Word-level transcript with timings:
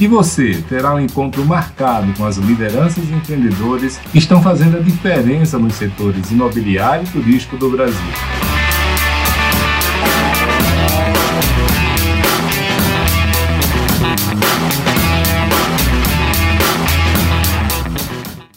E 0.00 0.08
você 0.08 0.60
terá 0.68 0.92
um 0.92 0.98
encontro 0.98 1.44
marcado 1.44 2.12
com 2.14 2.26
as 2.26 2.36
lideranças 2.36 3.08
e 3.08 3.12
empreendedores 3.12 3.96
que 4.10 4.18
estão 4.18 4.42
fazendo 4.42 4.76
a 4.76 4.80
diferença 4.80 5.56
nos 5.56 5.74
setores 5.74 6.32
imobiliário 6.32 7.06
e 7.06 7.10
turístico 7.10 7.56
do 7.56 7.70
Brasil. 7.70 7.94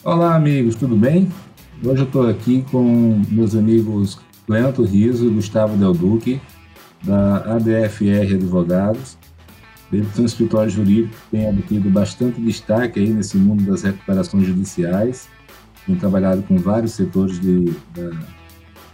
Olá, 0.03 0.35
amigos, 0.35 0.73
tudo 0.73 0.95
bem? 0.95 1.31
Hoje 1.83 2.01
eu 2.01 2.07
estou 2.07 2.27
aqui 2.27 2.65
com 2.71 3.21
meus 3.29 3.55
amigos 3.55 4.19
Cleanto 4.47 4.83
Riso 4.83 5.27
e 5.27 5.29
Gustavo 5.29 5.77
Del 5.77 5.93
Duque, 5.93 6.41
da 7.03 7.55
ADFR 7.57 8.33
Advogados. 8.33 9.16
Eles 9.91 10.13
são 10.13 10.23
um 10.23 10.25
escritório 10.25 10.69
jurídico 10.69 11.15
tem 11.31 11.49
obtido 11.49 11.89
bastante 11.89 12.41
destaque 12.41 12.99
aí 12.99 13.09
nesse 13.09 13.37
mundo 13.37 13.63
das 13.63 13.83
recuperações 13.83 14.45
judiciais, 14.45 15.29
tem 15.85 15.95
trabalhado 15.95 16.43
com 16.43 16.57
vários 16.57 16.91
setores 16.91 17.39
de, 17.39 17.65
de 17.65 18.17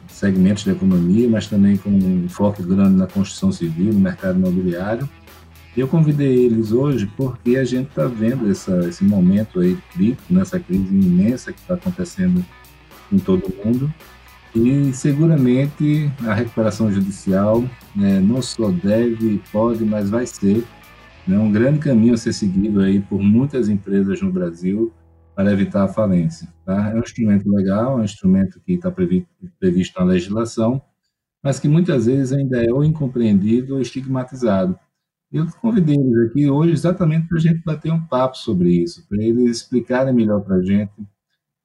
segmentos 0.07 0.63
da 0.63 0.71
economia, 0.71 1.27
mas 1.27 1.47
também 1.47 1.75
com 1.75 1.89
um 1.89 2.29
foco 2.29 2.61
grande 2.61 2.95
na 2.95 3.07
construção 3.07 3.51
civil, 3.51 3.91
no 3.93 3.99
mercado 3.99 4.37
imobiliário. 4.37 5.09
Eu 5.75 5.87
convidei 5.87 6.45
eles 6.45 6.71
hoje 6.71 7.11
porque 7.17 7.57
a 7.57 7.65
gente 7.65 7.89
está 7.89 8.05
vendo 8.05 8.49
essa, 8.49 8.87
esse 8.87 9.03
momento 9.03 9.59
aí 9.59 9.75
crítico, 9.91 10.31
nessa 10.31 10.59
crise 10.59 10.83
imensa 10.83 11.51
que 11.51 11.59
está 11.59 11.73
acontecendo 11.73 12.45
em 13.11 13.17
todo 13.17 13.47
o 13.47 13.65
mundo. 13.65 13.91
E 14.55 14.93
seguramente 14.93 16.11
a 16.27 16.33
recuperação 16.35 16.91
judicial 16.91 17.63
né, 17.95 18.19
não 18.19 18.39
só 18.39 18.69
deve, 18.69 19.41
pode, 19.51 19.83
mas 19.83 20.11
vai 20.11 20.27
ser 20.27 20.63
né, 21.27 21.37
um 21.37 21.51
grande 21.51 21.79
caminho 21.79 22.13
a 22.13 22.17
ser 22.17 22.33
seguido 22.33 22.81
aí 22.81 22.99
por 22.99 23.21
muitas 23.21 23.69
empresas 23.69 24.21
no 24.21 24.31
Brasil 24.31 24.93
para 25.35 25.51
evitar 25.51 25.83
a 25.83 25.87
falência. 25.87 26.47
Tá? 26.65 26.91
É 26.91 26.95
um 26.95 26.99
instrumento 26.99 27.49
legal, 27.49 27.97
é 27.97 28.01
um 28.01 28.03
instrumento 28.03 28.59
que 28.61 28.73
está 28.73 28.91
previsto, 28.91 29.29
previsto 29.59 29.99
na 29.99 30.05
legislação, 30.05 30.81
mas 31.41 31.59
que 31.59 31.67
muitas 31.67 32.05
vezes 32.05 32.31
ainda 32.31 32.63
é 32.63 32.71
ou 32.71 32.83
incompreendido 32.83 33.75
ou 33.75 33.81
estigmatizado. 33.81 34.77
Eu 35.31 35.47
convidei 35.59 35.95
eles 35.95 36.29
aqui 36.29 36.49
hoje 36.49 36.73
exatamente 36.73 37.27
para 37.27 37.37
a 37.37 37.41
gente 37.41 37.63
bater 37.63 37.91
um 37.91 38.05
papo 38.05 38.37
sobre 38.37 38.69
isso, 38.69 39.07
para 39.07 39.21
eles 39.21 39.57
explicarem 39.57 40.13
melhor 40.13 40.41
para 40.41 40.57
a 40.57 40.61
gente 40.61 40.93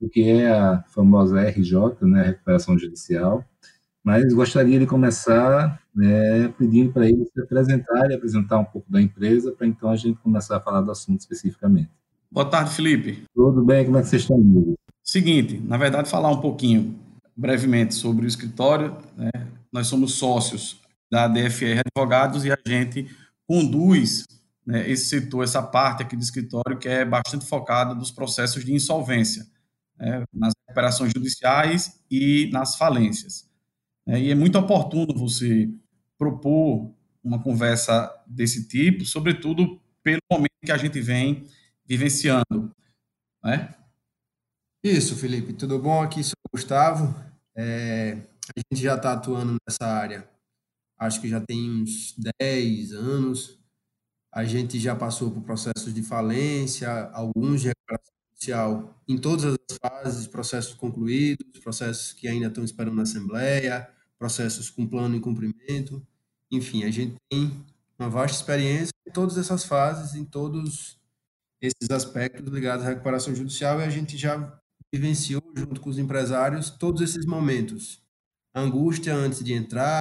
o 0.00 0.08
que 0.08 0.22
é 0.22 0.48
a 0.50 0.82
famosa 0.88 1.42
RJ, 1.42 1.74
né, 2.02 2.22
recuperação 2.22 2.78
judicial, 2.78 3.44
mas 4.02 4.32
gostaria 4.32 4.78
de 4.78 4.86
começar 4.86 5.80
né, 5.98 6.46
pedindo 6.56 6.92
para 6.92 7.08
eles 7.08 7.28
se 7.34 7.40
apresentarem, 7.40 8.16
apresentar 8.16 8.56
um 8.58 8.64
pouco 8.64 8.90
da 8.90 9.02
empresa, 9.02 9.50
para 9.50 9.66
então 9.66 9.90
a 9.90 9.96
gente 9.96 10.16
começar 10.20 10.56
a 10.56 10.60
falar 10.60 10.80
do 10.80 10.92
assunto 10.92 11.18
especificamente. 11.18 11.90
Boa 12.30 12.48
tarde, 12.48 12.70
Felipe. 12.70 13.24
Tudo 13.34 13.64
bem? 13.64 13.84
Como 13.84 13.98
é 13.98 14.02
que 14.02 14.06
vocês 14.06 14.22
estão? 14.22 14.36
Amigos? 14.36 14.76
Seguinte, 15.02 15.58
na 15.58 15.76
verdade, 15.76 16.08
falar 16.08 16.30
um 16.30 16.40
pouquinho 16.40 16.94
brevemente 17.36 17.96
sobre 17.96 18.26
o 18.26 18.28
escritório. 18.28 18.96
Né? 19.16 19.28
Nós 19.72 19.88
somos 19.88 20.14
sócios 20.14 20.80
da 21.10 21.26
DFR 21.26 21.80
Advogados 21.84 22.44
e 22.44 22.52
a 22.52 22.58
gente 22.64 23.10
conduz 23.44 24.24
né, 24.64 24.88
esse 24.88 25.06
setor, 25.06 25.42
essa 25.42 25.62
parte 25.62 26.04
aqui 26.04 26.14
do 26.14 26.22
escritório, 26.22 26.78
que 26.78 26.88
é 26.88 27.04
bastante 27.04 27.44
focada 27.44 27.92
nos 27.92 28.12
processos 28.12 28.64
de 28.64 28.72
insolvência, 28.72 29.44
né, 29.98 30.22
nas 30.32 30.52
recuperações 30.64 31.10
judiciais 31.12 31.98
e 32.08 32.48
nas 32.52 32.76
falências. 32.76 33.48
É, 34.06 34.18
e 34.20 34.30
é 34.30 34.34
muito 34.34 34.58
oportuno 34.58 35.12
você 35.14 35.68
propor 36.18 36.92
uma 37.22 37.42
conversa 37.42 38.12
desse 38.26 38.68
tipo, 38.68 39.04
sobretudo 39.04 39.80
pelo 40.02 40.20
momento 40.30 40.50
que 40.64 40.72
a 40.72 40.76
gente 40.76 41.00
vem 41.00 41.44
vivenciando. 41.86 42.74
Né? 43.42 43.74
Isso, 44.82 45.16
Felipe, 45.16 45.52
tudo 45.52 45.78
bom? 45.78 46.02
Aqui 46.02 46.22
sou 46.22 46.34
o 46.46 46.56
Gustavo. 46.56 47.14
É, 47.56 48.18
a 48.56 48.60
gente 48.60 48.82
já 48.82 48.96
está 48.96 49.12
atuando 49.12 49.56
nessa 49.66 49.86
área 49.86 50.28
acho 50.98 51.20
que 51.20 51.28
já 51.28 51.40
tem 51.40 51.70
uns 51.70 52.14
10 52.40 52.92
anos. 52.92 53.58
A 54.32 54.44
gente 54.44 54.78
já 54.78 54.94
passou 54.94 55.30
por 55.30 55.42
processos 55.42 55.94
de 55.94 56.02
falência, 56.02 56.90
alguns 57.12 57.62
de 57.62 57.68
recuperação 57.68 58.12
judicial 58.30 59.02
em 59.08 59.16
todas 59.16 59.44
as 59.44 59.78
fases, 59.80 60.26
processos 60.26 60.74
concluídos, 60.74 61.60
processos 61.62 62.12
que 62.12 62.28
ainda 62.28 62.48
estão 62.48 62.64
esperando 62.64 62.96
na 62.96 63.02
Assembleia, 63.02 63.88
processos 64.18 64.70
com 64.70 64.86
plano 64.86 65.16
em 65.16 65.20
cumprimento. 65.20 66.06
Enfim, 66.50 66.84
a 66.84 66.90
gente 66.90 67.16
tem 67.30 67.64
uma 67.98 68.08
vasta 68.08 68.36
experiência 68.36 68.92
em 69.06 69.12
todas 69.12 69.38
essas 69.38 69.64
fases, 69.64 70.14
em 70.14 70.24
todos 70.24 70.98
esses 71.60 71.90
aspectos 71.90 72.52
ligados 72.52 72.84
à 72.84 72.88
recuperação 72.88 73.34
judicial 73.34 73.80
e 73.80 73.84
a 73.84 73.90
gente 73.90 74.16
já 74.16 74.58
vivenciou 74.92 75.42
junto 75.56 75.80
com 75.80 75.90
os 75.90 75.98
empresários 75.98 76.70
todos 76.70 77.02
esses 77.02 77.26
momentos. 77.26 78.00
A 78.54 78.60
angústia 78.60 79.14
antes 79.14 79.42
de 79.42 79.52
entrar, 79.52 80.00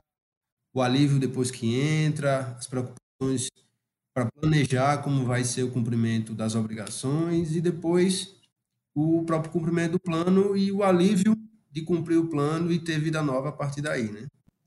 o 0.73 0.81
alívio 0.81 1.19
depois 1.19 1.51
que 1.51 1.75
entra, 1.75 2.55
as 2.57 2.67
preocupações 2.67 3.49
para 4.13 4.29
planejar 4.31 5.03
como 5.03 5.25
vai 5.25 5.43
ser 5.43 5.63
o 5.63 5.71
cumprimento 5.71 6.33
das 6.33 6.55
obrigações 6.55 7.55
e 7.55 7.61
depois 7.61 8.35
o 8.95 9.23
próprio 9.25 9.51
cumprimento 9.51 9.93
do 9.93 9.99
plano 9.99 10.57
e 10.57 10.71
o 10.71 10.83
alívio 10.83 11.35
de 11.77 11.83
cumprir 11.83 12.17
o 12.17 12.27
plano 12.27 12.71
e 12.71 12.79
ter 12.79 12.99
vida 12.99 13.21
nova 13.21 13.49
a 13.49 13.51
partir 13.51 13.81
daí, 13.81 14.11
né? 14.11 14.25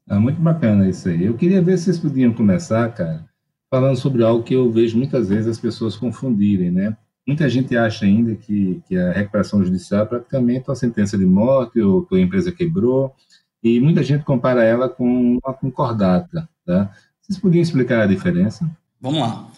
Ah, 0.08 0.20
muito 0.20 0.40
bacana 0.40 0.88
isso 0.88 1.08
aí. 1.08 1.24
Eu 1.24 1.34
queria 1.34 1.60
ver 1.60 1.76
se 1.76 1.84
vocês 1.84 1.98
podiam 1.98 2.32
começar, 2.32 2.88
cara, 2.94 3.24
falando 3.68 3.96
sobre 3.96 4.22
algo 4.22 4.44
que 4.44 4.54
eu 4.54 4.70
vejo 4.70 4.96
muitas 4.96 5.28
vezes 5.28 5.48
as 5.48 5.58
pessoas 5.58 5.96
confundirem, 5.96 6.70
né? 6.70 6.96
Muita 7.26 7.48
gente 7.48 7.76
acha 7.76 8.04
ainda 8.04 8.34
que, 8.34 8.80
que 8.86 8.96
a 8.96 9.12
recuperação 9.12 9.64
judicial 9.64 10.02
é 10.02 10.06
praticamente 10.06 10.68
uma 10.68 10.74
sentença 10.74 11.18
de 11.18 11.26
morte 11.26 11.80
ou 11.80 12.04
que 12.06 12.16
a 12.16 12.20
empresa 12.20 12.52
quebrou, 12.52 13.14
e 13.62 13.80
muita 13.80 14.02
gente 14.02 14.24
compara 14.24 14.64
ela 14.64 14.88
com 14.88 15.38
uma 15.42 15.52
concordata. 15.52 16.48
Tá? 16.64 16.92
Vocês 17.20 17.38
podiam 17.38 17.62
explicar 17.62 18.02
a 18.02 18.06
diferença? 18.06 18.68
Vamos 19.00 19.20
lá. 19.20 19.50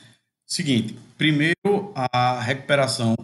Seguinte, 0.46 0.98
primeiro, 1.16 1.92
a 1.94 2.40
recuperação 2.40 3.14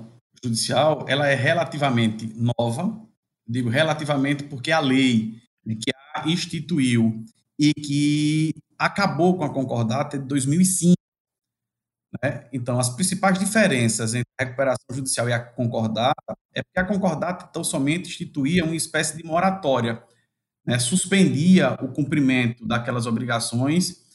judicial 0.42 1.04
ela 1.08 1.26
é 1.26 1.34
relativamente 1.34 2.32
nova, 2.36 3.07
digo 3.48 3.69
relativamente 3.69 4.44
porque 4.44 4.70
a 4.70 4.81
lei 4.81 5.41
que 5.81 5.91
a 6.14 6.28
instituiu 6.28 7.25
e 7.59 7.72
que 7.75 8.54
acabou 8.78 9.36
com 9.36 9.44
a 9.44 9.53
concordata 9.53 10.19
de 10.19 10.25
2005. 10.26 10.94
Né? 12.22 12.48
Então, 12.53 12.78
as 12.78 12.88
principais 12.88 13.38
diferenças 13.38 14.14
entre 14.14 14.31
a 14.38 14.44
recuperação 14.44 14.87
judicial 14.92 15.28
e 15.28 15.32
a 15.32 15.41
concordata 15.41 16.34
é 16.54 16.62
porque 16.62 16.81
a 16.81 16.84
concordata 16.84 17.47
tão 17.47 17.62
somente 17.64 18.08
instituía 18.08 18.64
uma 18.64 18.76
espécie 18.76 19.16
de 19.16 19.25
moratória 19.25 20.03
né, 20.66 20.78
suspendia 20.78 21.72
o 21.82 21.88
cumprimento 21.88 22.66
daquelas 22.66 23.06
obrigações 23.06 24.06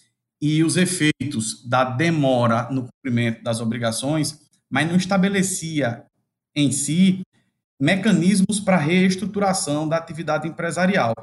e 0.41 0.63
os 0.63 0.77
efeitos 0.77 1.67
da 1.67 1.83
demora 1.83 2.69
no 2.69 2.87
cumprimento 2.87 3.43
das 3.43 3.59
obrigações, 3.59 4.39
mas 4.69 4.87
não 4.87 4.95
estabelecia 4.95 6.05
em 6.55 6.71
si 6.71 7.21
mecanismos 7.83 8.61
para 8.61 8.77
reestruturação 8.77 9.89
da 9.89 9.97
atividade 9.97 10.47
empresarial. 10.47 11.13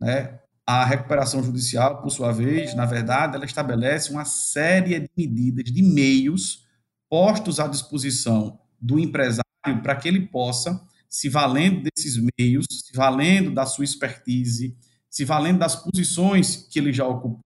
Né? 0.00 0.40
A 0.66 0.84
recuperação 0.84 1.44
judicial, 1.44 2.02
por 2.02 2.10
sua 2.10 2.32
vez, 2.32 2.74
na 2.74 2.84
verdade, 2.84 3.36
ela 3.36 3.44
estabelece 3.44 4.10
uma 4.10 4.24
série 4.24 4.98
de 4.98 5.08
medidas, 5.16 5.72
de 5.72 5.80
meios 5.80 6.66
postos 7.08 7.60
à 7.60 7.68
disposição 7.68 8.58
do 8.80 8.98
empresário 8.98 9.44
para 9.80 9.94
que 9.94 10.08
ele 10.08 10.26
possa 10.26 10.84
se 11.08 11.28
valendo 11.28 11.84
desses 11.84 12.20
meios, 12.36 12.66
se 12.68 12.96
valendo 12.96 13.54
da 13.54 13.64
sua 13.64 13.84
expertise, 13.84 14.76
se 15.08 15.24
valendo 15.24 15.60
das 15.60 15.76
posições 15.76 16.66
que 16.68 16.80
ele 16.80 16.92
já 16.92 17.06
ocupou, 17.06 17.40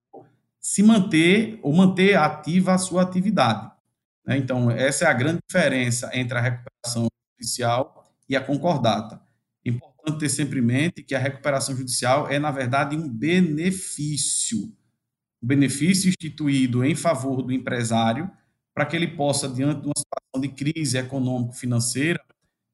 se 0.58 0.82
manter 0.82 1.60
ou 1.62 1.74
manter 1.74 2.16
ativa 2.16 2.72
a 2.72 2.78
sua 2.78 3.02
atividade. 3.02 3.70
Né? 4.26 4.38
Então, 4.38 4.70
essa 4.70 5.04
é 5.04 5.08
a 5.08 5.12
grande 5.12 5.40
diferença 5.46 6.08
entre 6.14 6.38
a 6.38 6.40
recuperação 6.40 7.06
judicial 7.38 8.05
e 8.28 8.36
a 8.36 8.40
concordata. 8.40 9.20
É 9.64 9.70
importante 9.70 10.18
ter 10.18 10.28
sempre 10.28 10.60
em 10.60 10.62
mente 10.62 11.02
que 11.02 11.14
a 11.14 11.18
recuperação 11.18 11.76
judicial 11.76 12.28
é, 12.28 12.38
na 12.38 12.50
verdade, 12.50 12.96
um 12.96 13.08
benefício. 13.08 14.72
Um 15.42 15.46
benefício 15.46 16.08
instituído 16.08 16.84
em 16.84 16.94
favor 16.94 17.42
do 17.42 17.52
empresário 17.52 18.30
para 18.74 18.86
que 18.86 18.94
ele 18.94 19.08
possa, 19.08 19.48
diante 19.48 19.80
de 19.80 19.86
uma 19.86 19.94
situação 19.96 20.40
de 20.40 20.48
crise 20.48 20.98
econômico-financeira, 20.98 22.22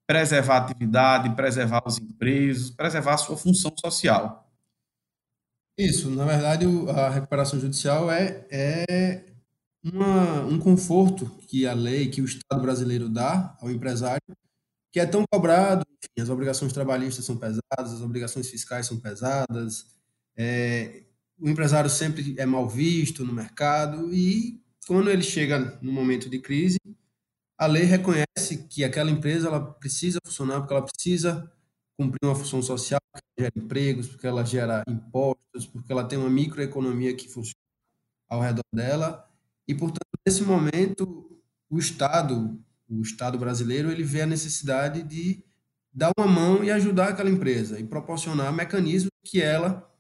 preservar 0.07 0.57
a 0.57 0.65
atividade, 0.65 1.35
preservar 1.35 1.83
os 1.87 1.97
empregos, 1.99 2.71
preservar 2.71 3.15
a 3.15 3.19
sua 3.19 3.37
função 3.37 3.73
social. 3.79 4.51
Isso, 5.79 6.11
na 6.11 6.25
verdade, 6.25 6.67
a 6.91 7.09
recuperação 7.09 7.59
judicial 7.59 8.11
é, 8.11 8.47
é 8.51 9.25
uma, 9.83 10.45
um 10.45 10.59
conforto 10.59 11.27
que 11.49 11.67
a 11.67 11.73
lei, 11.73 12.09
que 12.09 12.21
o 12.21 12.25
Estado 12.25 12.61
brasileiro 12.61 13.09
dá 13.09 13.57
ao 13.61 13.71
empresário, 13.71 14.23
que 14.93 15.00
é 15.00 15.06
tão 15.06 15.25
cobrado, 15.31 15.85
enfim, 15.89 16.23
as 16.23 16.29
obrigações 16.29 16.73
trabalhistas 16.73 17.25
são 17.25 17.37
pesadas, 17.37 17.62
as 17.93 18.00
obrigações 18.03 18.49
fiscais 18.49 18.87
são 18.87 19.00
pesadas, 19.00 19.87
é, 20.37 21.05
o 21.39 21.49
empresário 21.49 21.91
sempre 21.91 22.35
é 22.39 22.47
mal 22.47 22.69
visto 22.69 23.25
no 23.25 23.33
mercado 23.33 24.12
e 24.15 24.61
quando 24.87 25.11
ele 25.11 25.23
chega 25.23 25.79
no 25.81 25.93
momento 25.93 26.29
de 26.29 26.39
crise, 26.39 26.79
a 27.59 27.67
lei 27.67 27.85
reconhece 27.85 28.67
que 28.69 28.85
aquela 28.85 29.11
empresa 29.11 29.49
ela 29.49 29.73
precisa 29.75 30.19
funcionar 30.25 30.61
porque 30.61 30.75
ela 30.75 30.85
precisa 30.85 31.50
cumprir 31.99 32.19
uma 32.25 32.35
função 32.35 32.61
social, 32.61 33.00
porque 33.12 33.25
ela 33.39 33.47
gera 33.47 33.65
empregos, 33.65 34.09
porque 34.09 34.27
ela 34.27 34.44
gera 34.44 34.83
impostos, 34.89 35.67
porque 35.67 35.93
ela 35.93 36.05
tem 36.05 36.19
uma 36.19 36.31
microeconomia 36.31 37.15
que 37.15 37.29
funciona 37.29 37.55
ao 38.29 38.41
redor 38.41 38.65
dela. 38.75 39.29
E, 39.69 39.75
portanto, 39.75 40.09
nesse 40.27 40.43
momento, 40.43 41.41
o 41.71 41.79
Estado, 41.79 42.59
o 42.99 43.03
Estado 43.03 43.39
brasileiro, 43.39 43.91
ele 43.91 44.03
vê 44.03 44.23
a 44.23 44.27
necessidade 44.27 45.03
de 45.03 45.44
dar 45.93 46.11
uma 46.17 46.27
mão 46.27 46.65
e 46.65 46.71
ajudar 46.71 47.09
aquela 47.09 47.31
empresa 47.31 47.79
e 47.79 47.85
proporcionar 47.85 48.53
mecanismos 48.53 49.11
que 49.25 49.41
ela 49.41 49.91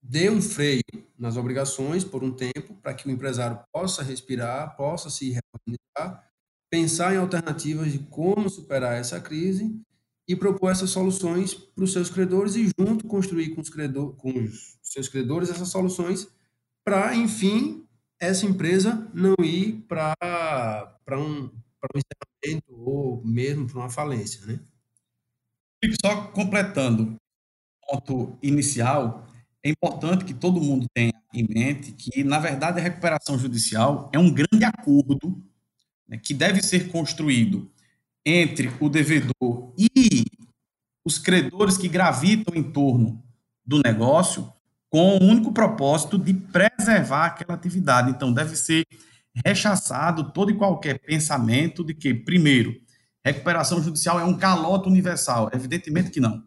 dê 0.00 0.28
um 0.30 0.40
freio 0.40 0.82
nas 1.18 1.36
obrigações 1.36 2.04
por 2.04 2.24
um 2.24 2.32
tempo, 2.32 2.74
para 2.82 2.94
que 2.94 3.06
o 3.06 3.10
empresário 3.10 3.60
possa 3.72 4.02
respirar, 4.02 4.76
possa 4.76 5.10
se 5.10 5.30
reorganizar 5.30 6.32
pensar 6.72 7.12
em 7.12 7.18
alternativas 7.18 7.92
de 7.92 7.98
como 7.98 8.48
superar 8.48 8.94
essa 8.94 9.20
crise 9.20 9.78
e 10.26 10.34
propor 10.34 10.70
essas 10.70 10.88
soluções 10.88 11.52
para 11.52 11.84
os 11.84 11.92
seus 11.92 12.08
credores 12.08 12.56
e 12.56 12.70
junto 12.78 13.06
construir 13.06 13.50
com 13.50 13.60
os, 13.60 13.68
credor, 13.68 14.16
com 14.16 14.30
os 14.30 14.78
seus 14.82 15.06
credores 15.06 15.50
essas 15.50 15.68
soluções 15.68 16.26
para, 16.82 17.14
enfim, 17.14 17.86
essa 18.18 18.46
empresa 18.46 19.06
não 19.12 19.34
ir 19.44 19.84
para 19.86 20.96
um, 21.10 21.50
um 21.94 21.98
encerramento 21.98 22.72
ou 22.74 23.24
mesmo 23.24 23.66
para 23.66 23.78
uma 23.78 23.90
falência, 23.90 24.44
né? 24.46 24.60
Só 26.00 26.28
completando 26.28 27.16
o 27.82 27.96
ponto 28.00 28.38
inicial, 28.42 29.26
é 29.64 29.70
importante 29.70 30.24
que 30.24 30.34
todo 30.34 30.60
mundo 30.60 30.86
tenha 30.94 31.12
em 31.34 31.46
mente 31.48 31.92
que, 31.92 32.22
na 32.22 32.38
verdade, 32.38 32.78
a 32.78 32.82
recuperação 32.82 33.38
judicial 33.38 34.10
é 34.12 34.18
um 34.18 34.32
grande 34.32 34.64
acordo 34.64 35.42
né, 36.06 36.18
que 36.18 36.34
deve 36.34 36.62
ser 36.62 36.90
construído 36.90 37.70
entre 38.24 38.70
o 38.80 38.88
devedor 38.88 39.74
e 39.76 40.24
os 41.04 41.18
credores 41.18 41.76
que 41.76 41.88
gravitam 41.88 42.54
em 42.54 42.62
torno 42.62 43.22
do 43.64 43.80
negócio, 43.80 44.52
com 44.88 45.16
o 45.16 45.22
único 45.24 45.52
propósito 45.52 46.18
de 46.18 46.34
preservar 46.34 47.26
aquela 47.26 47.54
atividade. 47.54 48.10
Então, 48.10 48.32
deve 48.32 48.54
ser 48.56 48.86
rechaçado 49.44 50.32
todo 50.32 50.50
e 50.50 50.56
qualquer 50.56 50.98
pensamento 50.98 51.84
de 51.84 51.94
que, 51.94 52.12
primeiro, 52.12 52.74
recuperação 53.24 53.82
judicial 53.82 54.20
é 54.20 54.24
um 54.24 54.36
calote 54.36 54.88
universal. 54.88 55.50
Evidentemente 55.52 56.10
que 56.10 56.20
não. 56.20 56.42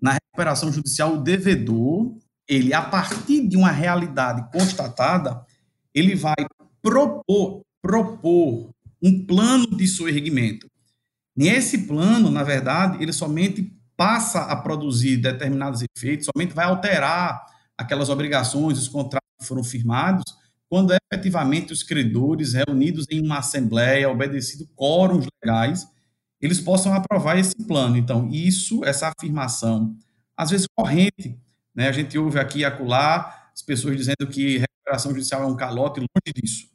Na 0.00 0.12
recuperação 0.12 0.72
judicial, 0.72 1.14
o 1.14 1.22
devedor, 1.22 2.16
ele, 2.48 2.72
a 2.72 2.82
partir 2.82 3.46
de 3.46 3.56
uma 3.56 3.70
realidade 3.70 4.50
constatada, 4.50 5.44
ele 5.94 6.14
vai 6.14 6.34
propor, 6.82 7.62
propor 7.80 8.70
um 9.02 9.26
plano 9.26 9.76
de 9.76 9.86
soerguimento. 9.86 10.66
Nesse 11.36 11.86
plano, 11.86 12.30
na 12.30 12.42
verdade, 12.42 13.02
ele 13.02 13.12
somente 13.12 13.76
passa 13.96 14.42
a 14.42 14.56
produzir 14.56 15.16
determinados 15.16 15.82
efeitos, 15.82 16.26
somente 16.26 16.54
vai 16.54 16.64
alterar 16.64 17.44
aquelas 17.76 18.08
obrigações, 18.08 18.78
os 18.78 18.88
contratos 18.88 19.28
que 19.40 19.46
foram 19.46 19.64
firmados, 19.64 20.24
quando 20.68 20.92
efetivamente 20.92 21.72
os 21.72 21.82
credores 21.82 22.54
reunidos 22.54 23.06
em 23.10 23.20
uma 23.20 23.38
assembleia, 23.38 24.10
obedecido 24.10 24.68
quóruns 24.74 25.26
legais, 25.42 25.86
eles 26.40 26.60
possam 26.60 26.92
aprovar 26.92 27.38
esse 27.38 27.56
plano. 27.66 27.96
Então, 27.96 28.28
isso, 28.30 28.84
essa 28.84 29.12
afirmação, 29.16 29.96
às 30.36 30.50
vezes 30.50 30.66
corrente, 30.76 31.38
né? 31.74 31.88
A 31.88 31.92
gente 31.92 32.18
ouve 32.18 32.38
aqui 32.38 32.60
e 32.60 32.64
acolá 32.64 33.50
as 33.54 33.62
pessoas 33.62 33.96
dizendo 33.96 34.26
que 34.30 34.58
recuperação 34.58 35.12
judicial 35.12 35.42
é 35.42 35.46
um 35.46 35.56
calote, 35.56 36.00
longe 36.00 36.34
disso 36.34 36.74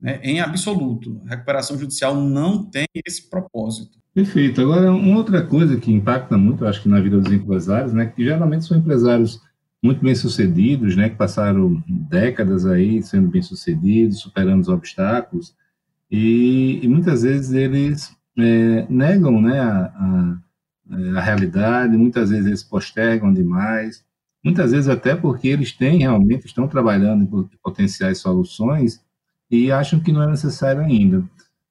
né, 0.00 0.20
em 0.22 0.40
absoluto. 0.40 1.20
Recuperação 1.26 1.78
judicial 1.78 2.14
não 2.14 2.64
tem 2.64 2.86
esse 3.06 3.28
propósito. 3.28 3.98
Perfeito. 4.14 4.60
Agora, 4.60 4.92
uma 4.92 5.16
outra 5.16 5.44
coisa 5.44 5.76
que 5.76 5.92
impacta 5.92 6.36
muito, 6.36 6.66
acho 6.66 6.82
que 6.82 6.88
na 6.88 7.00
vida 7.00 7.20
dos 7.20 7.32
empresários, 7.32 7.92
né, 7.92 8.06
que 8.06 8.24
geralmente 8.24 8.64
são 8.64 8.76
empresários 8.76 9.40
muito 9.82 10.02
bem-sucedidos, 10.02 10.96
né, 10.96 11.08
que 11.08 11.16
passaram 11.16 11.82
décadas 11.86 12.66
aí 12.66 13.02
sendo 13.02 13.28
bem-sucedidos, 13.28 14.20
superando 14.20 14.60
os 14.60 14.68
obstáculos, 14.68 15.54
e, 16.10 16.80
e 16.82 16.88
muitas 16.88 17.22
vezes 17.22 17.52
eles 17.52 18.16
é, 18.36 18.86
negam 18.88 19.40
né, 19.40 19.60
a, 19.60 19.84
a, 19.84 20.38
a 21.18 21.20
realidade, 21.20 21.96
muitas 21.96 22.30
vezes 22.30 22.46
eles 22.46 22.62
postergam 22.62 23.32
demais, 23.32 24.04
muitas 24.44 24.72
vezes 24.72 24.88
até 24.88 25.14
porque 25.14 25.48
eles 25.48 25.72
têm 25.72 25.98
realmente, 25.98 26.46
estão 26.46 26.66
trabalhando 26.66 27.22
em 27.22 27.58
potenciais 27.62 28.18
soluções, 28.18 29.00
e 29.50 29.72
acham 29.72 30.00
que 30.00 30.12
não 30.12 30.22
é 30.22 30.26
necessário 30.26 30.82
ainda. 30.82 31.20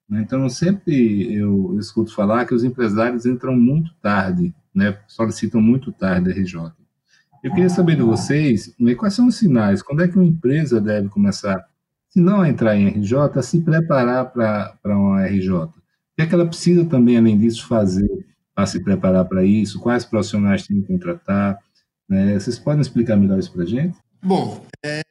Né? 0.10 0.22
Então, 0.22 0.48
sempre 0.50 1.34
eu 1.34 1.78
escuto 1.80 2.14
falar 2.14 2.46
que 2.46 2.56
os 2.56 2.64
empresários 2.64 3.26
entram 3.26 3.56
muito 3.56 3.94
tarde, 4.02 4.54
né? 4.74 4.98
solicitam 5.08 5.62
muito 5.62 5.92
tarde 5.92 6.32
a 6.32 6.34
RJ. 6.34 6.72
Eu 7.48 7.54
queria 7.54 7.70
saber 7.70 7.96
de 7.96 8.02
vocês 8.02 8.76
né, 8.78 8.94
quais 8.94 9.14
são 9.14 9.28
os 9.28 9.38
sinais, 9.38 9.82
quando 9.82 10.04
é 10.04 10.08
que 10.10 10.16
uma 10.16 10.26
empresa 10.26 10.82
deve 10.82 11.08
começar, 11.08 11.66
se 12.10 12.20
não 12.20 12.42
a 12.42 12.50
entrar 12.50 12.76
em 12.76 12.90
RJ, 12.90 13.40
a 13.40 13.42
se 13.42 13.62
preparar 13.62 14.34
para 14.34 14.78
uma 14.86 15.26
RJ. 15.26 15.54
O 15.54 15.72
que 16.18 16.24
é 16.24 16.28
que 16.28 16.34
ela 16.34 16.46
precisa 16.46 16.84
também, 16.84 17.18
além 17.18 17.38
disso, 17.38 17.66
fazer 17.66 18.10
para 18.54 18.66
se 18.66 18.84
preparar 18.84 19.24
para 19.24 19.46
isso? 19.46 19.80
Quais 19.80 20.04
profissionais 20.04 20.68
tem 20.68 20.82
que 20.82 20.88
contratar? 20.90 21.58
Né? 22.10 22.38
Vocês 22.38 22.60
podem 22.60 22.82
explicar 22.82 23.16
melhor 23.16 23.40
isso 23.40 23.54
para 23.54 23.64
a 23.64 23.66
gente? 23.66 23.98
Bom, 24.22 24.66
é, 24.86 25.02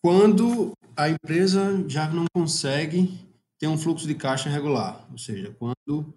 quando 0.00 0.74
a 0.96 1.08
empresa 1.08 1.84
já 1.88 2.08
não 2.08 2.26
consegue 2.32 3.18
ter 3.58 3.66
um 3.66 3.76
fluxo 3.76 4.06
de 4.06 4.14
caixa 4.14 4.48
regular, 4.48 5.04
ou 5.10 5.18
seja, 5.18 5.52
quando 5.58 6.14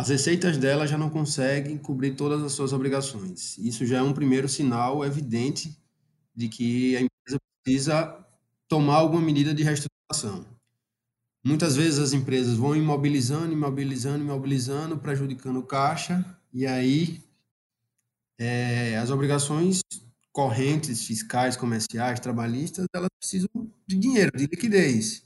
as 0.00 0.08
receitas 0.08 0.56
dela 0.56 0.86
já 0.86 0.96
não 0.96 1.10
conseguem 1.10 1.76
cobrir 1.76 2.14
todas 2.14 2.42
as 2.42 2.52
suas 2.52 2.72
obrigações. 2.72 3.58
Isso 3.58 3.84
já 3.84 3.98
é 3.98 4.02
um 4.02 4.14
primeiro 4.14 4.48
sinal 4.48 5.04
evidente 5.04 5.76
de 6.34 6.48
que 6.48 6.96
a 6.96 7.02
empresa 7.02 7.38
precisa 7.62 8.26
tomar 8.66 8.94
alguma 8.94 9.20
medida 9.20 9.52
de 9.52 9.62
reestruturação. 9.62 10.46
Muitas 11.44 11.76
vezes 11.76 11.98
as 11.98 12.14
empresas 12.14 12.56
vão 12.56 12.74
imobilizando, 12.74 13.52
imobilizando, 13.52 14.24
imobilizando, 14.24 14.96
prejudicando 14.96 15.58
o 15.58 15.66
caixa, 15.66 16.24
e 16.50 16.66
aí 16.66 17.22
é, 18.38 18.96
as 18.96 19.10
obrigações 19.10 19.82
correntes 20.32 21.04
fiscais, 21.04 21.58
comerciais, 21.58 22.20
trabalhistas, 22.20 22.86
elas 22.94 23.10
precisam 23.18 23.50
de 23.86 23.96
dinheiro, 23.96 24.32
de 24.34 24.46
liquidez. 24.46 25.22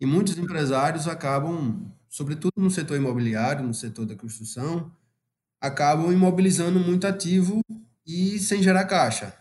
E 0.00 0.06
muitos 0.06 0.36
empresários 0.38 1.06
acabam, 1.06 1.88
sobretudo 2.12 2.52
no 2.58 2.70
setor 2.70 2.98
imobiliário, 2.98 3.66
no 3.66 3.72
setor 3.72 4.04
da 4.04 4.14
construção, 4.14 4.94
acabam 5.58 6.12
imobilizando 6.12 6.78
muito 6.78 7.06
ativo 7.06 7.62
e 8.06 8.38
sem 8.38 8.62
gerar 8.62 8.84
caixa. 8.84 9.34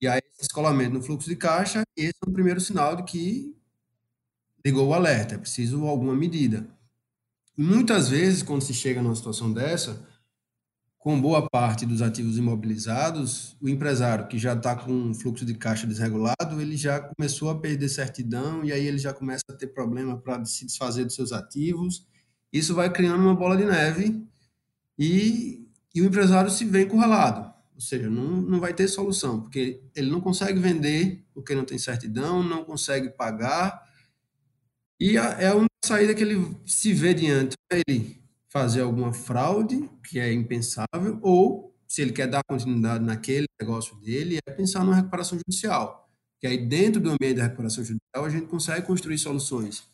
E 0.00 0.08
aí, 0.08 0.22
esse 0.32 0.44
escolamento 0.44 0.94
no 0.94 1.02
fluxo 1.02 1.28
de 1.28 1.36
caixa, 1.36 1.82
esse 1.94 2.14
é 2.26 2.28
o 2.28 2.32
primeiro 2.32 2.58
sinal 2.58 2.96
de 2.96 3.02
que 3.02 3.54
ligou 4.64 4.88
o 4.88 4.94
alerta, 4.94 5.34
é 5.34 5.38
preciso 5.38 5.84
alguma 5.86 6.14
medida. 6.14 6.66
E 7.56 7.62
muitas 7.62 8.08
vezes, 8.08 8.42
quando 8.42 8.62
se 8.62 8.72
chega 8.72 9.02
numa 9.02 9.14
situação 9.14 9.52
dessa, 9.52 10.08
com 11.02 11.20
boa 11.20 11.48
parte 11.50 11.84
dos 11.84 12.00
ativos 12.00 12.38
imobilizados, 12.38 13.56
o 13.60 13.68
empresário 13.68 14.28
que 14.28 14.38
já 14.38 14.52
está 14.52 14.76
com 14.76 14.92
um 14.92 15.12
fluxo 15.12 15.44
de 15.44 15.52
caixa 15.52 15.84
desregulado, 15.84 16.60
ele 16.60 16.76
já 16.76 17.00
começou 17.00 17.50
a 17.50 17.58
perder 17.58 17.88
certidão 17.88 18.64
e 18.64 18.72
aí 18.72 18.86
ele 18.86 18.98
já 18.98 19.12
começa 19.12 19.42
a 19.50 19.52
ter 19.52 19.66
problema 19.66 20.16
para 20.16 20.44
se 20.44 20.64
desfazer 20.64 21.04
dos 21.04 21.16
seus 21.16 21.32
ativos. 21.32 22.06
Isso 22.52 22.72
vai 22.72 22.88
criando 22.88 23.20
uma 23.20 23.34
bola 23.34 23.56
de 23.56 23.64
neve 23.64 24.24
e, 24.96 25.66
e 25.92 26.00
o 26.00 26.04
empresário 26.04 26.48
se 26.48 26.64
vê 26.64 26.84
encurralado. 26.84 27.52
Ou 27.74 27.80
seja, 27.80 28.08
não, 28.08 28.40
não 28.40 28.60
vai 28.60 28.72
ter 28.72 28.86
solução, 28.86 29.40
porque 29.40 29.82
ele 29.96 30.08
não 30.08 30.20
consegue 30.20 30.60
vender 30.60 31.26
porque 31.34 31.52
não 31.52 31.64
tem 31.64 31.78
certidão, 31.78 32.44
não 32.44 32.62
consegue 32.62 33.10
pagar. 33.10 33.82
E 35.00 35.16
é 35.16 35.48
a 35.48 35.56
única 35.56 35.68
saída 35.84 36.14
que 36.14 36.22
ele 36.22 36.56
se 36.64 36.92
vê 36.92 37.12
diante. 37.12 37.56
Ele 37.72 38.21
fazer 38.52 38.82
alguma 38.82 39.14
fraude, 39.14 39.88
que 40.06 40.18
é 40.18 40.30
impensável, 40.30 41.18
ou, 41.22 41.74
se 41.88 42.02
ele 42.02 42.12
quer 42.12 42.26
dar 42.26 42.42
continuidade 42.46 43.02
naquele 43.02 43.46
negócio 43.58 43.96
dele, 43.96 44.38
é 44.46 44.52
pensar 44.52 44.84
numa 44.84 44.94
recuperação 44.94 45.38
judicial. 45.38 46.10
Que 46.38 46.46
aí, 46.46 46.66
dentro 46.66 47.00
do 47.00 47.10
ambiente 47.10 47.36
da 47.36 47.44
recuperação 47.44 47.82
judicial, 47.82 48.24
a 48.24 48.28
gente 48.28 48.46
consegue 48.46 48.86
construir 48.86 49.16
soluções 49.16 49.84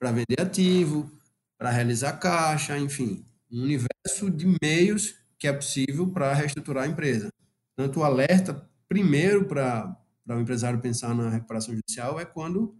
para 0.00 0.10
vender 0.10 0.40
ativo, 0.40 1.08
para 1.56 1.70
realizar 1.70 2.18
caixa, 2.18 2.76
enfim. 2.76 3.24
um 3.50 3.62
universo 3.62 4.30
de 4.30 4.46
meios 4.60 5.14
que 5.38 5.46
é 5.46 5.52
possível 5.52 6.08
para 6.08 6.34
reestruturar 6.34 6.84
a 6.84 6.88
empresa. 6.88 7.28
Tanto 7.76 8.00
o 8.00 8.04
alerta, 8.04 8.68
primeiro, 8.88 9.44
para 9.46 9.96
o 10.28 10.40
empresário 10.40 10.80
pensar 10.80 11.14
na 11.14 11.30
recuperação 11.30 11.72
judicial, 11.72 12.18
é 12.18 12.24
quando 12.24 12.76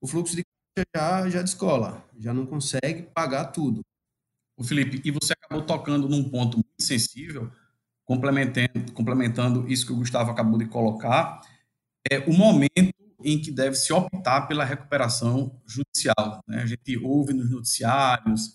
o 0.00 0.06
fluxo 0.06 0.36
de 0.36 0.44
caixa 0.76 0.86
já, 0.94 1.30
já 1.30 1.42
descola, 1.42 2.08
já 2.16 2.32
não 2.32 2.46
consegue 2.46 3.02
pagar 3.14 3.46
tudo. 3.46 3.82
O 4.56 4.64
Felipe, 4.64 5.02
e 5.04 5.10
você 5.10 5.32
acabou 5.32 5.62
tocando 5.62 6.08
num 6.08 6.24
ponto 6.24 6.56
muito 6.56 6.80
sensível, 6.80 7.50
complementando, 8.04 8.92
complementando 8.94 9.68
isso 9.68 9.84
que 9.84 9.92
o 9.92 9.96
Gustavo 9.96 10.30
acabou 10.30 10.58
de 10.58 10.66
colocar, 10.66 11.40
é 12.10 12.18
o 12.20 12.32
momento 12.32 12.94
em 13.24 13.40
que 13.40 13.50
deve 13.50 13.76
se 13.76 13.92
optar 13.92 14.42
pela 14.42 14.64
recuperação 14.64 15.60
judicial. 15.66 16.40
Né? 16.46 16.62
A 16.62 16.66
gente 16.66 16.96
ouve 16.98 17.32
nos 17.32 17.50
noticiários, 17.50 18.54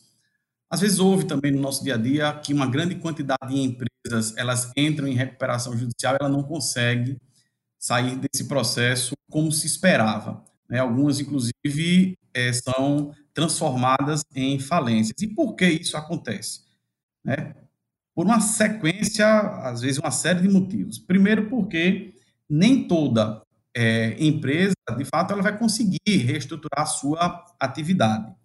às 0.72 0.80
vezes 0.80 1.00
ouve 1.00 1.26
também 1.26 1.52
no 1.52 1.62
nosso 1.62 1.84
dia 1.84 1.96
a 1.96 1.98
dia 1.98 2.34
que 2.34 2.54
uma 2.54 2.66
grande 2.66 2.96
quantidade 2.96 3.54
de 3.54 3.60
empresas 3.60 4.36
elas 4.38 4.72
entram 4.78 5.08
em 5.08 5.14
recuperação 5.14 5.78
judicial, 5.78 6.16
ela 6.20 6.30
não 6.30 6.44
consegue 6.44 7.20
sair 7.78 8.16
desse 8.16 8.48
processo 8.48 9.14
como 9.30 9.52
se 9.52 9.68
esperava. 9.68 10.44
Né? 10.70 10.80
Algumas, 10.80 11.20
inclusive, 11.20 12.18
é, 12.34 12.54
são 12.54 13.14
transformadas 13.34 14.24
em 14.36 14.60
falências. 14.60 15.22
E 15.22 15.28
por 15.28 15.56
que 15.56 15.66
isso 15.66 15.98
acontece? 15.98 16.62
Né? 17.24 17.56
Por 18.16 18.26
uma 18.26 18.40
sequência, 18.40 19.28
às 19.64 19.82
vezes, 19.82 19.98
uma 19.98 20.12
série 20.12 20.42
de 20.42 20.50
motivos. 20.50 21.00
Primeiro, 21.00 21.50
porque 21.50 22.14
nem 22.50 22.88
toda 22.88 23.42
é, 23.76 24.16
empresa, 24.24 24.74
de 24.98 25.06
fato, 25.06 25.32
ela 25.32 25.42
vai 25.42 25.58
conseguir 25.58 26.00
reestruturar 26.06 26.84
a 26.84 26.86
sua 26.86 27.46
atividade. 27.60 28.36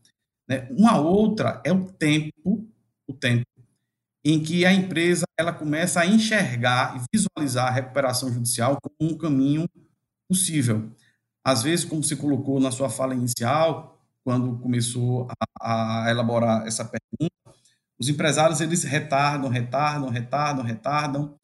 Né? 0.49 0.69
Uma 0.71 0.99
outra 0.99 1.61
é 1.65 1.73
o 1.73 1.85
tempo, 1.85 2.69
o 3.09 3.13
tempo 3.13 3.45
em 4.25 4.43
que 4.43 4.67
a 4.67 4.73
empresa 4.73 5.25
ela 5.39 5.53
começa 5.53 6.01
a 6.01 6.07
enxergar 6.07 6.97
e 6.97 7.17
visualizar 7.17 7.69
a 7.69 7.71
recuperação 7.71 8.33
judicial 8.33 8.77
como 8.83 9.13
um 9.13 9.17
caminho 9.17 9.69
possível. 10.29 10.91
Às 11.47 11.63
vezes, 11.63 11.85
como 11.85 12.03
você 12.03 12.17
colocou 12.17 12.59
na 12.59 12.73
sua 12.73 12.89
fala 12.89 13.15
inicial, 13.15 13.96
quando 14.27 14.59
começou 14.59 15.29
a, 15.61 16.07
a 16.07 16.11
elaborar 16.11 16.67
essa 16.67 16.85
pergunta, 16.85 17.33
os 17.97 18.09
empresários 18.09 18.61
eles 18.61 18.83
retardam, 18.83 19.49
retardam, 19.49 20.09
retardam, 20.09 20.65
retardam, 20.65 21.39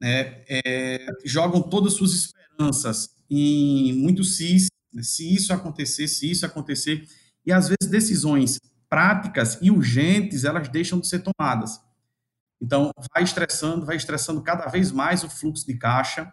né? 0.00 0.42
é, 0.48 1.06
jogam 1.26 1.60
todas 1.60 1.92
as 1.92 1.98
suas 1.98 2.14
esperanças 2.14 3.14
em 3.28 3.92
muito 3.92 4.24
se, 4.24 4.66
né? 4.90 5.02
se 5.02 5.34
isso 5.34 5.52
acontecer, 5.52 6.08
se 6.08 6.30
isso 6.30 6.46
acontecer, 6.46 7.06
e 7.44 7.52
às 7.52 7.68
vezes 7.68 7.90
decisões 7.90 8.58
práticas 8.88 9.58
e 9.60 9.70
urgentes 9.70 10.44
elas 10.44 10.70
deixam 10.70 11.00
de 11.00 11.08
ser 11.08 11.22
tomadas. 11.22 11.82
Então, 12.62 12.90
vai 13.12 13.24
estressando, 13.24 13.84
vai 13.84 13.96
estressando 13.96 14.40
cada 14.40 14.68
vez 14.68 14.90
mais 14.90 15.22
o 15.22 15.28
fluxo 15.28 15.66
de 15.66 15.76
caixa. 15.76 16.32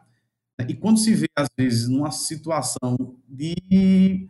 Né? 0.57 0.67
E 0.69 0.75
quando 0.75 0.97
se 0.97 1.13
vê, 1.13 1.27
às 1.35 1.49
vezes, 1.57 1.89
numa 1.89 2.11
situação 2.11 2.95
de, 3.27 4.29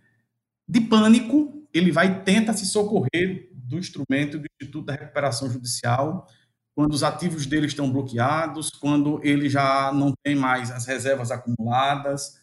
de 0.68 0.82
pânico, 0.82 1.59
ele 1.74 1.92
vai 1.92 2.24
tenta 2.24 2.54
se 2.54 2.66
socorrer 2.66 3.50
do 3.54 3.78
instrumento 3.78 4.40
do 4.40 4.46
Instituto 4.60 4.86
da 4.86 4.94
Recuperação 4.94 5.50
Judicial, 5.50 6.28
quando 6.76 6.94
os 6.94 7.04
ativos 7.04 7.46
dele 7.46 7.68
estão 7.68 7.92
bloqueados, 7.92 8.70
quando 8.70 9.20
ele 9.24 9.50
já 9.50 9.92
não 9.94 10.14
tem 10.24 10.36
mais 10.36 10.72
as 10.72 10.86
reservas 10.86 11.30
acumuladas, 11.30 12.40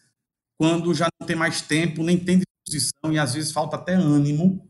quando 0.59 0.93
já 0.93 1.07
não 1.19 1.27
tem 1.27 1.35
mais 1.35 1.61
tempo, 1.61 2.03
nem 2.03 2.17
tem 2.17 2.39
disposição 2.39 3.11
e 3.11 3.19
às 3.19 3.33
vezes 3.33 3.51
falta 3.51 3.75
até 3.75 3.93
ânimo 3.93 4.67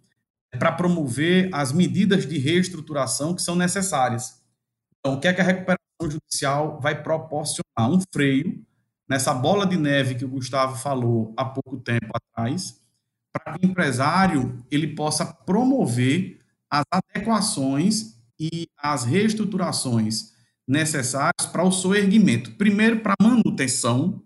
para 0.57 0.71
promover 0.71 1.49
as 1.53 1.71
medidas 1.71 2.25
de 2.25 2.37
reestruturação 2.37 3.35
que 3.35 3.41
são 3.41 3.55
necessárias. 3.55 4.41
Então, 4.99 5.15
o 5.15 5.19
que 5.19 5.27
é 5.27 5.33
que 5.33 5.41
a 5.41 5.43
recuperação 5.43 5.79
judicial 6.09 6.79
vai 6.79 7.01
proporcionar? 7.01 7.89
Um 7.89 8.01
freio 8.13 8.65
nessa 9.07 9.33
bola 9.33 9.65
de 9.65 9.77
neve 9.77 10.15
que 10.15 10.25
o 10.25 10.29
Gustavo 10.29 10.75
falou 10.75 11.33
há 11.37 11.45
pouco 11.45 11.77
tempo 11.77 12.11
atrás, 12.13 12.79
para 13.39 13.57
que 13.57 13.65
o 13.65 13.69
empresário 13.69 14.63
ele 14.69 14.95
possa 14.95 15.25
promover 15.25 16.39
as 16.69 16.83
adequações 16.91 18.17
e 18.39 18.67
as 18.77 19.03
reestruturações 19.03 20.33
necessárias 20.67 21.45
para 21.51 21.63
o 21.63 21.71
seu 21.71 21.95
erguimento. 21.95 22.51
Primeiro, 22.51 22.99
para 22.99 23.15
manutenção 23.21 24.21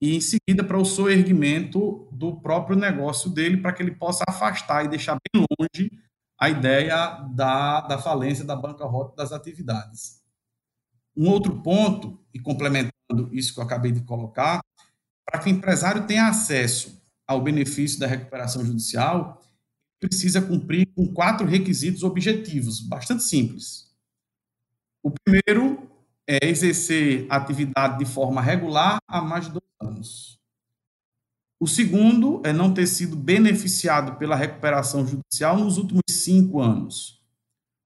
e 0.00 0.16
em 0.16 0.20
seguida 0.20 0.62
para 0.62 0.78
o 0.78 0.84
soerguimento 0.84 2.08
do 2.12 2.40
próprio 2.40 2.76
negócio 2.76 3.28
dele, 3.28 3.56
para 3.56 3.72
que 3.72 3.82
ele 3.82 3.94
possa 3.94 4.24
afastar 4.28 4.84
e 4.84 4.88
deixar 4.88 5.16
bem 5.16 5.44
longe 5.58 5.90
a 6.40 6.48
ideia 6.48 7.26
da, 7.34 7.80
da 7.80 7.98
falência 7.98 8.44
da 8.44 8.54
banca-rota 8.54 9.16
das 9.16 9.32
atividades. 9.32 10.22
Um 11.16 11.28
outro 11.28 11.60
ponto, 11.62 12.24
e 12.32 12.38
complementando 12.38 13.28
isso 13.32 13.52
que 13.52 13.58
eu 13.58 13.64
acabei 13.64 13.90
de 13.90 14.02
colocar, 14.02 14.60
para 15.26 15.40
que 15.40 15.50
o 15.50 15.52
empresário 15.52 16.06
tenha 16.06 16.28
acesso 16.28 16.97
ao 17.28 17.42
benefício 17.42 18.00
da 18.00 18.06
recuperação 18.06 18.64
judicial, 18.64 19.42
precisa 20.00 20.40
cumprir 20.40 20.86
com 20.94 21.12
quatro 21.12 21.46
requisitos 21.46 22.02
objetivos, 22.02 22.80
bastante 22.80 23.22
simples. 23.22 23.94
O 25.02 25.10
primeiro 25.10 25.90
é 26.26 26.46
exercer 26.46 27.26
atividade 27.28 27.98
de 27.98 28.04
forma 28.04 28.40
regular 28.40 28.98
há 29.06 29.20
mais 29.20 29.46
de 29.46 29.52
dois 29.52 29.64
anos. 29.80 30.38
O 31.60 31.66
segundo 31.66 32.40
é 32.44 32.52
não 32.52 32.72
ter 32.72 32.86
sido 32.86 33.16
beneficiado 33.16 34.16
pela 34.16 34.36
recuperação 34.36 35.06
judicial 35.06 35.58
nos 35.58 35.76
últimos 35.76 36.02
cinco 36.10 36.60
anos. 36.60 37.20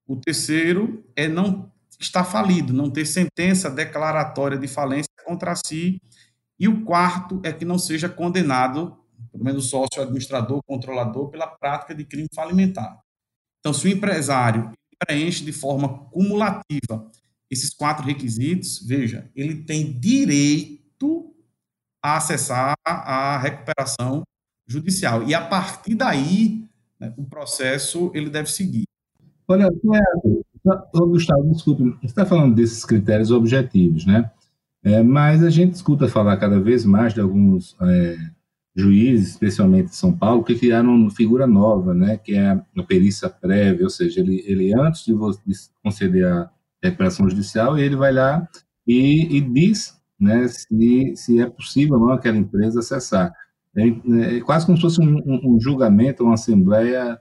O 0.07 0.17
terceiro 0.17 1.05
é 1.17 1.27
não 1.27 1.73
estar 1.99 2.25
falido, 2.25 2.73
não 2.73 2.91
ter 2.91 3.07
sentença 3.07 3.71
declaratória 3.71 4.59
de 4.59 4.69
falência 4.69 5.11
contra 5.25 5.55
si. 5.55 6.03
E 6.59 6.69
o 6.69 6.85
quarto 6.85 7.41
é 7.43 7.53
que 7.53 7.65
não 7.65 7.79
seja 7.79 8.09
condenado, 8.09 8.99
pelo 9.31 9.45
menos 9.45 9.71
sócio 9.71 10.03
administrador, 10.03 10.63
controlador, 10.67 11.29
pela 11.29 11.47
prática 11.47 11.95
de 11.95 12.05
crime 12.05 12.29
falimentar. 12.35 12.99
Então, 13.61 13.73
se 13.73 13.87
o 13.87 13.91
empresário 13.91 14.73
preenche 14.99 15.45
de 15.45 15.53
forma 15.53 16.07
cumulativa 16.11 17.11
esses 17.51 17.73
quatro 17.75 18.05
requisitos, 18.05 18.85
veja, 18.87 19.31
ele 19.37 19.63
tem 19.63 19.93
direito 19.93 21.35
a 22.03 22.17
acessar 22.17 22.75
a 22.85 23.39
recuperação 23.39 24.23
judicial. 24.67 25.23
E 25.29 25.35
a 25.35 25.47
partir 25.47 25.95
daí, 25.95 26.65
né, 26.99 27.13
o 27.17 27.25
processo 27.25 28.11
ele 28.15 28.31
deve 28.31 28.51
seguir. 28.51 28.85
Olha, 29.47 29.69
Gustavo, 30.95 31.53
desculpe, 31.53 31.83
você 32.01 32.07
está 32.07 32.25
falando 32.25 32.55
desses 32.55 32.85
critérios 32.85 33.31
objetivos, 33.31 34.07
né? 34.07 34.31
É, 34.85 35.03
mas 35.03 35.45
a 35.45 35.51
gente 35.51 35.75
escuta 35.75 36.09
falar 36.09 36.37
cada 36.39 36.59
vez 36.59 36.85
mais 36.85 37.15
de 37.15 37.21
alguns 37.21 37.77
é, 37.83 38.17
juízes, 38.75 39.31
especialmente 39.31 39.91
em 39.91 39.95
São 39.95 40.17
Paulo, 40.17 40.43
que 40.43 40.55
criaram 40.55 40.95
uma 40.95 41.11
figura 41.11 41.47
nova, 41.47 41.93
né? 41.93 42.17
Que 42.17 42.35
é 42.35 42.51
a 42.51 42.83
perícia 42.87 43.29
prévia, 43.29 43.85
ou 43.85 43.91
seja, 43.91 44.21
ele, 44.21 44.43
ele 44.47 44.75
antes 44.75 45.05
de, 45.05 45.13
você, 45.13 45.41
de 45.47 45.55
conceder 45.83 46.27
a 46.27 46.51
recuperação 46.83 47.29
judicial, 47.29 47.79
ele 47.79 47.97
vai 47.97 48.13
lá 48.13 48.49
e, 48.87 49.37
e 49.37 49.41
diz 49.41 49.95
né, 50.19 50.47
se, 50.49 51.13
se 51.17 51.41
é 51.41 51.49
possível 51.49 51.95
ou 51.95 52.07
não 52.07 52.13
aquela 52.13 52.37
empresa 52.37 52.81
acessar. 52.81 53.33
É, 53.77 54.37
é 54.37 54.41
quase 54.41 54.67
como 54.67 54.77
se 54.77 54.83
fosse 54.83 55.01
um, 55.01 55.17
um, 55.19 55.55
um, 55.55 55.61
julgamento, 55.61 56.25
uma 56.25 56.35
assembleia 56.35 57.19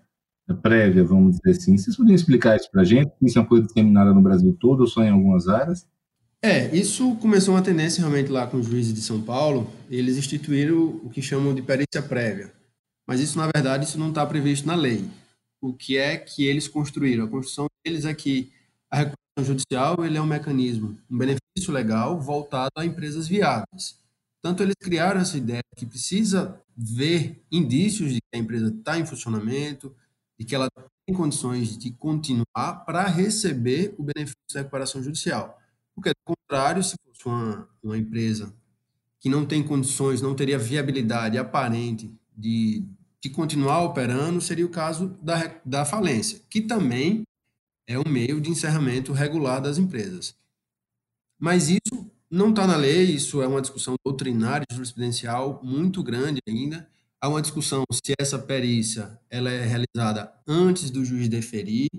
prévia, 0.62 1.04
vamos 1.04 1.38
dizer 1.38 1.52
assim. 1.52 1.78
Vocês 1.78 1.96
poderiam 1.96 2.16
explicar 2.16 2.56
isso 2.58 2.70
para 2.72 2.82
a 2.82 2.86
gente? 2.86 3.12
Isso 3.22 3.38
é 3.38 3.42
uma 3.42 3.48
coisa 3.48 3.66
disseminada 3.66 4.14
no 4.14 4.22
Brasil 4.22 4.56
todo 4.60 4.82
ou 4.82 4.88
só 4.88 5.04
em 5.04 5.10
algumas 5.10 5.48
áreas? 5.48 5.88
É, 6.44 6.76
isso 6.76 7.16
começou 7.18 7.54
uma 7.54 7.62
tendência 7.62 8.00
realmente 8.00 8.32
lá 8.32 8.48
com 8.48 8.58
os 8.58 8.66
juízes 8.66 8.94
de 8.94 9.02
São 9.02 9.22
Paulo. 9.22 9.72
Eles 9.90 10.18
instituíram 10.18 11.00
o 11.04 11.10
que 11.10 11.22
chamam 11.22 11.54
de 11.54 11.62
perícia 11.62 12.02
prévia. 12.02 12.52
Mas 13.08 13.20
isso, 13.20 13.38
na 13.38 13.48
verdade, 13.54 13.86
isso 13.86 14.00
não 14.00 14.10
está 14.10 14.26
previsto 14.26 14.66
na 14.66 14.76
lei. 14.76 15.08
O 15.62 15.74
que 15.74 15.98
é 15.98 16.18
que 16.18 16.46
eles 16.46 16.68
construíram? 16.68 17.26
A 17.26 17.28
construção 17.28 17.68
deles 17.86 18.06
é 18.06 18.14
que 18.14 18.52
a 18.92 19.12
judicial 19.44 20.04
ele 20.04 20.18
é 20.18 20.22
um 20.22 20.26
mecanismo, 20.26 20.98
um 21.10 21.18
benefício 21.18 21.72
legal 21.72 22.20
voltado 22.20 22.72
a 22.78 22.86
empresas 22.86 23.28
viáveis. 23.28 24.00
Tanto 24.42 24.64
eles 24.64 24.76
criaram 24.80 25.22
essa 25.22 25.38
ideia 25.38 25.62
que 25.78 25.86
precisa 25.86 26.60
ver 26.76 27.40
indícios 27.52 28.14
de 28.14 28.20
que 28.20 28.36
a 28.36 28.40
empresa 28.40 28.68
está 28.70 28.98
em 28.98 29.06
funcionamento, 29.06 29.96
e 30.42 30.44
que 30.44 30.56
ela 30.56 30.68
tem 31.06 31.16
condições 31.16 31.78
de 31.78 31.92
continuar 31.92 32.84
para 32.84 33.06
receber 33.06 33.94
o 34.00 34.04
benefício 34.04 34.40
da 34.52 34.62
recuperação 34.62 35.04
judicial. 35.04 35.61
Porque, 36.02 36.10
do 36.10 36.36
contrário, 36.36 36.84
se 36.84 36.96
fosse 37.06 37.28
uma, 37.28 37.70
uma 37.84 37.98
empresa 37.98 38.52
que 39.20 39.30
não 39.30 39.46
tem 39.46 39.62
condições, 39.62 40.20
não 40.20 40.34
teria 40.34 40.58
viabilidade 40.58 41.38
aparente 41.38 42.12
de, 42.36 42.84
de 43.22 43.30
continuar 43.30 43.84
operando, 43.84 44.42
seria 44.42 44.66
o 44.66 44.70
caso 44.70 45.16
da, 45.22 45.62
da 45.64 45.86
falência, 45.86 46.42
que 46.50 46.60
também 46.60 47.22
é 47.88 48.00
um 48.00 48.10
meio 48.10 48.42
de 48.42 48.50
encerramento 48.50 49.14
regular 49.14 49.62
das 49.62 49.78
empresas. 49.78 50.36
Mas 51.40 51.70
isso 51.70 52.12
não 52.30 52.50
está 52.50 52.66
na 52.66 52.76
lei, 52.76 53.04
isso 53.12 53.44
é 53.44 53.48
uma 53.48 53.62
discussão 53.62 53.94
doutrinária, 54.04 54.66
jurisprudencial 54.72 55.62
muito 55.64 56.02
grande 56.02 56.40
ainda. 56.48 56.90
Há 57.20 57.30
uma 57.30 57.44
discussão 57.44 57.84
se 57.92 58.14
essa 58.20 58.40
perícia 58.40 59.20
ela 59.30 59.52
é 59.52 59.66
realizada 59.66 60.34
antes 60.48 60.90
do 60.90 61.06
juiz 61.06 61.30
deferir 61.30 61.90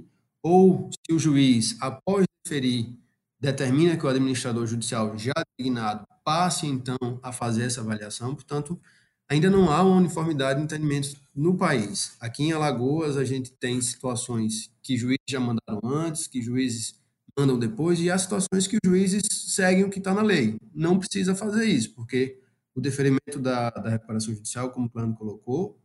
ou 0.42 0.90
se 0.90 1.14
o 1.14 1.20
juiz, 1.20 1.76
após 1.80 2.24
deferir, 2.44 3.00
determina 3.42 3.96
que 3.96 4.06
o 4.06 4.08
administrador 4.08 4.64
judicial 4.68 5.18
já 5.18 5.32
designado 5.58 6.06
passe 6.24 6.64
então 6.64 7.18
a 7.20 7.32
fazer 7.32 7.64
essa 7.64 7.80
avaliação. 7.80 8.36
Portanto, 8.36 8.80
ainda 9.28 9.50
não 9.50 9.68
há 9.68 9.82
uma 9.82 9.96
uniformidade 9.96 10.60
de 10.60 10.64
entendimentos 10.64 11.16
no 11.34 11.56
país. 11.56 12.16
Aqui 12.20 12.44
em 12.44 12.52
Alagoas, 12.52 13.16
a 13.16 13.24
gente 13.24 13.50
tem 13.50 13.80
situações 13.80 14.70
que 14.80 14.96
juízes 14.96 15.18
já 15.28 15.40
mandaram 15.40 15.80
antes, 15.84 16.28
que 16.28 16.40
juízes 16.40 16.94
mandam 17.36 17.58
depois, 17.58 17.98
e 17.98 18.08
há 18.12 18.16
situações 18.16 18.68
que 18.68 18.76
os 18.76 18.88
juízes 18.88 19.22
seguem 19.48 19.82
o 19.82 19.90
que 19.90 19.98
está 19.98 20.14
na 20.14 20.22
lei. 20.22 20.54
Não 20.72 20.96
precisa 20.96 21.34
fazer 21.34 21.64
isso, 21.64 21.92
porque 21.94 22.38
o 22.76 22.80
deferimento 22.80 23.40
da, 23.40 23.70
da 23.70 23.90
recuperação 23.90 24.32
judicial, 24.32 24.70
como 24.70 24.86
o 24.86 24.90
plano 24.90 25.16
colocou, 25.16 25.76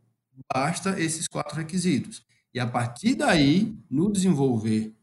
basta 0.54 1.00
esses 1.00 1.26
quatro 1.26 1.56
requisitos. 1.56 2.22
E 2.54 2.60
a 2.60 2.66
partir 2.68 3.16
daí, 3.16 3.76
no 3.90 4.12
desenvolver 4.12 4.94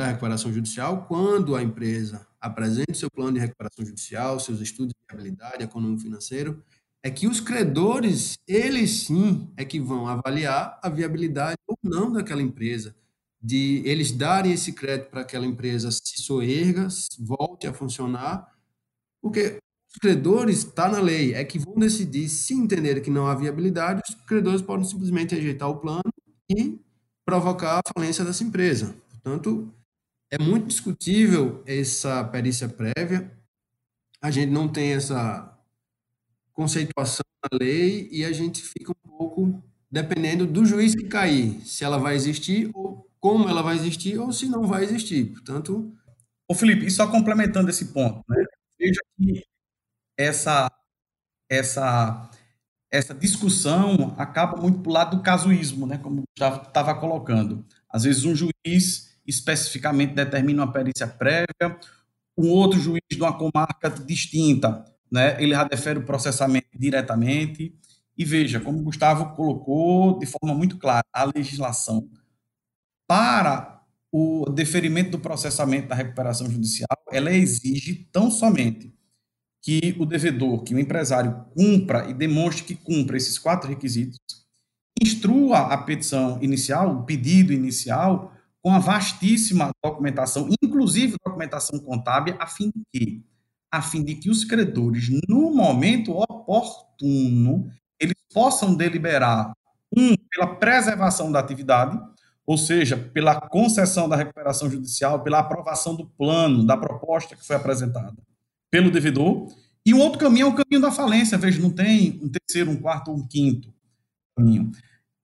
da 0.00 0.08
recuperação 0.08 0.52
judicial, 0.52 1.04
quando 1.06 1.54
a 1.54 1.62
empresa 1.62 2.26
apresente 2.40 2.96
seu 2.96 3.10
plano 3.10 3.34
de 3.34 3.40
recuperação 3.40 3.84
judicial, 3.84 4.40
seus 4.40 4.60
estudos 4.60 4.92
de 4.94 5.06
viabilidade 5.08 5.62
econômico-financeiro, 5.62 6.62
é 7.02 7.10
que 7.10 7.26
os 7.26 7.40
credores, 7.40 8.38
eles 8.46 9.04
sim, 9.04 9.50
é 9.56 9.64
que 9.64 9.80
vão 9.80 10.06
avaliar 10.06 10.78
a 10.82 10.88
viabilidade 10.88 11.56
ou 11.66 11.78
não 11.82 12.12
daquela 12.12 12.42
empresa, 12.42 12.94
de 13.42 13.82
eles 13.86 14.12
darem 14.12 14.52
esse 14.52 14.72
crédito 14.72 15.10
para 15.10 15.22
aquela 15.22 15.46
empresa 15.46 15.90
se 15.90 16.22
soerga, 16.22 16.88
volte 17.18 17.66
a 17.66 17.72
funcionar, 17.72 18.54
porque 19.20 19.58
os 19.92 19.98
credores, 20.00 20.58
está 20.58 20.88
na 20.88 21.00
lei, 21.00 21.34
é 21.34 21.44
que 21.44 21.58
vão 21.58 21.74
decidir, 21.74 22.28
se 22.28 22.54
entenderem 22.54 23.02
que 23.02 23.10
não 23.10 23.26
há 23.26 23.34
viabilidade, 23.34 24.02
os 24.08 24.14
credores 24.26 24.62
podem 24.62 24.84
simplesmente 24.84 25.34
rejeitar 25.34 25.68
o 25.68 25.78
plano 25.78 26.12
e 26.48 26.78
provocar 27.24 27.78
a 27.80 27.92
falência 27.92 28.24
dessa 28.24 28.44
empresa. 28.44 28.94
Portanto, 29.10 29.72
é 30.30 30.38
muito 30.38 30.66
discutível 30.66 31.62
essa 31.66 32.24
perícia 32.24 32.68
prévia, 32.68 33.30
a 34.22 34.30
gente 34.30 34.50
não 34.50 34.68
tem 34.68 34.92
essa 34.92 35.58
conceituação 36.52 37.24
na 37.42 37.58
lei 37.58 38.08
e 38.12 38.24
a 38.24 38.32
gente 38.32 38.62
fica 38.62 38.92
um 38.92 39.10
pouco 39.10 39.62
dependendo 39.90 40.46
do 40.46 40.64
juiz 40.64 40.94
que 40.94 41.04
cair, 41.04 41.60
se 41.66 41.84
ela 41.84 41.98
vai 41.98 42.14
existir 42.14 42.70
ou 42.74 43.10
como 43.18 43.48
ela 43.48 43.62
vai 43.62 43.76
existir 43.76 44.18
ou 44.18 44.32
se 44.32 44.46
não 44.46 44.66
vai 44.66 44.84
existir. 44.84 45.32
Portanto. 45.32 45.92
Ô, 46.48 46.54
Felipe, 46.54 46.86
e 46.86 46.90
só 46.90 47.06
complementando 47.06 47.70
esse 47.70 47.92
ponto, 47.92 48.24
né? 48.28 48.44
veja 48.78 49.00
que 49.16 49.44
essa, 50.18 50.70
essa, 51.48 52.30
essa 52.90 53.14
discussão 53.14 54.14
acaba 54.18 54.60
muito 54.60 54.80
para 54.80 54.90
o 54.90 54.92
lado 54.92 55.16
do 55.16 55.22
casuísmo, 55.22 55.86
né? 55.86 55.98
como 55.98 56.22
o 56.22 56.24
Gustavo 56.28 56.66
estava 56.66 56.94
colocando. 56.98 57.64
Às 57.88 58.02
vezes, 58.04 58.24
um 58.24 58.34
juiz 58.34 59.09
especificamente 59.30 60.14
determina 60.14 60.64
uma 60.64 60.72
perícia 60.72 61.06
prévia, 61.06 61.78
um 62.36 62.48
outro 62.48 62.78
juiz 62.78 63.02
de 63.10 63.20
uma 63.20 63.36
comarca 63.36 63.90
distinta, 63.90 64.84
né? 65.10 65.42
ele 65.42 65.52
já 65.52 65.64
defere 65.64 65.98
o 65.98 66.04
processamento 66.04 66.68
diretamente. 66.74 67.74
E 68.16 68.24
veja, 68.24 68.60
como 68.60 68.80
o 68.80 68.82
Gustavo 68.82 69.34
colocou 69.34 70.18
de 70.18 70.26
forma 70.26 70.54
muito 70.54 70.76
clara, 70.76 71.04
a 71.12 71.24
legislação 71.24 72.08
para 73.08 73.82
o 74.12 74.50
deferimento 74.50 75.12
do 75.12 75.18
processamento 75.18 75.88
da 75.88 75.94
recuperação 75.94 76.50
judicial, 76.50 76.88
ela 77.10 77.32
exige 77.32 78.08
tão 78.12 78.30
somente 78.30 78.92
que 79.62 79.94
o 79.98 80.06
devedor, 80.06 80.62
que 80.62 80.74
o 80.74 80.78
empresário 80.78 81.44
cumpra 81.54 82.08
e 82.10 82.14
demonstre 82.14 82.64
que 82.64 82.74
cumpra 82.74 83.16
esses 83.16 83.38
quatro 83.38 83.68
requisitos, 83.68 84.18
instrua 85.00 85.72
a 85.72 85.78
petição 85.78 86.42
inicial, 86.42 86.96
o 86.96 87.04
pedido 87.04 87.52
inicial, 87.52 88.32
com 88.62 88.72
a 88.72 88.78
vastíssima 88.78 89.70
documentação, 89.82 90.48
inclusive 90.62 91.16
documentação 91.24 91.78
contábil, 91.78 92.36
a 92.38 92.46
fim 92.46 92.70
de 92.74 92.82
que, 92.92 93.24
a 93.70 93.80
fim 93.80 94.04
de 94.04 94.14
que 94.14 94.30
os 94.30 94.44
credores, 94.44 95.08
no 95.28 95.54
momento 95.54 96.12
oportuno, 96.12 97.70
eles 97.98 98.16
possam 98.32 98.74
deliberar 98.74 99.52
um 99.96 100.14
pela 100.30 100.54
preservação 100.56 101.32
da 101.32 101.40
atividade 101.40 101.98
ou 102.50 102.58
seja, 102.58 102.96
pela 102.96 103.40
concessão 103.40 104.08
da 104.08 104.16
recuperação 104.16 104.68
judicial, 104.68 105.22
pela 105.22 105.38
aprovação 105.38 105.94
do 105.94 106.04
plano, 106.04 106.66
da 106.66 106.76
proposta 106.76 107.36
que 107.36 107.46
foi 107.46 107.54
apresentada 107.54 108.16
pelo 108.68 108.90
devedor. 108.90 109.46
E 109.86 109.94
um 109.94 110.00
outro 110.00 110.18
caminho 110.18 110.46
é 110.46 110.50
o 110.50 110.54
caminho 110.54 110.80
da 110.80 110.90
falência. 110.90 111.38
Veja, 111.38 111.60
não 111.60 111.70
tem 111.70 112.18
um 112.20 112.28
terceiro, 112.28 112.72
um 112.72 112.76
quarto 112.76 113.12
ou 113.12 113.18
um 113.18 113.24
quinto 113.24 113.72
caminho. 114.36 114.72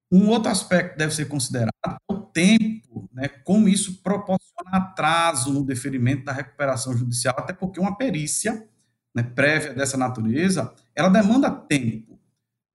Um 0.08 0.28
outro 0.28 0.52
aspecto 0.52 0.92
que 0.92 0.98
deve 0.98 1.12
ser 1.16 1.26
considerado 1.26 1.72
é 1.84 2.12
o 2.12 2.20
tempo, 2.20 2.85
né, 3.16 3.28
como 3.28 3.66
isso 3.66 4.02
proporciona 4.02 4.72
atraso 4.72 5.50
no 5.50 5.64
deferimento 5.64 6.26
da 6.26 6.32
recuperação 6.32 6.94
judicial, 6.94 7.34
até 7.38 7.54
porque 7.54 7.80
uma 7.80 7.96
perícia 7.96 8.68
né, 9.14 9.22
prévia 9.22 9.72
dessa 9.72 9.96
natureza, 9.96 10.74
ela 10.94 11.08
demanda 11.08 11.50
tempo, 11.50 12.20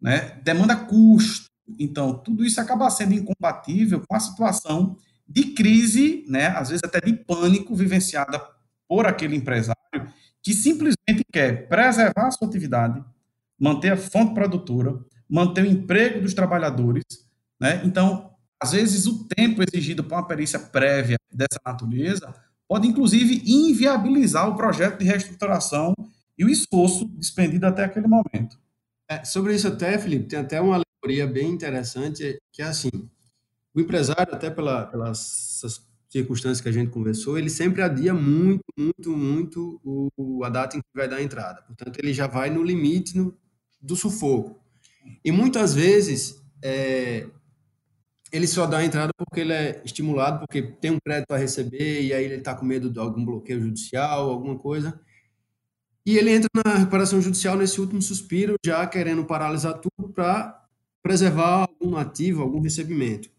né, 0.01 0.39
demanda 0.43 0.75
custo, 0.75 1.51
então, 1.80 2.17
tudo 2.17 2.43
isso 2.43 2.60
acaba 2.60 2.89
sendo 2.89 3.13
incompatível 3.13 4.04
com 4.06 4.15
a 4.15 4.19
situação 4.19 4.97
de 5.27 5.54
crise, 5.54 6.25
né, 6.27 6.47
às 6.47 6.69
vezes 6.69 6.82
até 6.84 6.99
de 6.99 7.13
pânico 7.13 7.75
vivenciada 7.75 8.41
por 8.88 9.06
aquele 9.06 9.36
empresário 9.36 9.77
que 10.41 10.56
simplesmente 10.56 11.23
quer 11.32 11.67
preservar 11.67 12.27
a 12.27 12.32
sua 12.32 12.47
atividade, 12.47 13.01
manter 13.60 13.91
a 13.91 13.97
fonte 13.97 14.34
produtora, 14.34 14.99
manter 15.30 15.63
o 15.63 15.67
emprego 15.67 16.19
dos 16.19 16.34
trabalhadores, 16.34 17.04
né? 17.60 17.80
Então, 17.86 18.31
às 18.62 18.71
vezes 18.74 19.08
o 19.08 19.26
tempo 19.26 19.63
exigido 19.63 20.04
para 20.04 20.17
uma 20.17 20.28
perícia 20.28 20.60
prévia 20.60 21.17
dessa 21.32 21.60
natureza 21.65 22.34
pode 22.67 22.88
inclusive 22.88 23.41
inviabilizar 23.45 24.47
o 24.47 24.56
projeto 24.56 25.00
de 25.00 25.06
reestruturação 25.06 25.93
e 26.38 26.45
o 26.45 26.50
esforço 26.50 27.06
despendido 27.17 27.65
até 27.65 27.84
aquele 27.84 28.08
momento. 28.08 28.58
É, 29.10 29.26
sobre 29.26 29.56
isso 29.56 29.67
até, 29.67 29.97
Felipe, 29.97 30.28
tem 30.28 30.39
até 30.39 30.62
uma 30.62 30.82
teoria 31.02 31.28
bem 31.28 31.50
interessante, 31.50 32.39
que 32.52 32.62
é 32.62 32.65
assim, 32.65 32.89
o 33.74 33.82
empresário, 33.82 34.34
até 34.34 34.50
pela, 34.50 34.86
pelas 34.86 35.62
circunstâncias 36.10 36.62
que 36.62 36.69
a 36.69 36.71
gente 36.71 36.91
conversou, 36.91 37.38
ele 37.38 37.50
sempre 37.50 37.82
adia 37.82 38.13
muito, 38.13 38.63
muito, 38.78 39.17
muito 39.17 39.82
o, 39.84 40.43
a 40.43 40.50
data 40.50 40.78
em 40.78 40.82
que 40.82 40.88
vai 40.93 41.08
dar 41.08 41.17
a 41.17 41.24
entrada. 41.24 41.62
Portanto, 41.63 41.97
ele 42.00 42.13
já 42.13 42.28
vai 42.28 42.50
no 42.50 42.63
limite 42.63 43.17
no, 43.17 43.36
do 43.82 43.95
sufoco. 43.95 44.60
E 45.24 45.32
muitas 45.32 45.74
vezes, 45.74 46.41
é, 46.62 47.28
ele 48.32 48.48
só 48.48 48.65
dá 48.65 48.78
a 48.78 48.86
entrada 48.86 49.12
porque 49.17 49.41
ele 49.41 49.54
é 49.54 49.82
estimulado, 49.84 50.39
porque 50.39 50.62
tem 50.62 50.91
um 50.91 51.00
crédito 51.04 51.32
a 51.32 51.38
receber, 51.38 52.02
e 52.04 52.13
aí 52.13 52.24
ele 52.26 52.36
está 52.36 52.56
com 52.56 52.65
medo 52.65 52.89
de 52.89 53.00
algum 53.00 53.24
bloqueio 53.24 53.62
judicial, 53.62 54.30
alguma 54.30 54.58
coisa. 54.58 55.00
E 56.06 56.17
ele 56.17 56.32
entra 56.32 56.50
na 56.65 56.76
recuperação 56.78 57.22
judicial 57.22 57.58
nesse 57.58 57.80
último 57.80 58.02
suspiro, 58.02 58.56
já 58.65 58.88
querendo 58.88 59.26
paralisar 59.26 59.80
tudo 59.80 60.12
para 60.13 60.65
preservar 61.04 61.67
algum 61.67 61.98
ativo, 61.98 62.41
algum 62.41 62.62
recebimento. 62.62 63.30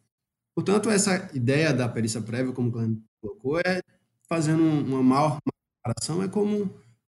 Portanto, 0.55 0.91
essa 0.91 1.31
ideia 1.35 1.73
da 1.73 1.89
perícia 1.89 2.21
prévia, 2.21 2.53
como 2.53 2.69
o 2.69 2.73
Cleber 2.73 2.99
colocou, 3.21 3.59
é 3.61 3.81
fazendo 4.29 4.63
uma 4.63 5.03
maior 5.03 5.39
comparação, 5.83 6.23
é 6.23 6.29
como 6.29 6.71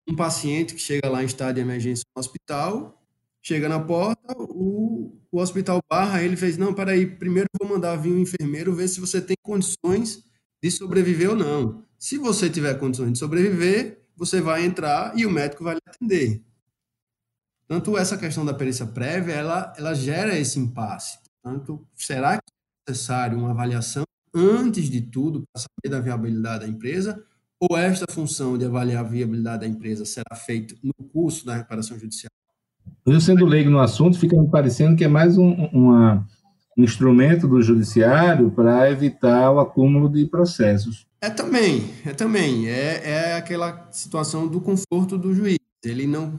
um 0.08 0.16
paciente 0.16 0.74
que 0.74 0.80
chega 0.80 1.08
lá 1.08 1.22
em 1.22 1.26
estado 1.26 1.54
de 1.54 1.60
emergência 1.60 2.04
no 2.14 2.20
hospital, 2.20 2.97
chega 3.42 3.68
na 3.68 3.80
porta, 3.80 4.34
o, 4.38 5.18
o 5.30 5.40
hospital 5.40 5.80
barra, 5.88 6.22
ele 6.22 6.36
fez, 6.36 6.56
não, 6.56 6.74
peraí, 6.74 7.06
primeiro 7.06 7.48
vou 7.60 7.68
mandar 7.68 7.96
vir 7.96 8.12
um 8.12 8.18
enfermeiro 8.18 8.74
ver 8.74 8.88
se 8.88 9.00
você 9.00 9.20
tem 9.20 9.36
condições 9.42 10.24
de 10.62 10.70
sobreviver 10.70 11.30
ou 11.30 11.36
não. 11.36 11.84
Se 11.98 12.18
você 12.18 12.48
tiver 12.50 12.74
condições 12.74 13.12
de 13.12 13.18
sobreviver, 13.18 14.04
você 14.16 14.40
vai 14.40 14.64
entrar 14.64 15.16
e 15.16 15.24
o 15.24 15.30
médico 15.30 15.64
vai 15.64 15.74
lhe 15.74 15.80
atender. 15.86 16.42
Tanto 17.66 17.98
essa 17.98 18.16
questão 18.16 18.44
da 18.44 18.54
perícia 18.54 18.86
prévia, 18.86 19.34
ela, 19.34 19.72
ela 19.76 19.94
gera 19.94 20.38
esse 20.38 20.58
impasse. 20.58 21.18
Portanto, 21.42 21.86
será 21.94 22.36
que 22.38 22.42
é 22.88 22.90
necessário 22.90 23.38
uma 23.38 23.50
avaliação 23.50 24.04
antes 24.34 24.88
de 24.88 25.02
tudo 25.02 25.42
para 25.52 25.62
saber 25.62 25.94
da 25.94 26.00
viabilidade 26.00 26.60
da 26.60 26.68
empresa? 26.68 27.24
Ou 27.60 27.76
esta 27.76 28.06
função 28.10 28.56
de 28.56 28.64
avaliar 28.64 29.04
a 29.04 29.08
viabilidade 29.08 29.60
da 29.60 29.66
empresa 29.66 30.04
será 30.04 30.34
feita 30.34 30.74
no 30.82 30.94
curso 30.94 31.44
da 31.44 31.56
reparação 31.56 31.98
judicial? 31.98 32.30
Eu, 33.06 33.20
sendo 33.20 33.46
leigo 33.46 33.70
no 33.70 33.80
assunto, 33.80 34.18
fica 34.18 34.36
me 34.40 34.48
parecendo 34.48 34.96
que 34.96 35.04
é 35.04 35.08
mais 35.08 35.38
um, 35.38 35.52
uma, 35.72 36.26
um 36.76 36.84
instrumento 36.84 37.48
do 37.48 37.60
judiciário 37.62 38.50
para 38.50 38.90
evitar 38.90 39.50
o 39.50 39.60
acúmulo 39.60 40.08
de 40.08 40.26
processos. 40.26 41.06
É 41.20 41.30
também, 41.30 41.90
é 42.06 42.12
também. 42.12 42.68
É, 42.68 43.10
é 43.10 43.34
aquela 43.34 43.88
situação 43.90 44.46
do 44.46 44.60
conforto 44.60 45.18
do 45.18 45.34
juiz. 45.34 45.58
Ele 45.84 46.06
não 46.06 46.38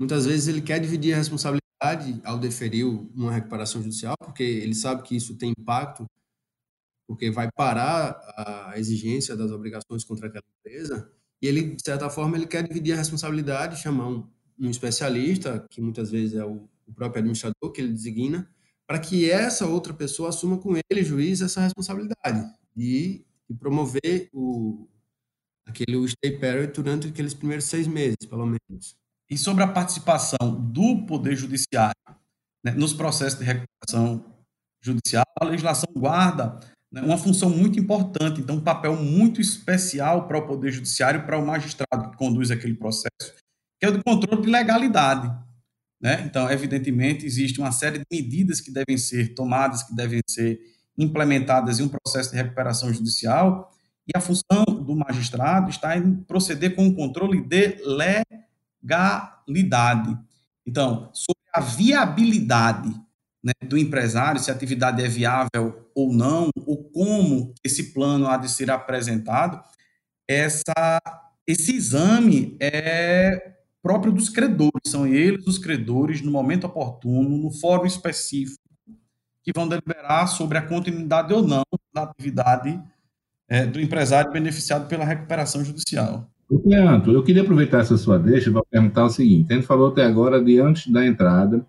Muitas 0.00 0.24
vezes 0.24 0.48
ele 0.48 0.62
quer 0.62 0.80
dividir 0.80 1.12
a 1.12 1.18
responsabilidade 1.18 2.18
ao 2.24 2.38
deferir 2.38 2.86
uma 2.86 3.30
recuperação 3.30 3.82
judicial, 3.82 4.16
porque 4.18 4.42
ele 4.42 4.74
sabe 4.74 5.02
que 5.02 5.14
isso 5.14 5.36
tem 5.36 5.52
impacto, 5.58 6.06
porque 7.06 7.30
vai 7.30 7.50
parar 7.54 8.18
a 8.72 8.78
exigência 8.78 9.36
das 9.36 9.50
obrigações 9.50 10.02
contra 10.02 10.28
aquela 10.28 10.44
empresa, 10.58 11.12
e 11.42 11.46
ele, 11.46 11.74
de 11.74 11.82
certa 11.84 12.08
forma, 12.08 12.38
ele 12.38 12.46
quer 12.46 12.66
dividir 12.66 12.94
a 12.94 12.96
responsabilidade, 12.96 13.78
chamar 13.78 14.08
um, 14.08 14.26
um 14.60 14.70
especialista, 14.70 15.66
que 15.70 15.80
muitas 15.80 16.10
vezes 16.10 16.34
é 16.34 16.44
o, 16.44 16.68
o 16.86 16.92
próprio 16.92 17.20
administrador 17.20 17.72
que 17.72 17.80
ele 17.80 17.92
designa, 17.92 18.48
para 18.86 18.98
que 18.98 19.30
essa 19.30 19.66
outra 19.66 19.94
pessoa 19.94 20.28
assuma 20.28 20.58
com 20.58 20.74
ele, 20.76 21.04
juiz, 21.04 21.40
essa 21.40 21.60
responsabilidade 21.60 22.44
de 22.74 23.24
e 23.48 23.54
promover 23.54 24.28
o, 24.32 24.88
aquele 25.66 26.06
stay 26.08 26.38
period 26.38 26.72
durante 26.72 27.08
aqueles 27.08 27.34
primeiros 27.34 27.64
seis 27.64 27.86
meses, 27.88 28.24
pelo 28.28 28.46
menos. 28.46 28.96
E 29.28 29.36
sobre 29.36 29.64
a 29.64 29.68
participação 29.68 30.54
do 30.72 31.04
Poder 31.04 31.36
Judiciário 31.36 31.94
né, 32.64 32.72
nos 32.72 32.92
processos 32.92 33.38
de 33.38 33.44
recuperação 33.44 34.24
judicial, 34.82 35.24
a 35.40 35.44
legislação 35.44 35.88
guarda 35.96 36.60
né, 36.92 37.02
uma 37.02 37.18
função 37.18 37.50
muito 37.50 37.78
importante, 37.78 38.40
então 38.40 38.56
um 38.56 38.60
papel 38.60 38.96
muito 38.96 39.40
especial 39.40 40.26
para 40.26 40.38
o 40.38 40.46
Poder 40.46 40.70
Judiciário, 40.70 41.24
para 41.24 41.38
o 41.38 41.46
magistrado 41.46 42.10
que 42.10 42.16
conduz 42.16 42.50
aquele 42.50 42.74
processo, 42.74 43.34
que 43.80 43.86
é 43.86 43.88
o 43.88 43.92
do 43.92 44.04
controle 44.04 44.42
de 44.42 44.50
legalidade. 44.50 45.34
Né? 45.98 46.22
Então, 46.26 46.50
evidentemente, 46.50 47.24
existe 47.24 47.58
uma 47.58 47.72
série 47.72 47.98
de 47.98 48.04
medidas 48.10 48.60
que 48.60 48.70
devem 48.70 48.98
ser 48.98 49.34
tomadas, 49.34 49.82
que 49.82 49.96
devem 49.96 50.20
ser 50.28 50.60
implementadas 50.96 51.80
em 51.80 51.84
um 51.84 51.88
processo 51.88 52.30
de 52.30 52.36
recuperação 52.36 52.92
judicial, 52.92 53.72
e 54.06 54.16
a 54.16 54.20
função 54.20 54.64
do 54.64 54.94
magistrado 54.94 55.70
está 55.70 55.96
em 55.96 56.16
proceder 56.24 56.74
com 56.74 56.86
o 56.86 56.94
controle 56.94 57.40
de 57.40 57.78
legalidade. 58.82 60.18
Então, 60.66 61.10
sobre 61.14 61.40
a 61.54 61.60
viabilidade 61.60 62.90
né, 63.42 63.52
do 63.66 63.78
empresário, 63.78 64.40
se 64.40 64.50
a 64.50 64.54
atividade 64.54 65.02
é 65.02 65.08
viável 65.08 65.90
ou 65.94 66.12
não, 66.12 66.50
ou 66.66 66.84
como 66.90 67.54
esse 67.64 67.94
plano 67.94 68.26
há 68.26 68.36
de 68.36 68.50
ser 68.50 68.70
apresentado, 68.70 69.62
essa, 70.28 71.00
esse 71.46 71.74
exame 71.74 72.56
é 72.60 73.59
próprio 73.82 74.12
dos 74.12 74.28
credores, 74.28 74.82
são 74.86 75.06
eles 75.06 75.46
os 75.46 75.58
credores, 75.58 76.20
no 76.20 76.30
momento 76.30 76.66
oportuno, 76.66 77.38
no 77.38 77.50
fórum 77.50 77.86
específico, 77.86 78.62
que 79.42 79.52
vão 79.54 79.68
deliberar 79.68 80.26
sobre 80.26 80.58
a 80.58 80.62
continuidade 80.62 81.32
ou 81.32 81.42
não 81.46 81.62
da 81.92 82.02
atividade 82.02 82.80
é, 83.48 83.66
do 83.66 83.80
empresário 83.80 84.32
beneficiado 84.32 84.88
pela 84.88 85.04
recuperação 85.04 85.64
judicial. 85.64 86.30
Leandro, 86.64 87.12
eu 87.12 87.22
queria 87.22 87.42
aproveitar 87.42 87.80
essa 87.80 87.96
sua 87.96 88.18
deixa 88.18 88.50
para 88.50 88.62
perguntar 88.68 89.04
o 89.04 89.10
seguinte: 89.10 89.52
a 89.52 89.56
gente 89.56 89.66
falou 89.66 89.88
até 89.88 90.04
agora 90.04 90.42
de 90.42 90.58
antes 90.58 90.90
da 90.92 91.06
entrada, 91.06 91.64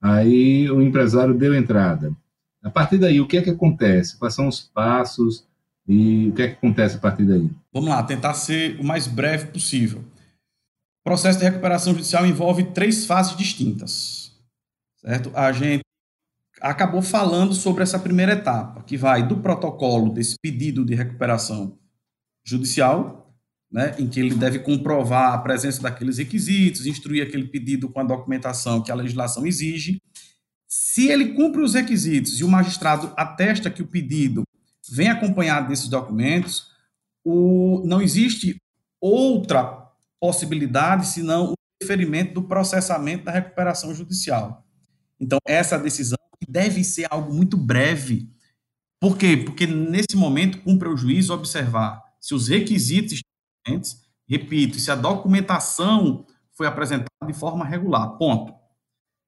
aí 0.00 0.70
o 0.70 0.80
empresário 0.80 1.34
deu 1.34 1.54
entrada. 1.54 2.12
A 2.62 2.70
partir 2.70 2.96
daí, 2.96 3.20
o 3.20 3.26
que 3.26 3.36
é 3.36 3.42
que 3.42 3.50
acontece? 3.50 4.18
Quais 4.18 4.34
são 4.34 4.46
os 4.46 4.60
passos 4.60 5.44
e 5.86 6.28
o 6.28 6.32
que 6.32 6.42
é 6.42 6.48
que 6.48 6.54
acontece 6.54 6.96
a 6.96 7.00
partir 7.00 7.24
daí? 7.24 7.50
Vamos 7.72 7.90
lá, 7.90 8.02
tentar 8.02 8.34
ser 8.34 8.78
o 8.80 8.84
mais 8.84 9.06
breve 9.06 9.48
possível. 9.48 10.02
O 11.02 11.10
processo 11.10 11.40
de 11.40 11.44
recuperação 11.44 11.92
judicial 11.92 12.24
envolve 12.24 12.72
três 12.72 13.04
fases 13.04 13.36
distintas. 13.36 14.32
Certo? 15.00 15.32
A 15.34 15.50
gente 15.50 15.82
acabou 16.60 17.02
falando 17.02 17.54
sobre 17.54 17.82
essa 17.82 17.98
primeira 17.98 18.34
etapa, 18.34 18.84
que 18.84 18.96
vai 18.96 19.26
do 19.26 19.38
protocolo 19.38 20.12
desse 20.12 20.36
pedido 20.40 20.84
de 20.84 20.94
recuperação 20.94 21.76
judicial, 22.46 23.34
né, 23.70 23.96
em 23.98 24.06
que 24.06 24.20
ele 24.20 24.34
deve 24.34 24.60
comprovar 24.60 25.34
a 25.34 25.38
presença 25.38 25.82
daqueles 25.82 26.18
requisitos, 26.18 26.86
instruir 26.86 27.26
aquele 27.26 27.48
pedido 27.48 27.88
com 27.88 27.98
a 27.98 28.04
documentação 28.04 28.80
que 28.80 28.92
a 28.92 28.94
legislação 28.94 29.44
exige. 29.44 30.00
Se 30.68 31.08
ele 31.08 31.34
cumpre 31.34 31.62
os 31.62 31.74
requisitos 31.74 32.38
e 32.38 32.44
o 32.44 32.48
magistrado 32.48 33.12
atesta 33.16 33.70
que 33.70 33.82
o 33.82 33.86
pedido 33.86 34.44
vem 34.88 35.08
acompanhado 35.08 35.68
desses 35.68 35.88
documentos, 35.88 36.70
o, 37.24 37.82
não 37.84 38.00
existe 38.00 38.56
outra 39.00 39.81
possibilidade 40.22 41.08
senão 41.08 41.50
o 41.50 41.54
deferimento 41.80 42.32
do 42.32 42.44
processamento 42.44 43.24
da 43.24 43.32
recuperação 43.32 43.92
judicial. 43.92 44.64
Então, 45.18 45.40
essa 45.44 45.76
decisão 45.76 46.16
deve 46.48 46.84
ser 46.84 47.08
algo 47.10 47.34
muito 47.34 47.56
breve. 47.56 48.30
Por 49.00 49.18
quê? 49.18 49.36
Porque 49.36 49.66
nesse 49.66 50.16
momento 50.16 50.62
cumpre 50.62 50.88
o 50.88 50.96
juiz 50.96 51.28
observar 51.28 52.00
se 52.20 52.34
os 52.34 52.46
requisitos 52.46 53.14
estão 53.14 53.30
presentes, 53.64 54.00
repito, 54.28 54.78
se 54.78 54.92
a 54.92 54.94
documentação 54.94 56.24
foi 56.52 56.68
apresentada 56.68 57.08
de 57.26 57.32
forma 57.32 57.64
regular. 57.64 58.16
Ponto. 58.16 58.54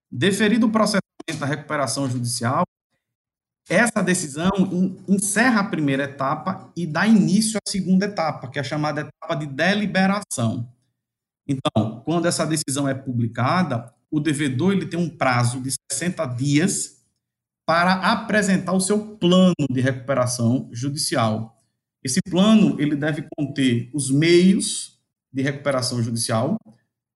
Deferido 0.08 0.68
o 0.68 0.70
processamento 0.70 1.40
da 1.40 1.46
recuperação 1.46 2.08
judicial, 2.08 2.62
essa 3.68 4.00
decisão 4.00 4.52
encerra 5.08 5.62
a 5.62 5.68
primeira 5.68 6.04
etapa 6.04 6.70
e 6.76 6.86
dá 6.86 7.04
início 7.04 7.58
à 7.58 7.68
segunda 7.68 8.06
etapa, 8.06 8.48
que 8.48 8.58
é 8.58 8.60
a 8.60 8.64
chamada 8.64 9.00
etapa 9.00 9.34
de 9.34 9.46
deliberação. 9.46 10.72
Então, 11.46 12.02
quando 12.04 12.26
essa 12.26 12.46
decisão 12.46 12.88
é 12.88 12.94
publicada, 12.94 13.92
o 14.10 14.20
devedor 14.20 14.72
ele 14.72 14.86
tem 14.86 14.98
um 14.98 15.10
prazo 15.10 15.60
de 15.60 15.70
60 15.92 16.24
dias 16.26 17.04
para 17.66 17.94
apresentar 18.12 18.72
o 18.72 18.80
seu 18.80 19.16
plano 19.16 19.54
de 19.70 19.80
recuperação 19.80 20.68
judicial. 20.72 21.62
Esse 22.02 22.20
plano 22.20 22.80
ele 22.80 22.94
deve 22.94 23.26
conter 23.36 23.90
os 23.92 24.10
meios 24.10 25.00
de 25.32 25.42
recuperação 25.42 26.02
judicial. 26.02 26.58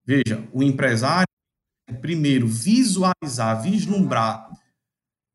Veja, 0.04 0.48
o 0.52 0.62
empresário 0.62 1.28
primeiro 2.00 2.46
visualizar, 2.46 3.62
vislumbrar 3.62 4.50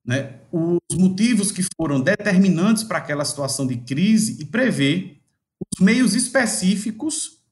né, 0.06 0.40
os 0.52 0.98
motivos 0.98 1.52
que 1.52 1.64
foram 1.76 2.02
determinantes 2.02 2.84
para 2.84 2.98
aquela 2.98 3.26
situação 3.26 3.66
de 3.66 3.78
crise 3.78 4.42
e 4.42 4.46
prever 4.46 5.22
os 5.74 5.84
meios 5.84 6.14
específicos 6.14 7.43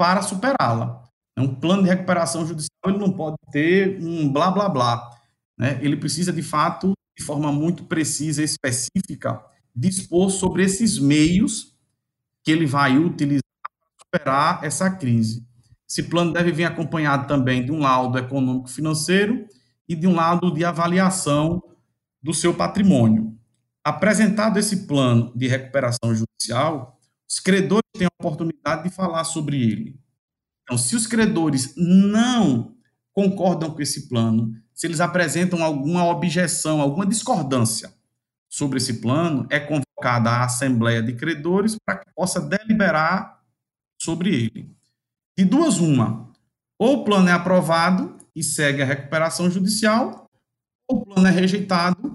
para 0.00 0.22
superá-la. 0.22 1.04
Um 1.36 1.54
plano 1.54 1.82
de 1.82 1.90
recuperação 1.90 2.46
judicial 2.46 2.70
ele 2.86 2.96
não 2.96 3.12
pode 3.12 3.36
ter 3.52 4.02
um 4.02 4.32
blá 4.32 4.50
blá 4.50 4.66
blá. 4.66 5.10
Né? 5.58 5.78
Ele 5.82 5.94
precisa, 5.94 6.32
de 6.32 6.42
fato, 6.42 6.94
de 7.18 7.22
forma 7.22 7.52
muito 7.52 7.84
precisa 7.84 8.40
e 8.40 8.46
específica, 8.46 9.44
dispor 9.76 10.30
sobre 10.30 10.64
esses 10.64 10.98
meios 10.98 11.76
que 12.42 12.50
ele 12.50 12.64
vai 12.64 12.96
utilizar 12.96 13.42
para 13.62 14.06
superar 14.06 14.64
essa 14.64 14.90
crise. 14.90 15.46
Esse 15.86 16.04
plano 16.04 16.32
deve 16.32 16.50
vir 16.50 16.64
acompanhado 16.64 17.28
também 17.28 17.62
de 17.62 17.70
um 17.70 17.80
laudo 17.80 18.16
econômico-financeiro 18.16 19.44
e 19.86 19.94
de 19.94 20.06
um 20.06 20.14
laudo 20.14 20.50
de 20.50 20.64
avaliação 20.64 21.62
do 22.22 22.32
seu 22.32 22.54
patrimônio. 22.54 23.36
Apresentado 23.84 24.58
esse 24.58 24.86
plano 24.86 25.30
de 25.36 25.46
recuperação 25.46 26.14
judicial, 26.14 26.98
os 27.30 27.38
credores 27.38 27.88
têm 27.96 28.08
a 28.08 28.10
oportunidade 28.20 28.82
de 28.82 28.90
falar 28.90 29.22
sobre 29.22 29.62
ele. 29.62 30.00
Então, 30.64 30.76
se 30.76 30.96
os 30.96 31.06
credores 31.06 31.74
não 31.76 32.74
concordam 33.12 33.70
com 33.70 33.80
esse 33.80 34.08
plano, 34.08 34.52
se 34.74 34.88
eles 34.88 35.00
apresentam 35.00 35.62
alguma 35.62 36.04
objeção, 36.06 36.80
alguma 36.80 37.06
discordância 37.06 37.94
sobre 38.48 38.78
esse 38.78 39.00
plano, 39.00 39.46
é 39.48 39.60
convocada 39.60 40.30
a 40.30 40.44
Assembleia 40.44 41.00
de 41.00 41.12
Credores 41.12 41.76
para 41.86 41.98
que 41.98 42.10
possa 42.12 42.40
deliberar 42.40 43.40
sobre 44.00 44.34
ele. 44.34 44.76
De 45.38 45.44
duas, 45.44 45.78
uma. 45.78 46.32
Ou 46.78 47.00
o 47.00 47.04
plano 47.04 47.28
é 47.28 47.32
aprovado 47.32 48.16
e 48.34 48.42
segue 48.42 48.82
a 48.82 48.86
recuperação 48.86 49.48
judicial, 49.48 50.28
ou 50.88 50.98
o 50.98 51.04
plano 51.04 51.28
é 51.28 51.30
rejeitado 51.30 52.09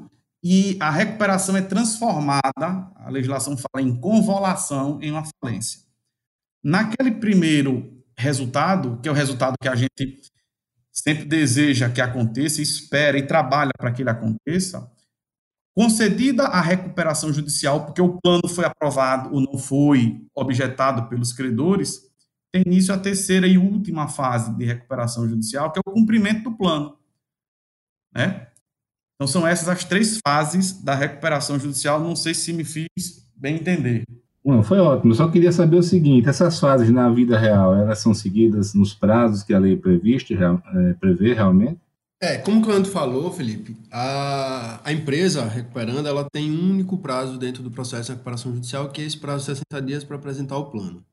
e 0.48 0.78
a 0.80 0.92
recuperação 0.92 1.58
é 1.58 1.62
transformada, 1.64 2.92
a 2.98 3.10
legislação 3.10 3.58
fala 3.58 3.84
em 3.84 4.00
convolução, 4.00 5.02
em 5.02 5.10
uma 5.10 5.24
falência. 5.42 5.82
Naquele 6.64 7.14
primeiro 7.14 8.04
resultado, 8.16 9.00
que 9.02 9.10
é 9.10 9.12
o 9.12 9.16
resultado 9.16 9.56
que 9.60 9.68
a 9.68 9.74
gente 9.74 10.22
sempre 10.92 11.26
deseja 11.26 11.90
que 11.90 12.00
aconteça, 12.00 12.62
espera 12.62 13.18
e 13.18 13.26
trabalha 13.26 13.72
para 13.76 13.92
que 13.92 14.04
ele 14.04 14.12
aconteça, 14.12 14.88
concedida 15.76 16.44
a 16.44 16.62
recuperação 16.62 17.34
judicial, 17.34 17.84
porque 17.84 18.02
o 18.02 18.22
plano 18.22 18.48
foi 18.48 18.66
aprovado 18.66 19.34
ou 19.34 19.42
não 19.42 19.58
foi 19.58 20.28
objetado 20.36 21.10
pelos 21.10 21.34
credores, 21.34 22.02
tem 22.54 22.62
início 22.68 22.94
a 22.94 23.00
terceira 23.00 23.48
e 23.48 23.58
última 23.58 24.08
fase 24.08 24.56
de 24.56 24.64
recuperação 24.64 25.28
judicial, 25.28 25.72
que 25.72 25.80
é 25.80 25.82
o 25.84 25.92
cumprimento 25.92 26.52
do 26.52 26.56
plano. 26.56 27.00
Né? 28.14 28.48
Então, 29.16 29.28
são 29.28 29.48
essas 29.48 29.70
as 29.70 29.84
três 29.84 30.20
fases 30.26 30.84
da 30.84 30.94
recuperação 30.94 31.58
judicial. 31.58 32.00
Não 32.00 32.16
sei 32.16 32.34
se 32.34 32.52
me 32.52 32.64
fiz 32.64 32.88
bem 33.36 33.56
entender. 33.56 34.04
Não, 34.46 34.62
foi 34.62 34.78
ótimo. 34.78 35.12
Eu 35.12 35.16
só 35.16 35.28
queria 35.28 35.52
saber 35.52 35.78
o 35.78 35.84
seguinte: 35.84 36.30
essas 36.30 36.60
fases 36.60 36.92
na 36.92 37.10
vida 37.10 37.38
real, 37.38 37.76
elas 37.76 38.00
são 38.00 38.14
seguidas 38.14 38.74
nos 38.74 38.94
prazos 38.94 39.42
que 39.42 39.54
a 39.54 39.60
lei 39.60 39.76
previste, 39.76 40.36
é, 40.36 40.94
prevê 40.94 41.34
realmente? 41.34 41.80
É, 42.22 42.38
como 42.38 42.60
o 42.60 42.64
Cleandro 42.64 42.90
falou, 42.90 43.32
Felipe, 43.32 43.76
a, 43.92 44.80
a 44.84 44.94
empresa 44.94 45.44
recuperando, 45.46 46.08
ela 46.08 46.26
tem 46.32 46.50
um 46.50 46.72
único 46.72 46.98
prazo 46.98 47.38
dentro 47.38 47.62
do 47.62 47.72
processo 47.72 48.06
de 48.06 48.12
recuperação 48.14 48.54
judicial, 48.54 48.90
que 48.90 49.02
é 49.02 49.06
esse 49.06 49.18
prazo 49.18 49.52
de 49.52 49.58
60 49.58 49.82
dias 49.86 50.04
para 50.04 50.16
apresentar 50.16 50.58
o 50.58 50.72
plano. 50.72 51.04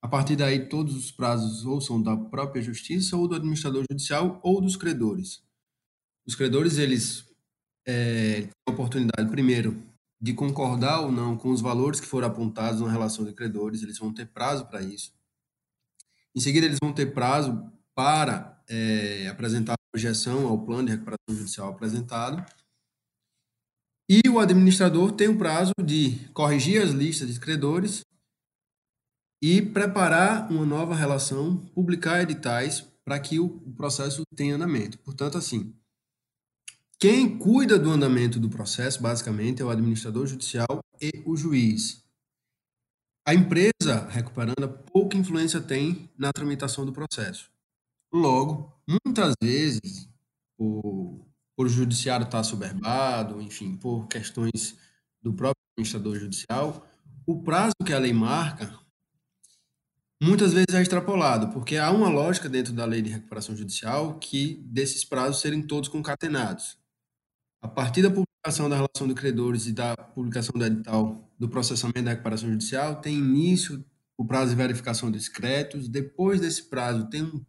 A 0.00 0.08
partir 0.08 0.34
daí, 0.34 0.68
todos 0.68 0.96
os 0.96 1.12
prazos 1.12 1.64
ou 1.64 1.80
são 1.80 2.02
da 2.02 2.16
própria 2.16 2.62
justiça, 2.62 3.16
ou 3.16 3.28
do 3.28 3.36
administrador 3.36 3.84
judicial, 3.90 4.40
ou 4.42 4.60
dos 4.60 4.74
credores. 4.74 5.42
Os 6.26 6.34
credores, 6.34 6.78
eles 6.78 7.26
é, 7.86 8.42
têm 8.42 8.50
a 8.68 8.72
oportunidade, 8.72 9.30
primeiro, 9.30 9.82
de 10.20 10.32
concordar 10.32 11.00
ou 11.00 11.10
não 11.10 11.36
com 11.36 11.50
os 11.50 11.60
valores 11.60 12.00
que 12.00 12.06
foram 12.06 12.28
apontados 12.28 12.80
na 12.80 12.90
relação 12.90 13.24
de 13.24 13.32
credores, 13.32 13.82
eles 13.82 13.98
vão 13.98 14.14
ter 14.14 14.26
prazo 14.26 14.66
para 14.66 14.80
isso. 14.80 15.12
Em 16.34 16.40
seguida, 16.40 16.64
eles 16.64 16.78
vão 16.80 16.92
ter 16.92 17.12
prazo 17.12 17.70
para 17.94 18.62
é, 18.68 19.26
apresentar 19.28 19.72
a 19.72 19.96
objeção 19.96 20.46
ao 20.46 20.64
plano 20.64 20.86
de 20.86 20.92
recuperação 20.92 21.36
judicial 21.36 21.70
apresentado. 21.70 22.44
E 24.08 24.28
o 24.28 24.38
administrador 24.38 25.12
tem 25.12 25.28
o 25.28 25.36
prazo 25.36 25.72
de 25.84 26.18
corrigir 26.32 26.80
as 26.80 26.90
listas 26.90 27.32
de 27.32 27.40
credores 27.40 28.04
e 29.42 29.60
preparar 29.60 30.50
uma 30.50 30.64
nova 30.64 30.94
relação, 30.94 31.56
publicar 31.74 32.22
editais 32.22 32.80
para 33.04 33.18
que 33.18 33.40
o 33.40 33.48
processo 33.72 34.22
tenha 34.36 34.54
andamento. 34.54 34.98
Portanto, 35.00 35.36
assim, 35.36 35.74
quem 37.02 37.36
cuida 37.36 37.80
do 37.80 37.90
andamento 37.90 38.38
do 38.38 38.48
processo, 38.48 39.02
basicamente, 39.02 39.60
é 39.60 39.64
o 39.64 39.70
administrador 39.70 40.24
judicial 40.24 40.78
e 41.00 41.10
o 41.26 41.36
juiz. 41.36 42.00
A 43.26 43.34
empresa 43.34 44.06
recuperando 44.08 44.68
pouca 44.92 45.16
influência 45.16 45.60
tem 45.60 46.08
na 46.16 46.32
tramitação 46.32 46.86
do 46.86 46.92
processo. 46.92 47.50
Logo, 48.14 48.72
muitas 48.88 49.34
vezes, 49.42 50.08
por 50.56 51.26
o 51.56 51.68
judiciário 51.68 52.24
estar 52.24 52.44
soberbado, 52.44 53.42
enfim, 53.42 53.74
por 53.74 54.06
questões 54.06 54.78
do 55.20 55.32
próprio 55.32 55.60
administrador 55.76 56.20
judicial, 56.20 56.86
o 57.26 57.42
prazo 57.42 57.74
que 57.84 57.92
a 57.92 57.98
lei 57.98 58.12
marca 58.12 58.78
muitas 60.22 60.52
vezes 60.52 60.72
é 60.72 60.80
extrapolado, 60.80 61.48
porque 61.48 61.78
há 61.78 61.90
uma 61.90 62.08
lógica 62.08 62.48
dentro 62.48 62.72
da 62.72 62.84
lei 62.84 63.02
de 63.02 63.10
recuperação 63.10 63.56
judicial 63.56 64.20
que 64.20 64.62
desses 64.66 65.04
prazos 65.04 65.40
serem 65.40 65.62
todos 65.62 65.88
concatenados. 65.88 66.80
A 67.62 67.68
partir 67.68 68.02
da 68.02 68.10
publicação 68.10 68.68
da 68.68 68.74
relação 68.74 69.06
de 69.06 69.14
credores 69.14 69.66
e 69.66 69.72
da 69.72 69.96
publicação 69.96 70.52
do 70.52 70.64
edital 70.64 71.32
do 71.38 71.48
processamento 71.48 72.02
da 72.02 72.10
recuperação 72.10 72.50
judicial, 72.50 73.00
tem 73.00 73.16
início 73.16 73.84
o 74.18 74.26
prazo 74.26 74.50
de 74.50 74.56
verificação 74.56 75.12
dos 75.12 75.28
créditos. 75.28 75.88
Depois 75.88 76.40
desse 76.40 76.64
prazo, 76.64 77.08
tem 77.08 77.22
um, 77.22 77.44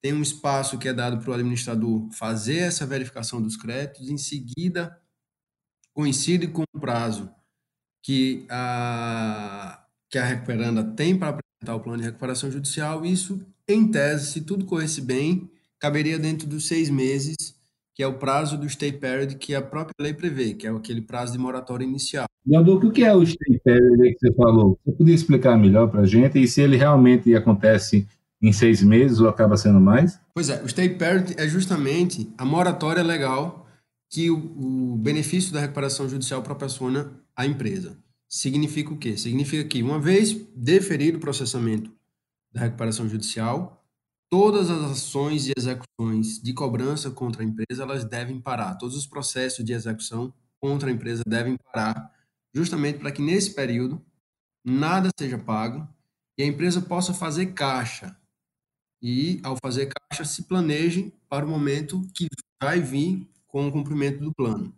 tem 0.00 0.12
um 0.12 0.22
espaço 0.22 0.78
que 0.78 0.88
é 0.88 0.92
dado 0.92 1.18
para 1.18 1.30
o 1.32 1.34
administrador 1.34 2.08
fazer 2.12 2.58
essa 2.58 2.86
verificação 2.86 3.42
dos 3.42 3.56
créditos. 3.56 4.08
Em 4.08 4.16
seguida, 4.16 4.96
coincide 5.92 6.46
com 6.46 6.62
o 6.72 6.80
prazo 6.80 7.28
que 8.04 8.46
a, 8.48 9.84
que 10.08 10.16
a 10.16 10.24
recuperanda 10.24 10.84
tem 10.84 11.18
para 11.18 11.30
apresentar 11.30 11.74
o 11.74 11.80
plano 11.80 11.98
de 11.98 12.04
recuperação 12.04 12.52
judicial. 12.52 13.04
Isso, 13.04 13.44
em 13.66 13.90
tese, 13.90 14.30
se 14.30 14.42
tudo 14.42 14.64
corresse 14.64 15.00
bem, 15.00 15.50
caberia 15.80 16.20
dentro 16.20 16.46
dos 16.46 16.68
seis 16.68 16.88
meses 16.88 17.53
que 17.94 18.02
é 18.02 18.06
o 18.06 18.18
prazo 18.18 18.58
do 18.58 18.68
stay 18.68 18.92
period 18.92 19.36
que 19.36 19.54
a 19.54 19.62
própria 19.62 19.94
lei 20.00 20.12
prevê, 20.12 20.54
que 20.54 20.66
é 20.66 20.70
aquele 20.70 21.00
prazo 21.00 21.32
de 21.32 21.38
moratória 21.38 21.84
inicial. 21.84 22.26
Leandro, 22.46 22.74
o 22.74 22.90
que 22.90 23.04
é 23.04 23.14
o 23.14 23.24
stay 23.24 23.58
period 23.64 24.14
que 24.14 24.18
você 24.18 24.34
falou? 24.34 24.78
Você 24.84 24.92
podia 24.92 25.14
explicar 25.14 25.56
melhor 25.56 25.88
para 25.88 26.00
a 26.00 26.06
gente 26.06 26.42
e 26.42 26.48
se 26.48 26.60
ele 26.60 26.76
realmente 26.76 27.34
acontece 27.34 28.06
em 28.42 28.52
seis 28.52 28.82
meses 28.82 29.20
ou 29.20 29.28
acaba 29.28 29.56
sendo 29.56 29.80
mais? 29.80 30.20
Pois 30.34 30.50
é, 30.50 30.62
o 30.62 30.68
stay 30.68 30.88
period 30.90 31.34
é 31.38 31.48
justamente 31.48 32.28
a 32.36 32.44
moratória 32.44 33.02
legal 33.02 33.66
que 34.10 34.30
o, 34.30 34.36
o 34.36 34.96
benefício 34.96 35.52
da 35.52 35.60
recuperação 35.60 36.08
judicial 36.08 36.42
proporciona 36.42 37.12
à 37.36 37.46
empresa. 37.46 37.96
Significa 38.28 38.92
o 38.92 38.98
quê? 38.98 39.16
Significa 39.16 39.64
que, 39.64 39.82
uma 39.82 39.98
vez 40.00 40.36
deferido 40.54 41.18
o 41.18 41.20
processamento 41.20 41.90
da 42.52 42.62
recuperação 42.62 43.08
judicial, 43.08 43.83
todas 44.34 44.68
as 44.68 44.90
ações 44.90 45.46
e 45.46 45.52
execuções 45.56 46.42
de 46.42 46.52
cobrança 46.52 47.08
contra 47.08 47.40
a 47.40 47.46
empresa 47.46 47.84
elas 47.84 48.04
devem 48.04 48.40
parar. 48.40 48.74
Todos 48.74 48.96
os 48.96 49.06
processos 49.06 49.64
de 49.64 49.72
execução 49.72 50.34
contra 50.60 50.88
a 50.88 50.92
empresa 50.92 51.22
devem 51.24 51.56
parar, 51.56 52.12
justamente 52.52 52.98
para 52.98 53.12
que 53.12 53.22
nesse 53.22 53.54
período 53.54 54.04
nada 54.64 55.08
seja 55.16 55.38
pago 55.38 55.88
e 56.36 56.42
a 56.42 56.46
empresa 56.46 56.82
possa 56.82 57.14
fazer 57.14 57.52
caixa. 57.52 58.16
E 59.00 59.40
ao 59.44 59.56
fazer 59.62 59.88
caixa 60.10 60.24
se 60.24 60.42
planeje 60.42 61.14
para 61.28 61.46
o 61.46 61.48
momento 61.48 62.04
que 62.12 62.26
vai 62.60 62.80
vir 62.80 63.30
com 63.46 63.68
o 63.68 63.72
cumprimento 63.72 64.18
do 64.18 64.34
plano. 64.34 64.74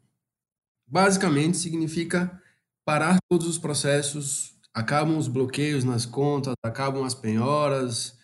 Basicamente 0.87 1.57
significa 1.57 2.42
parar 2.85 3.16
todos 3.27 3.47
os 3.47 3.57
processos, 3.57 4.55
acabam 4.75 5.16
os 5.16 5.29
bloqueios 5.29 5.83
nas 5.83 6.05
contas, 6.05 6.53
acabam 6.62 7.05
as 7.05 7.14
penhoras, 7.14 8.19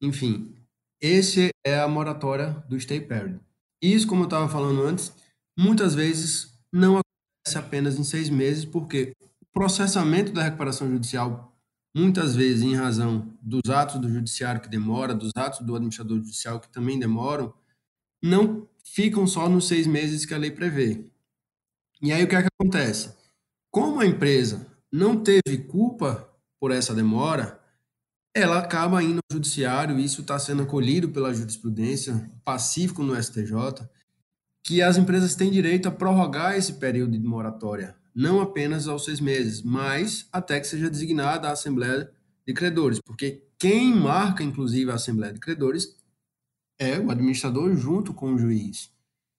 enfim, 0.00 0.54
esse 1.00 1.50
é 1.64 1.78
a 1.78 1.88
moratória 1.88 2.52
do 2.68 2.78
stay 2.78 3.00
period. 3.00 3.40
Isso, 3.82 4.06
como 4.06 4.22
eu 4.22 4.26
estava 4.26 4.48
falando 4.48 4.82
antes, 4.82 5.12
muitas 5.58 5.94
vezes 5.94 6.58
não 6.72 6.98
acontece 6.98 7.58
apenas 7.58 7.98
em 7.98 8.04
seis 8.04 8.28
meses, 8.28 8.64
porque 8.64 9.12
o 9.40 9.46
processamento 9.52 10.32
da 10.32 10.42
recuperação 10.42 10.90
judicial, 10.90 11.56
muitas 11.94 12.34
vezes 12.34 12.62
em 12.62 12.74
razão 12.74 13.32
dos 13.40 13.70
atos 13.70 14.00
do 14.00 14.08
judiciário 14.08 14.60
que 14.60 14.68
demora, 14.68 15.14
dos 15.14 15.30
atos 15.36 15.60
do 15.60 15.74
administrador 15.74 16.18
judicial 16.18 16.60
que 16.60 16.68
também 16.68 16.98
demoram, 16.98 17.52
não 18.22 18.68
ficam 18.84 19.26
só 19.26 19.48
nos 19.48 19.68
seis 19.68 19.86
meses 19.86 20.24
que 20.24 20.34
a 20.34 20.38
lei 20.38 20.50
prevê. 20.50 21.06
E 22.02 22.12
aí 22.12 22.22
o 22.24 22.28
que 22.28 22.36
é 22.36 22.42
que 22.42 22.48
acontece? 22.60 23.14
Como 23.70 24.00
a 24.00 24.06
empresa 24.06 24.66
não 24.92 25.22
teve 25.22 25.58
culpa 25.68 26.30
por 26.60 26.70
essa 26.70 26.94
demora, 26.94 27.60
ela 28.36 28.58
acaba 28.58 29.02
indo 29.02 29.20
ao 29.30 29.34
judiciário, 29.34 29.98
e 29.98 30.04
isso 30.04 30.20
está 30.20 30.38
sendo 30.38 30.62
acolhido 30.62 31.08
pela 31.08 31.32
jurisprudência, 31.32 32.30
pacífico 32.44 33.02
no 33.02 33.16
STJ, 33.20 33.88
que 34.62 34.82
as 34.82 34.98
empresas 34.98 35.34
têm 35.34 35.50
direito 35.50 35.88
a 35.88 35.90
prorrogar 35.90 36.54
esse 36.54 36.74
período 36.74 37.12
de 37.12 37.26
moratória, 37.26 37.96
não 38.14 38.42
apenas 38.42 38.88
aos 38.88 39.06
seis 39.06 39.20
meses, 39.20 39.62
mas 39.62 40.28
até 40.30 40.60
que 40.60 40.66
seja 40.66 40.90
designada 40.90 41.48
a 41.48 41.52
Assembleia 41.52 42.10
de 42.46 42.52
Credores, 42.52 43.00
porque 43.00 43.42
quem 43.58 43.94
marca, 43.94 44.42
inclusive, 44.44 44.90
a 44.90 44.96
Assembleia 44.96 45.32
de 45.32 45.40
Credores 45.40 45.96
é 46.78 46.98
o 46.98 47.10
administrador 47.10 47.74
junto 47.74 48.12
com 48.12 48.34
o 48.34 48.38
juiz. 48.38 48.90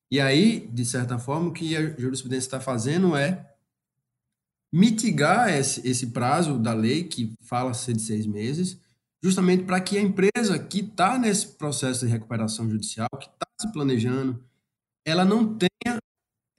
E 0.09 0.19
aí, 0.19 0.67
de 0.73 0.83
certa 0.83 1.19
forma, 1.19 1.49
o 1.49 1.53
que 1.53 1.77
a 1.77 1.95
jurisprudência 1.99 2.47
está 2.47 2.59
fazendo 2.59 3.15
é 3.15 3.45
mitigar 4.73 5.53
esse, 5.53 5.87
esse 5.87 6.07
prazo 6.07 6.57
da 6.57 6.73
lei, 6.73 7.03
que 7.03 7.35
fala 7.41 7.75
ser 7.75 7.93
de 7.93 8.01
seis 8.01 8.25
meses, 8.25 8.79
justamente 9.23 9.63
para 9.63 9.81
que 9.81 9.97
a 9.97 10.01
empresa 10.01 10.59
que 10.59 10.79
está 10.79 11.17
nesse 11.17 11.47
processo 11.47 12.05
de 12.05 12.11
recuperação 12.11 12.69
judicial, 12.69 13.09
que 13.19 13.27
está 13.27 13.47
se 13.59 13.71
planejando, 13.71 14.43
ela 15.05 15.25
não 15.25 15.57
tenha 15.57 15.97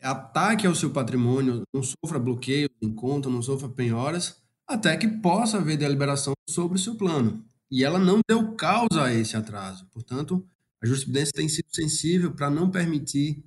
ataque 0.02 0.66
ao 0.66 0.74
seu 0.74 0.90
patrimônio, 0.90 1.62
não 1.72 1.82
sofra 1.82 2.18
bloqueio 2.18 2.68
em 2.80 2.92
conta, 2.92 3.28
não 3.28 3.42
sofra 3.42 3.68
penhoras, 3.68 4.40
até 4.66 4.96
que 4.96 5.08
possa 5.08 5.58
haver 5.58 5.76
deliberação 5.76 6.34
sobre 6.48 6.78
o 6.78 6.80
seu 6.80 6.94
plano. 6.94 7.44
E 7.70 7.84
ela 7.84 7.98
não 7.98 8.20
deu 8.28 8.54
causa 8.54 9.04
a 9.04 9.12
esse 9.12 9.36
atraso. 9.36 9.86
Portanto, 9.92 10.46
a 10.82 10.86
jurisprudência 10.86 11.32
tem 11.34 11.48
sido 11.48 11.68
sensível 11.70 12.32
para 12.32 12.48
não 12.48 12.70
permitir 12.70 13.44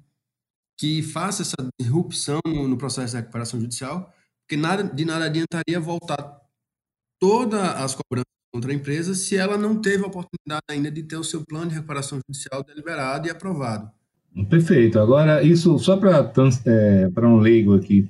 que 0.77 1.01
faça 1.01 1.43
essa 1.43 1.55
disrupção 1.79 2.39
no 2.45 2.77
processo 2.77 3.11
de 3.11 3.21
recuperação 3.21 3.59
judicial, 3.59 4.13
porque 4.41 4.57
nada, 4.57 4.83
de 4.83 5.05
nada 5.05 5.25
adiantaria 5.25 5.79
voltar 5.79 6.41
todas 7.19 7.61
as 7.61 7.95
cobranças 7.95 8.25
contra 8.51 8.71
a 8.71 8.75
empresa 8.75 9.13
se 9.13 9.37
ela 9.37 9.57
não 9.57 9.75
teve 9.75 10.03
a 10.03 10.07
oportunidade 10.07 10.63
ainda 10.69 10.91
de 10.91 11.03
ter 11.03 11.15
o 11.15 11.23
seu 11.23 11.45
plano 11.45 11.67
de 11.67 11.75
recuperação 11.75 12.19
judicial 12.27 12.63
deliberado 12.63 13.27
e 13.27 13.31
aprovado. 13.31 13.89
Perfeito. 14.49 14.99
Agora, 14.99 15.43
isso 15.43 15.77
só 15.79 15.97
para 15.97 16.31
é, 16.65 17.09
um 17.25 17.37
leigo 17.37 17.75
aqui, 17.75 18.09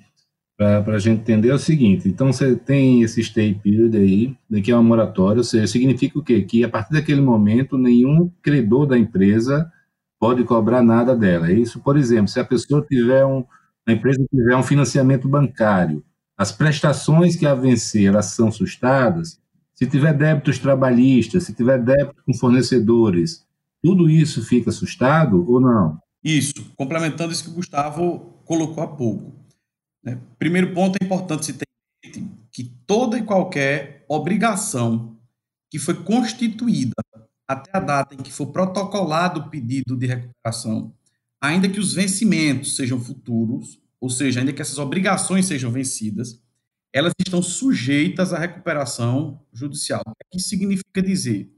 para 0.58 0.95
a 0.95 0.99
gente 0.99 1.21
entender 1.21 1.49
é 1.49 1.54
o 1.54 1.60
seguinte: 1.60 2.08
então 2.08 2.32
você 2.32 2.56
tem 2.56 3.01
esse 3.01 3.23
stay 3.23 3.56
period 3.56 3.95
aí, 3.97 4.38
que 4.62 4.71
é 4.71 4.75
uma 4.75 4.84
moratória, 4.84 5.39
ou 5.39 5.43
seja, 5.43 5.65
significa 5.65 6.19
o 6.19 6.23
quê? 6.23 6.43
Que 6.43 6.63
a 6.63 6.69
partir 6.69 6.93
daquele 6.93 7.21
momento 7.21 7.77
nenhum 7.77 8.32
credor 8.41 8.86
da 8.86 8.97
empresa 8.97 9.71
pode 10.19 10.43
cobrar 10.43 10.84
nada 10.84 11.15
dela. 11.15 11.49
É 11.49 11.54
isso, 11.54 11.80
por 11.80 11.97
exemplo, 11.97 12.27
se 12.27 12.39
a 12.39 12.45
pessoa 12.45 12.86
tiver 12.88 13.25
um, 13.25 13.43
a 13.88 13.91
empresa 13.91 14.23
tiver 14.30 14.56
um 14.56 14.62
financiamento 14.62 15.27
bancário, 15.27 16.04
as 16.38 16.51
prestações 16.51 17.36
que 17.36 17.47
a 17.47 17.56
vencer 17.56 18.06
elas 18.06 18.27
são 18.27 18.51
sustadas, 18.51 19.40
se 19.82 19.89
tiver 19.89 20.13
débitos 20.13 20.60
trabalhistas, 20.60 21.44
se 21.44 21.56
tiver 21.56 21.84
débito 21.84 22.22
com 22.24 22.36
fornecedores, 22.36 23.44
tudo 23.82 24.08
isso 24.08 24.46
fica 24.46 24.70
assustado 24.70 25.44
ou 25.50 25.60
não? 25.60 26.00
Isso, 26.24 26.72
complementando 26.78 27.34
isso 27.34 27.46
que 27.46 27.50
o 27.50 27.54
Gustavo 27.54 28.39
colocou 28.46 28.84
há 28.84 28.88
pouco. 28.88 29.34
Né? 30.04 30.20
Primeiro 30.38 30.72
ponto 30.76 31.00
é 31.02 31.04
importante 31.04 31.48
se 31.48 31.54
ter 31.54 31.65
que 32.52 32.65
toda 32.86 33.17
e 33.17 33.24
qualquer 33.24 34.06
obrigação 34.08 35.17
que 35.67 35.80
foi 35.80 35.96
constituída 35.96 36.94
até 37.48 37.72
a 37.74 37.80
data 37.80 38.13
em 38.13 38.17
que 38.17 38.32
for 38.32 38.48
protocolado 38.48 39.39
o 39.39 39.50
pedido 39.50 39.98
de 39.98 40.06
recuperação, 40.06 40.94
ainda 41.41 41.67
que 41.67 41.80
os 41.80 41.96
vencimentos 41.96 42.76
sejam 42.76 43.00
futuros, 43.00 43.80
ou 44.00 44.12
seja, 44.12 44.41
ainda 44.41 44.54
que 44.54 44.62
essas 44.62 44.78
obrigações 44.78 45.48
sejam 45.48 45.72
vencidas, 45.72 46.39
elas 46.93 47.13
estão 47.19 47.41
sujeitas 47.41 48.34
à 48.34 48.39
recuperação 48.39 49.41
judicial. 49.54 50.01
O 50.08 50.13
que 50.32 50.39
significa 50.39 51.01
dizer? 51.01 51.51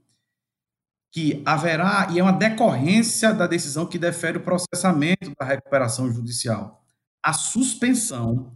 Que 1.12 1.42
haverá, 1.46 2.08
e 2.12 2.20
é 2.20 2.24
uma 2.24 2.34
decorrência 2.34 3.34
da 3.34 3.48
decisão 3.48 3.86
que 3.86 4.00
defere 4.00 4.38
o 4.38 4.44
processamento 4.44 5.32
da 5.40 5.46
recuperação 5.46 6.12
judicial, 6.12 6.86
a 7.22 7.34
suspensão 7.34 8.56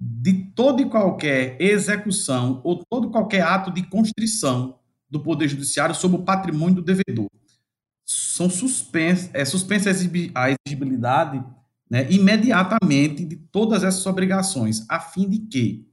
de 0.00 0.32
toda 0.54 0.82
e 0.82 0.88
qualquer 0.88 1.56
execução 1.60 2.60
ou 2.64 2.84
todo 2.84 3.10
qualquer 3.10 3.42
ato 3.42 3.70
de 3.70 3.82
constrição 3.84 4.78
do 5.08 5.20
Poder 5.20 5.46
Judiciário 5.46 5.94
sobre 5.94 6.18
o 6.18 6.24
patrimônio 6.24 6.76
do 6.76 6.82
devedor. 6.82 7.30
São 8.04 8.50
suspensas, 8.50 9.30
é 9.32 9.44
suspensa 9.44 9.90
a 10.34 10.50
exigibilidade 10.50 11.44
né, 11.88 12.10
imediatamente 12.10 13.24
de 13.24 13.36
todas 13.36 13.84
essas 13.84 14.04
obrigações, 14.06 14.84
a 14.88 14.98
fim 14.98 15.28
de 15.28 15.38
que, 15.38 15.91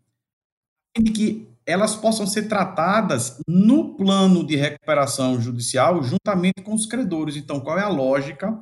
de 1.01 1.11
que 1.11 1.49
elas 1.65 1.95
possam 1.95 2.25
ser 2.25 2.47
tratadas 2.47 3.39
no 3.47 3.95
plano 3.95 4.43
de 4.45 4.55
recuperação 4.55 5.39
judicial 5.39 6.01
juntamente 6.01 6.63
com 6.63 6.73
os 6.73 6.87
credores. 6.87 7.35
Então, 7.35 7.59
qual 7.59 7.77
é 7.77 7.83
a 7.83 7.89
lógica 7.89 8.57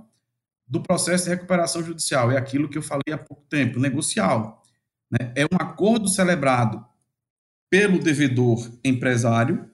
do 0.67 0.81
processo 0.81 1.23
de 1.23 1.29
recuperação 1.29 1.81
judicial? 1.81 2.31
É 2.31 2.37
aquilo 2.37 2.67
que 2.67 2.77
eu 2.77 2.81
falei 2.81 3.13
há 3.13 3.17
pouco 3.17 3.43
tempo, 3.49 3.79
negocial. 3.79 4.61
Né? 5.09 5.31
É 5.35 5.45
um 5.45 5.55
acordo 5.57 6.09
celebrado 6.09 6.85
pelo 7.69 7.97
devedor 7.99 8.69
empresário 8.83 9.69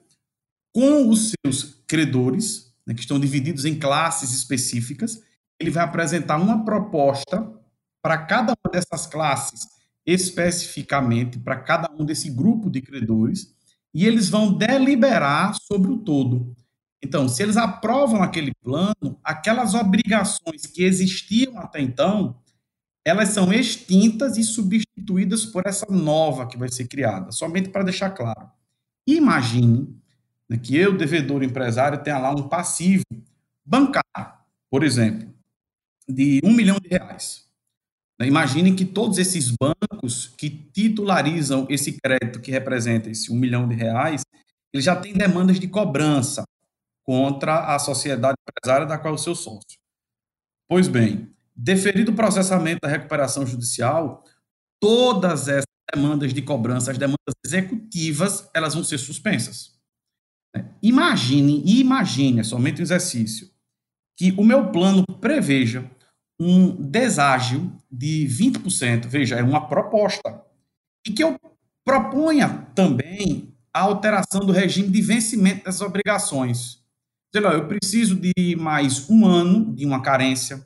com 0.72 1.08
os 1.08 1.32
seus 1.44 1.82
credores, 1.88 2.72
né, 2.86 2.94
que 2.94 3.00
estão 3.00 3.18
divididos 3.18 3.64
em 3.64 3.78
classes 3.78 4.32
específicas. 4.32 5.20
Ele 5.60 5.70
vai 5.70 5.82
apresentar 5.82 6.36
uma 6.36 6.64
proposta 6.64 7.52
para 8.00 8.18
cada 8.18 8.52
uma 8.52 8.72
dessas 8.72 9.06
classes 9.06 9.73
especificamente 10.06 11.38
para 11.38 11.56
cada 11.56 11.90
um 11.98 12.04
desse 12.04 12.30
grupo 12.30 12.70
de 12.70 12.80
credores 12.80 13.54
e 13.92 14.06
eles 14.06 14.28
vão 14.28 14.52
deliberar 14.52 15.54
sobre 15.54 15.92
o 15.92 15.98
todo. 15.98 16.54
Então, 17.02 17.28
se 17.28 17.42
eles 17.42 17.56
aprovam 17.56 18.22
aquele 18.22 18.52
plano, 18.62 19.18
aquelas 19.22 19.74
obrigações 19.74 20.66
que 20.66 20.82
existiam 20.82 21.58
até 21.58 21.80
então, 21.80 22.36
elas 23.04 23.28
são 23.28 23.52
extintas 23.52 24.38
e 24.38 24.42
substituídas 24.42 25.44
por 25.44 25.66
essa 25.66 25.86
nova 25.90 26.46
que 26.46 26.56
vai 26.56 26.70
ser 26.70 26.88
criada, 26.88 27.30
somente 27.30 27.68
para 27.68 27.84
deixar 27.84 28.10
claro. 28.10 28.50
Imagine 29.06 29.94
né, 30.48 30.56
que 30.56 30.74
eu, 30.74 30.96
devedor 30.96 31.42
empresário, 31.42 32.02
tenha 32.02 32.18
lá 32.18 32.30
um 32.30 32.48
passivo 32.48 33.04
bancário, 33.64 34.32
por 34.70 34.82
exemplo, 34.82 35.28
de 36.08 36.40
um 36.42 36.52
milhão 36.52 36.78
de 36.80 36.88
reais. 36.88 37.43
Né, 38.18 38.26
imagine 38.26 38.74
que 38.74 38.84
todos 38.84 39.18
esses 39.18 39.50
bancos 39.50 40.32
que 40.38 40.48
titularizam 40.48 41.66
esse 41.68 41.98
crédito 42.00 42.40
que 42.40 42.50
representa 42.50 43.10
esse 43.10 43.32
um 43.32 43.36
milhão 43.36 43.66
de 43.68 43.74
reais, 43.74 44.22
eles 44.72 44.84
já 44.84 44.96
têm 44.96 45.12
demandas 45.12 45.58
de 45.58 45.68
cobrança 45.68 46.44
contra 47.04 47.74
a 47.74 47.78
sociedade 47.78 48.36
empresária 48.48 48.86
da 48.86 48.98
qual 48.98 49.14
é 49.14 49.16
o 49.16 49.20
seu 49.20 49.34
sócio. 49.34 49.78
Pois 50.68 50.88
bem, 50.88 51.34
deferido 51.54 52.12
o 52.12 52.14
processamento 52.14 52.80
da 52.82 52.88
recuperação 52.88 53.46
judicial, 53.46 54.24
todas 54.80 55.48
essas 55.48 55.64
demandas 55.94 56.32
de 56.32 56.42
cobrança, 56.42 56.90
as 56.90 56.98
demandas 56.98 57.34
executivas, 57.44 58.48
elas 58.54 58.74
vão 58.74 58.82
ser 58.82 58.98
suspensas. 58.98 59.78
Né? 60.54 60.68
Imagine, 60.82 61.62
imagine, 61.64 62.40
é 62.40 62.44
somente 62.44 62.80
um 62.80 62.84
exercício, 62.84 63.50
que 64.16 64.32
o 64.32 64.44
meu 64.44 64.70
plano 64.70 65.04
preveja 65.20 65.88
um 66.40 66.70
deságio 66.70 67.72
de 67.90 68.26
20%, 68.26 69.06
veja, 69.06 69.36
é 69.36 69.42
uma 69.42 69.68
proposta, 69.68 70.42
e 71.06 71.12
que 71.12 71.22
eu 71.22 71.38
proponha 71.84 72.66
também 72.74 73.54
a 73.72 73.80
alteração 73.80 74.40
do 74.40 74.52
regime 74.52 74.88
de 74.88 75.02
vencimento 75.02 75.64
dessas 75.64 75.80
obrigações. 75.80 76.82
Sei 77.32 77.40
lá, 77.40 77.52
eu 77.52 77.66
preciso 77.66 78.14
de 78.16 78.56
mais 78.56 79.08
um 79.10 79.26
ano 79.26 79.74
de 79.74 79.84
uma 79.84 80.00
carência, 80.00 80.64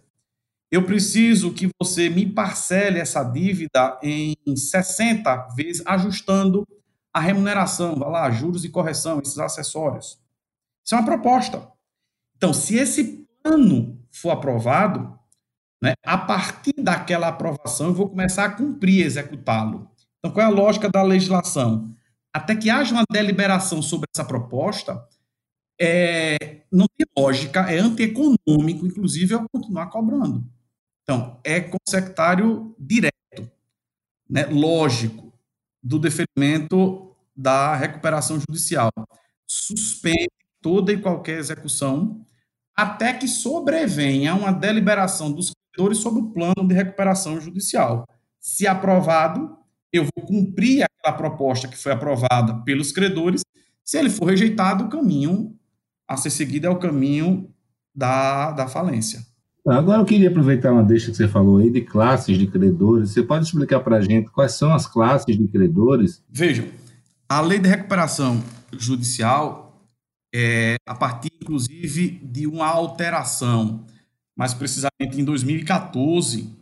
eu 0.70 0.84
preciso 0.84 1.52
que 1.54 1.70
você 1.80 2.10
me 2.10 2.26
parcele 2.26 2.98
essa 2.98 3.24
dívida 3.24 3.98
em 4.02 4.34
60 4.54 5.48
vezes, 5.56 5.82
ajustando 5.86 6.66
a 7.12 7.20
remuneração, 7.20 7.96
vai 7.96 8.10
lá, 8.10 8.30
juros 8.30 8.64
e 8.64 8.68
correção, 8.68 9.18
esses 9.20 9.38
acessórios. 9.38 10.18
Isso 10.84 10.94
é 10.94 10.98
uma 10.98 11.06
proposta. 11.06 11.66
Então, 12.36 12.52
se 12.52 12.76
esse 12.76 13.26
plano 13.42 13.98
for 14.12 14.30
aprovado, 14.30 15.17
né? 15.82 15.94
A 16.04 16.18
partir 16.18 16.74
daquela 16.76 17.28
aprovação, 17.28 17.88
eu 17.88 17.94
vou 17.94 18.08
começar 18.08 18.44
a 18.44 18.50
cumprir, 18.50 19.04
executá-lo. 19.04 19.90
Então, 20.18 20.32
qual 20.32 20.44
é 20.44 20.48
a 20.48 20.52
lógica 20.52 20.88
da 20.88 21.02
legislação? 21.02 21.94
Até 22.32 22.56
que 22.56 22.68
haja 22.68 22.92
uma 22.92 23.04
deliberação 23.10 23.80
sobre 23.80 24.06
essa 24.14 24.24
proposta, 24.24 25.06
é, 25.80 26.62
não 26.70 26.86
tem 26.96 27.06
lógica, 27.16 27.60
é 27.70 27.78
antieconômico, 27.78 28.86
inclusive, 28.86 29.34
eu 29.34 29.46
continuar 29.52 29.86
cobrando. 29.86 30.44
Então, 31.02 31.40
é 31.44 31.60
consectário 31.60 32.74
direto, 32.78 33.50
né, 34.28 34.44
lógico, 34.46 35.32
do 35.82 35.98
deferimento 35.98 37.14
da 37.34 37.74
recuperação 37.76 38.38
judicial. 38.40 38.90
Suspende 39.46 40.28
toda 40.60 40.92
e 40.92 41.00
qualquer 41.00 41.38
execução 41.38 42.24
até 42.76 43.12
que 43.12 43.26
sobrevenha 43.26 44.34
uma 44.34 44.52
deliberação 44.52 45.32
dos 45.32 45.52
credores 45.78 45.98
sobre 45.98 46.20
o 46.20 46.30
plano 46.30 46.66
de 46.66 46.74
recuperação 46.74 47.40
judicial. 47.40 48.04
Se 48.40 48.66
aprovado, 48.66 49.56
eu 49.92 50.04
vou 50.04 50.26
cumprir 50.26 50.84
aquela 50.84 51.16
proposta 51.16 51.68
que 51.68 51.78
foi 51.78 51.92
aprovada 51.92 52.62
pelos 52.64 52.90
credores. 52.90 53.42
Se 53.84 53.96
ele 53.96 54.10
for 54.10 54.26
rejeitado, 54.26 54.84
o 54.84 54.88
caminho 54.88 55.54
a 56.08 56.16
ser 56.16 56.30
seguido 56.30 56.66
é 56.66 56.70
o 56.70 56.78
caminho 56.78 57.48
da, 57.94 58.50
da 58.50 58.66
falência. 58.66 59.20
Agora 59.66 60.00
eu 60.00 60.04
queria 60.04 60.30
aproveitar 60.30 60.72
uma 60.72 60.82
deixa 60.82 61.10
que 61.10 61.16
você 61.16 61.28
falou 61.28 61.58
aí 61.58 61.70
de 61.70 61.82
classes 61.82 62.36
de 62.36 62.46
credores. 62.46 63.10
Você 63.10 63.22
pode 63.22 63.44
explicar 63.44 63.80
para 63.80 63.98
a 63.98 64.00
gente 64.00 64.30
quais 64.30 64.52
são 64.52 64.72
as 64.74 64.86
classes 64.86 65.36
de 65.36 65.46
credores? 65.46 66.24
Vejam, 66.28 66.66
a 67.28 67.40
lei 67.40 67.58
de 67.58 67.68
recuperação 67.68 68.42
judicial 68.72 69.84
é 70.34 70.76
a 70.86 70.94
partir, 70.94 71.30
inclusive, 71.40 72.20
de 72.24 72.46
uma 72.46 72.66
alteração 72.66 73.84
mais 74.38 74.54
precisamente 74.54 75.20
em 75.20 75.24
2014, 75.24 76.56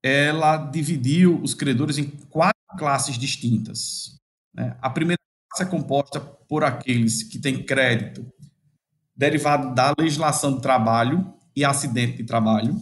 ela 0.00 0.56
dividiu 0.56 1.42
os 1.42 1.52
credores 1.52 1.98
em 1.98 2.08
quatro 2.30 2.54
classes 2.78 3.18
distintas. 3.18 4.16
Né? 4.54 4.78
A 4.80 4.88
primeira 4.88 5.18
classe 5.50 5.68
é 5.68 5.76
composta 5.76 6.20
por 6.20 6.62
aqueles 6.62 7.24
que 7.24 7.36
têm 7.40 7.64
crédito 7.64 8.24
derivado 9.16 9.74
da 9.74 9.92
legislação 9.98 10.52
do 10.52 10.60
trabalho 10.60 11.34
e 11.56 11.64
acidente 11.64 12.18
de 12.18 12.24
trabalho. 12.24 12.80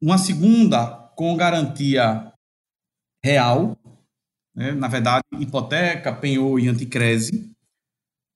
Uma 0.00 0.16
segunda 0.16 0.86
com 1.14 1.36
garantia 1.36 2.32
real, 3.22 3.76
né? 4.54 4.72
na 4.72 4.88
verdade, 4.88 5.24
hipoteca, 5.38 6.10
penhor 6.10 6.58
e 6.58 6.68
anticrese. 6.68 7.52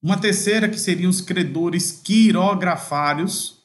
Uma 0.03 0.21
terceira 0.21 0.69
que 0.69 0.79
seriam 0.79 1.09
os 1.09 1.23
credores 1.23 2.03
quirografários, 2.05 3.62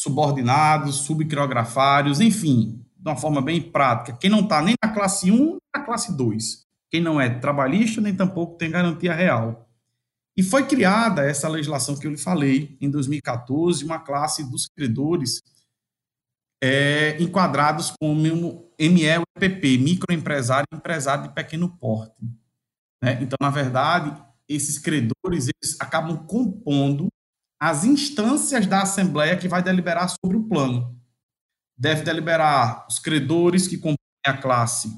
subordinados, 0.00 0.96
subcriografários, 0.96 2.20
enfim, 2.20 2.82
de 2.96 3.08
uma 3.08 3.16
forma 3.16 3.42
bem 3.42 3.60
prática. 3.60 4.16
Quem 4.18 4.30
não 4.30 4.40
está 4.40 4.62
nem 4.62 4.74
na 4.82 4.92
classe 4.92 5.30
1, 5.30 5.36
nem 5.36 5.58
na 5.76 5.82
classe 5.82 6.16
2. 6.16 6.66
Quem 6.90 7.02
não 7.02 7.20
é 7.20 7.28
trabalhista, 7.28 8.00
nem 8.00 8.14
tampouco 8.14 8.56
tem 8.56 8.70
garantia 8.70 9.14
real. 9.14 9.68
E 10.36 10.42
foi 10.42 10.66
criada 10.66 11.28
essa 11.28 11.48
legislação 11.48 11.98
que 11.98 12.06
eu 12.06 12.10
lhe 12.10 12.16
falei, 12.16 12.78
em 12.80 12.90
2014, 12.90 13.84
uma 13.84 13.98
classe 13.98 14.50
dos 14.50 14.66
credores 14.66 15.42
é, 16.62 17.20
enquadrados 17.20 17.92
como 18.00 18.14
MEUPP, 18.14 19.78
microempresário 19.78 20.66
e 20.72 20.76
empresário 20.76 21.24
de 21.24 21.34
pequeno 21.34 21.68
porte. 21.76 22.24
Né? 23.02 23.18
Então, 23.20 23.36
na 23.38 23.50
verdade, 23.50 24.18
esses 24.48 24.78
credores 24.78 25.48
eles 25.48 25.78
acabam 25.78 26.26
compondo 26.26 27.08
as 27.60 27.84
instâncias 27.84 28.66
da 28.66 28.82
Assembleia 28.82 29.36
que 29.36 29.46
vai 29.46 29.62
deliberar 29.62 30.08
sobre 30.08 30.38
o 30.38 30.44
plano. 30.44 30.96
Deve 31.76 32.02
deliberar 32.02 32.86
os 32.88 32.98
credores 32.98 33.68
que 33.68 33.76
compõem 33.76 33.96
a 34.24 34.32
classe 34.32 34.88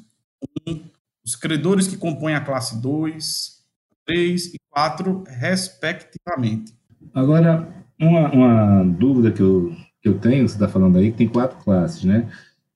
1, 0.68 0.80
os 1.24 1.34
credores 1.34 1.88
que 1.88 1.96
compõem 1.96 2.34
a 2.34 2.40
classe 2.40 2.80
2, 2.80 3.62
3 4.06 4.54
e 4.54 4.58
4, 4.70 5.24
respectivamente. 5.26 6.72
Agora, 7.12 7.68
uma, 8.00 8.30
uma 8.30 8.84
dúvida 8.84 9.32
que 9.32 9.42
eu, 9.42 9.74
que 10.00 10.08
eu 10.08 10.18
tenho, 10.18 10.48
você 10.48 10.54
está 10.54 10.68
falando 10.68 10.98
aí, 10.98 11.10
que 11.10 11.18
tem 11.18 11.28
quatro 11.28 11.58
classes, 11.64 12.04
né? 12.04 12.30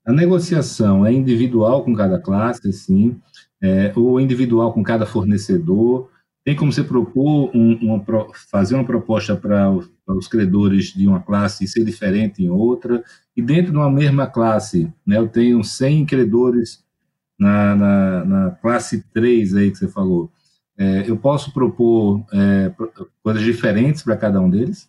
A 0.04 0.12
negociação 0.12 1.04
é 1.04 1.12
individual 1.12 1.84
com 1.84 1.94
cada 1.94 2.20
classe, 2.20 2.72
sim, 2.72 3.20
é, 3.60 3.92
ou 3.96 4.20
individual 4.20 4.72
com 4.72 4.82
cada 4.82 5.04
fornecedor, 5.04 6.10
tem 6.46 6.54
como 6.54 6.72
você 6.72 6.84
propor 6.84 7.50
um, 7.52 7.74
uma, 7.74 8.04
fazer 8.48 8.76
uma 8.76 8.84
proposta 8.84 9.34
para 9.34 9.68
os, 9.68 10.28
credores 10.28 10.94
de 10.94 11.08
uma 11.08 11.18
classe 11.18 11.64
e 11.64 11.68
ser 11.68 11.84
diferente 11.84 12.40
em 12.40 12.48
outra, 12.48 13.02
e 13.36 13.42
dentro 13.42 13.72
de 13.72 13.76
uma 13.76 13.90
mesma 13.90 14.28
classe, 14.28 14.88
né, 15.04 15.18
eu 15.18 15.26
tenho 15.26 15.64
100 15.64 16.06
credores 16.06 16.84
na, 17.36 17.74
na, 17.74 18.24
na 18.24 18.50
classe 18.52 19.04
3 19.12 19.56
aí 19.56 19.72
que 19.72 19.78
você 19.78 19.88
falou, 19.88 20.30
é, 20.78 21.10
eu 21.10 21.16
posso 21.16 21.52
propor 21.52 22.24
é, 22.32 22.72
coisas 23.24 23.42
diferentes 23.42 24.04
para 24.04 24.16
cada 24.16 24.40
um 24.40 24.48
deles? 24.48 24.88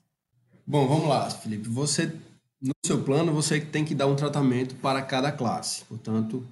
Bom, 0.65 0.87
vamos 0.87 1.09
lá, 1.09 1.27
Felipe. 1.27 1.67
Você, 1.69 2.13
no 2.61 2.73
seu 2.85 3.01
plano, 3.01 3.33
você 3.33 3.59
tem 3.59 3.83
que 3.83 3.95
dar 3.95 4.05
um 4.05 4.15
tratamento 4.15 4.75
para 4.75 5.01
cada 5.01 5.31
classe. 5.31 5.83
Portanto, 5.85 6.45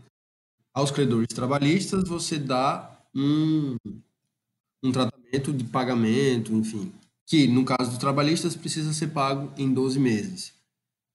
aos 0.74 0.90
credores 0.90 1.28
trabalhistas, 1.28 2.10
você 2.10 2.40
dá 2.40 2.98
um, 3.16 3.76
um 4.86 4.92
tratamento 4.92 5.52
de 5.52 5.64
pagamento, 5.64 6.54
enfim, 6.54 6.94
que 7.26 7.48
no 7.48 7.66
caso 7.66 7.90
dos 7.90 8.00
trabalhistas 8.00 8.56
precisa 8.56 8.94
ser 8.94 9.08
pago 9.08 9.52
em 9.58 9.74
12 9.74 10.00
meses. 10.00 10.54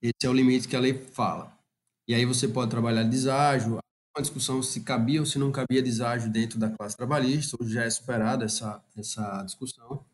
Esse 0.03 0.27
é 0.27 0.29
o 0.29 0.33
limite 0.33 0.67
que 0.67 0.75
a 0.75 0.81
lei 0.81 0.95
fala. 0.95 1.57
E 2.09 2.15
aí 2.15 2.25
você 2.25 2.49
pode 2.49 2.71
trabalhar 2.71 3.05
deságio, 3.05 3.79
uma 4.17 4.23
discussão 4.23 4.63
se 4.63 4.81
cabia 4.81 5.21
ou 5.21 5.27
se 5.27 5.39
não 5.39 5.53
cabia 5.53 5.83
deságio 5.83 6.31
dentro 6.31 6.59
da 6.59 6.69
classe 6.69 6.97
trabalhista, 6.97 7.57
hoje 7.61 7.75
já 7.75 7.85
é 7.85 7.91
superada 7.91 8.45
essa, 8.45 8.83
essa 8.97 9.43
discussão. 9.45 10.05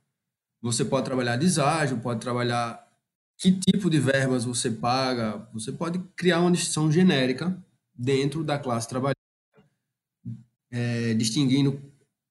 Você 0.61 0.85
pode 0.85 1.07
trabalhar 1.07 1.37
deságio, 1.37 1.99
pode 1.99 2.21
trabalhar 2.21 2.85
que 3.39 3.53
tipo 3.53 3.89
de 3.89 3.99
verbas 3.99 4.45
você 4.45 4.71
paga, 4.71 5.49
você 5.53 5.73
pode 5.73 5.99
criar 6.15 6.41
uma 6.41 6.51
distinção 6.51 6.91
genérica 6.91 7.57
dentro 7.95 8.45
da 8.45 8.59
classe 8.59 8.89
trabalhista, 8.89 9.17
é, 10.71 11.15
distinguindo 11.15 11.81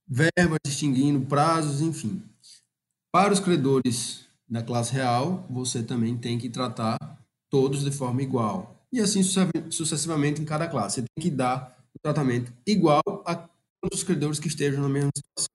verbas, 0.07 0.59
distinguindo 0.65 1.25
prazos, 1.25 1.81
enfim. 1.81 2.21
Para 3.11 3.33
os 3.33 3.39
credores 3.39 4.25
da 4.47 4.61
classe 4.61 4.93
real, 4.93 5.45
você 5.49 5.81
também 5.81 6.17
tem 6.17 6.37
que 6.37 6.49
tratar 6.49 6.97
todos 7.49 7.83
de 7.83 7.91
forma 7.91 8.21
igual 8.21 8.75
e 8.91 9.01
assim 9.01 9.21
sucessivamente 9.69 10.41
em 10.41 10.45
cada 10.45 10.67
classe. 10.67 11.01
Você 11.01 11.07
tem 11.15 11.23
que 11.23 11.29
dar 11.29 11.77
o 11.93 11.99
tratamento 12.01 12.53
igual 12.65 13.03
a 13.25 13.35
todos 13.35 13.99
os 13.99 14.03
credores 14.03 14.39
que 14.39 14.47
estejam 14.47 14.81
na 14.81 14.89
mesma 14.89 15.11
situação. 15.15 15.49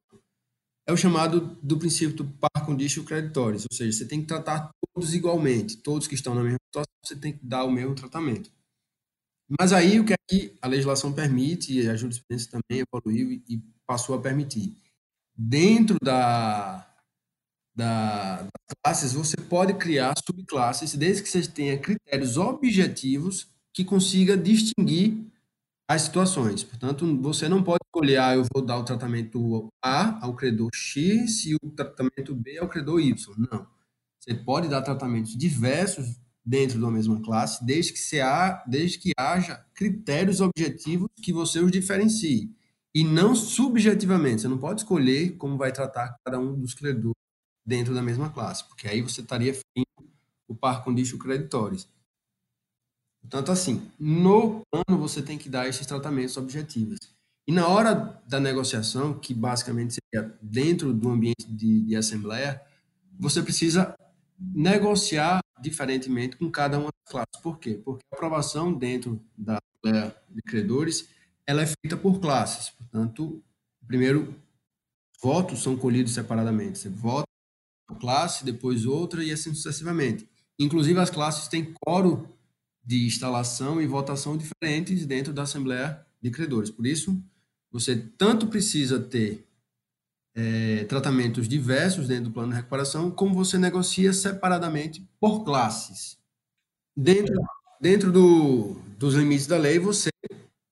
É 0.87 0.93
o 0.93 0.97
chamado 0.97 1.57
do 1.63 1.79
princípio 1.79 2.17
do 2.17 2.25
par 2.25 2.67
condicio 2.67 3.05
creditores, 3.05 3.65
ou 3.71 3.77
seja, 3.77 3.97
você 3.97 4.07
tem 4.07 4.21
que 4.21 4.27
tratar 4.27 4.71
todos 4.93 5.15
igualmente, 5.15 5.77
todos 5.77 6.07
que 6.07 6.15
estão 6.15 6.35
na 6.35 6.43
mesma 6.43 6.59
situação, 6.67 6.93
você 7.05 7.17
tem 7.17 7.33
que 7.33 7.45
dar 7.45 7.65
o 7.65 7.71
mesmo 7.71 7.95
tratamento. 7.95 8.51
Mas 9.59 9.73
aí 9.73 9.99
o 9.99 10.05
que, 10.05 10.13
é 10.13 10.17
que 10.29 10.57
a 10.61 10.69
legislação 10.69 11.13
permite, 11.13 11.73
e 11.73 11.89
a 11.89 11.97
jurisprudência 11.97 12.51
também 12.51 12.85
evoluiu 12.87 13.33
e 13.49 13.63
passou 13.91 14.15
a 14.15 14.21
permitir. 14.21 14.77
Dentro 15.37 15.97
da, 16.01 16.87
da, 17.75 18.37
das 18.37 18.77
classes, 18.85 19.13
você 19.13 19.37
pode 19.37 19.75
criar 19.75 20.15
subclasses, 20.25 20.95
desde 20.95 21.25
que 21.25 21.29
você 21.29 21.43
tenha 21.43 21.77
critérios 21.77 22.37
objetivos 22.37 23.49
que 23.75 23.85
consiga 23.85 24.37
distinguir 24.37 25.27
as 25.89 26.03
situações. 26.03 26.63
Portanto, 26.63 27.21
você 27.21 27.49
não 27.49 27.65
pode 27.65 27.81
escolher, 27.85 28.19
ah, 28.19 28.37
eu 28.37 28.45
vou 28.55 28.65
dar 28.65 28.79
o 28.79 28.85
tratamento 28.85 29.69
A 29.85 30.25
ao 30.25 30.37
credor 30.37 30.71
X 30.73 31.47
e 31.47 31.57
o 31.57 31.71
tratamento 31.71 32.33
B 32.33 32.59
ao 32.59 32.69
credor 32.69 33.01
Y. 33.01 33.35
Não. 33.51 33.67
Você 34.21 34.35
pode 34.35 34.69
dar 34.69 34.83
tratamentos 34.83 35.37
diversos 35.37 36.17
dentro 36.47 36.81
da 36.81 36.93
mesma 36.93 37.21
classe, 37.21 37.65
desde 37.65 37.93
que, 37.93 37.99
se 37.99 38.21
há, 38.21 38.63
desde 38.69 38.99
que 38.99 39.11
haja 39.19 39.67
critérios 39.75 40.41
objetivos 40.41 41.09
que 41.21 41.33
você 41.33 41.59
os 41.59 41.73
diferencie. 41.73 42.55
E 42.95 43.05
não 43.05 43.35
subjetivamente. 43.35 44.43
Você 44.43 44.49
não 44.49 44.59
pode 44.59 44.81
escolher 44.81 45.37
como 45.37 45.57
vai 45.57 45.73
tratar 45.73 46.17
cada 46.25 46.39
um 46.39 46.59
dos 46.59 46.75
credores 46.75 47.15
dentro 47.65 47.95
da 47.95 48.03
mesma 48.03 48.31
classe, 48.31 48.67
porque 48.67 48.89
aí 48.89 49.01
você 49.01 49.21
estaria 49.21 49.53
ferindo 49.53 50.11
o 50.49 50.55
par 50.55 50.83
condicio 50.83 51.19
creditores. 51.19 51.87
Portanto, 53.21 53.53
assim, 53.53 53.89
no 53.99 54.63
plano 54.71 55.01
você 55.01 55.23
tem 55.23 55.39
que 55.39 55.49
dar 55.49 55.69
esses 55.69 55.87
tratamentos 55.87 56.37
objetivos. 56.37 56.99
E 57.47 57.53
na 57.53 57.69
hora 57.69 58.21
da 58.27 58.41
negociação, 58.41 59.19
que 59.19 59.35
basicamente 59.35 59.95
seria 59.95 60.37
dentro 60.41 60.93
do 60.93 61.11
ambiente 61.11 61.47
de, 61.47 61.83
de 61.83 61.97
assembleia, 61.97 62.61
você 63.19 63.43
precisa 63.43 63.95
negociar 64.39 65.41
diferentemente 65.61 66.37
com 66.37 66.51
cada 66.51 66.79
uma 66.79 66.89
das 66.89 67.13
classes. 67.13 67.43
Por 67.43 67.59
quê? 67.59 67.81
Porque 67.85 68.03
a 68.11 68.17
aprovação 68.17 68.73
dentro 68.73 69.21
da 69.37 69.59
assembleia 69.59 70.17
de 70.29 70.43
credores 70.43 71.09
ela 71.51 71.63
é 71.63 71.67
feita 71.67 71.97
por 71.97 72.21
classes. 72.21 72.71
Portanto, 72.71 73.43
primeiro, 73.85 74.35
votos 75.21 75.61
são 75.61 75.77
colhidos 75.77 76.13
separadamente. 76.13 76.79
Você 76.79 76.89
vota 76.89 77.27
classe, 77.99 78.45
depois 78.45 78.87
outra 78.87 79.25
e 79.25 79.33
assim 79.33 79.53
sucessivamente. 79.53 80.29
Inclusive, 80.57 81.01
as 81.01 81.11
classes 81.11 81.49
têm 81.49 81.75
coro 81.85 82.29
de 82.85 83.05
instalação 83.05 83.83
e 83.83 83.87
votação 83.87 84.37
diferentes 84.37 85.05
dentro 85.07 85.33
da 85.33 85.43
Assembleia 85.43 86.07
de 86.23 86.31
Credores. 86.31 86.71
Por 86.71 86.87
isso, 86.87 87.21
você 87.73 87.97
tanto 87.97 88.47
precisa 88.47 89.01
ter 89.01 89.45
é, 90.37 90.85
tratamentos 90.85 91.49
diversos 91.49 92.07
dentro 92.07 92.27
do 92.27 92.31
plano 92.31 92.51
de 92.51 92.59
recuperação, 92.59 93.11
como 93.11 93.35
você 93.35 93.59
negocia 93.59 94.13
separadamente 94.13 95.05
por 95.19 95.45
classes. 95.45 96.17
Dentro, 96.97 97.35
dentro 97.81 98.13
do, 98.13 98.75
dos 98.97 99.15
limites 99.15 99.49
da 99.49 99.59
lei, 99.59 99.81
você 99.81 100.11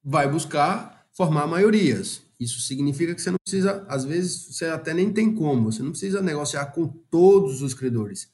vai 0.09 0.27
buscar 0.27 1.05
formar 1.13 1.47
maiorias. 1.47 2.23
Isso 2.41 2.61
significa 2.61 3.15
que 3.15 3.21
você 3.21 3.31
não 3.31 3.37
precisa, 3.45 3.85
às 3.89 4.05
vezes, 4.05 4.57
você 4.57 4.65
até 4.67 4.95
nem 4.95 5.13
tem 5.13 5.35
como, 5.35 5.71
você 5.71 5.83
não 5.83 5.91
precisa 5.91 6.23
negociar 6.23 6.67
com 6.67 6.87
todos 7.11 7.61
os 7.61 7.75
credores. 7.75 8.31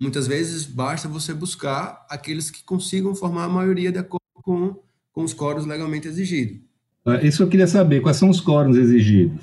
Muitas 0.00 0.28
vezes 0.28 0.64
basta 0.64 1.08
você 1.08 1.34
buscar 1.34 2.06
aqueles 2.08 2.52
que 2.52 2.62
consigam 2.62 3.16
formar 3.16 3.44
a 3.44 3.48
maioria 3.48 3.90
de 3.90 3.98
acordo 3.98 4.22
com, 4.34 4.76
com 5.10 5.24
os 5.24 5.34
quóruns 5.34 5.66
legalmente 5.66 6.06
exigidos. 6.06 6.60
Ah, 7.04 7.20
isso 7.20 7.42
eu 7.42 7.48
queria 7.48 7.66
saber, 7.66 8.00
quais 8.00 8.16
são 8.16 8.30
os 8.30 8.40
quóruns 8.40 8.76
exigidos 8.76 9.42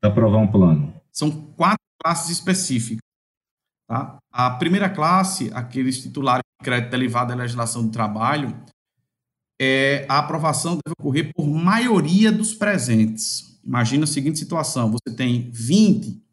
para 0.00 0.10
aprovar 0.10 0.38
um 0.38 0.46
plano? 0.46 0.94
São 1.10 1.30
quatro 1.56 1.82
classes 2.00 2.30
específicas. 2.30 3.00
Tá? 3.88 4.16
A 4.30 4.50
primeira 4.50 4.88
classe, 4.88 5.50
aqueles 5.52 6.00
titulares 6.00 6.44
de 6.60 6.64
crédito 6.64 6.90
derivado 6.90 7.30
da 7.30 7.42
legislação 7.42 7.84
do 7.84 7.90
trabalho, 7.90 8.54
é, 9.60 10.06
a 10.08 10.18
aprovação 10.18 10.72
deve 10.72 10.94
ocorrer 10.98 11.34
por 11.34 11.46
maioria 11.46 12.32
dos 12.32 12.54
presentes. 12.54 13.60
Imagina 13.62 14.04
a 14.04 14.06
seguinte 14.06 14.38
situação: 14.38 14.90
você 14.90 15.14
tem 15.14 15.50
20 15.52 16.24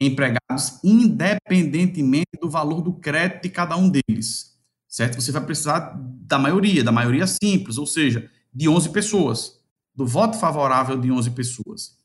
empregados, 0.00 0.78
independentemente 0.84 2.38
do 2.40 2.48
valor 2.48 2.80
do 2.80 2.92
crédito 2.92 3.42
de 3.42 3.50
cada 3.50 3.76
um 3.76 3.90
deles. 3.90 4.56
Certo? 4.86 5.20
Você 5.20 5.32
vai 5.32 5.44
precisar 5.44 5.98
da 5.98 6.38
maioria, 6.38 6.84
da 6.84 6.92
maioria 6.92 7.26
simples, 7.26 7.76
ou 7.76 7.86
seja, 7.86 8.30
de 8.54 8.68
11 8.68 8.90
pessoas, 8.90 9.60
do 9.94 10.06
voto 10.06 10.38
favorável 10.38 10.98
de 10.98 11.10
11 11.10 11.30
pessoas. 11.32 11.98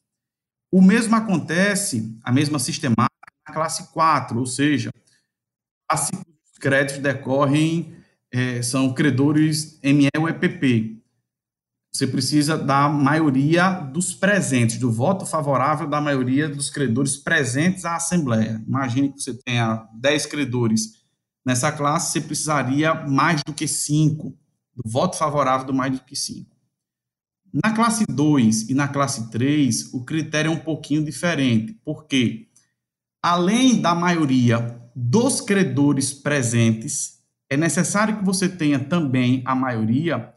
O 0.72 0.82
mesmo 0.82 1.16
acontece, 1.16 2.18
a 2.24 2.32
mesma 2.32 2.58
sistemática, 2.58 3.12
na 3.48 3.54
classe 3.54 3.92
4, 3.94 4.40
ou 4.40 4.46
seja, 4.46 4.90
classe 5.88 6.12
créditos 6.60 7.02
decorrem 7.02 8.01
é, 8.32 8.62
são 8.62 8.94
credores 8.94 9.80
ME 9.84 10.08
ou 10.18 10.30
EPP. 10.30 11.02
Você 11.94 12.08
precisa 12.08 12.58
da 12.58 12.88
maioria 12.88 13.72
dos 13.72 14.14
presentes, 14.14 14.78
do 14.78 14.90
voto 14.90 15.26
favorável 15.26 15.90
da 15.90 16.00
maioria 16.00 16.48
dos 16.48 16.70
credores 16.70 17.18
presentes 17.18 17.84
à 17.84 17.98
Assembleia. 17.98 18.64
Imagine 18.66 19.12
que 19.12 19.22
você 19.22 19.34
tenha 19.34 19.86
10 20.00 20.26
credores 20.28 21.02
nessa 21.46 21.70
classe, 21.72 22.14
você 22.14 22.22
precisaria 22.22 22.94
mais 22.94 23.44
do 23.44 23.54
que 23.54 23.68
5, 23.68 24.34
do 24.74 24.90
voto 24.90 25.18
favorável 25.18 25.68
do 25.68 25.74
mais 25.74 25.92
do 25.92 26.06
que 26.06 26.16
5. 26.16 26.50
Na 27.54 27.74
classe 27.74 28.06
2 28.06 28.70
e 28.70 28.74
na 28.74 28.88
classe 28.88 29.30
3, 29.30 29.94
o 29.94 30.06
critério 30.06 30.50
é 30.50 30.54
um 30.54 30.60
pouquinho 30.60 31.04
diferente, 31.04 31.78
porque 31.84 32.48
além 33.22 33.82
da 33.82 33.94
maioria 33.94 34.80
dos 34.96 35.42
credores 35.42 36.14
presentes, 36.14 37.21
é 37.52 37.58
necessário 37.58 38.18
que 38.18 38.24
você 38.24 38.48
tenha 38.48 38.80
também 38.80 39.44
a 39.46 39.54
maioria, 39.54 40.34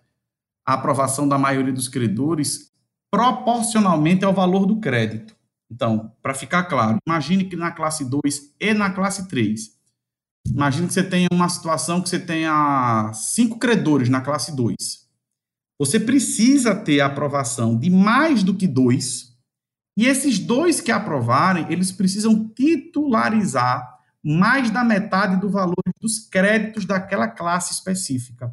a 0.66 0.74
aprovação 0.74 1.28
da 1.28 1.38
maioria 1.38 1.72
dos 1.72 1.86
credores, 1.86 2.72
proporcionalmente 3.08 4.24
ao 4.24 4.34
valor 4.34 4.66
do 4.66 4.80
crédito. 4.80 5.36
Então, 5.70 6.12
para 6.20 6.34
ficar 6.34 6.64
claro, 6.64 6.98
imagine 7.06 7.44
que 7.44 7.54
na 7.54 7.70
classe 7.70 8.04
2 8.04 8.56
e 8.58 8.74
na 8.74 8.90
classe 8.90 9.28
3, 9.28 9.78
imagine 10.44 10.88
que 10.88 10.92
você 10.92 11.04
tenha 11.04 11.28
uma 11.30 11.48
situação 11.48 12.02
que 12.02 12.08
você 12.08 12.18
tenha 12.18 13.12
cinco 13.14 13.60
credores 13.60 14.08
na 14.08 14.20
classe 14.20 14.54
2. 14.56 14.74
Você 15.78 16.00
precisa 16.00 16.74
ter 16.74 17.00
a 17.00 17.06
aprovação 17.06 17.78
de 17.78 17.90
mais 17.90 18.42
do 18.42 18.54
que 18.54 18.66
dois, 18.66 19.36
e 19.96 20.06
esses 20.06 20.40
dois 20.40 20.80
que 20.80 20.90
aprovarem, 20.90 21.66
eles 21.70 21.92
precisam 21.92 22.48
titularizar 22.48 23.93
mais 24.24 24.70
da 24.70 24.82
metade 24.82 25.38
do 25.38 25.50
valor 25.50 25.74
dos 26.00 26.18
créditos 26.18 26.86
daquela 26.86 27.28
classe 27.28 27.74
específica. 27.74 28.52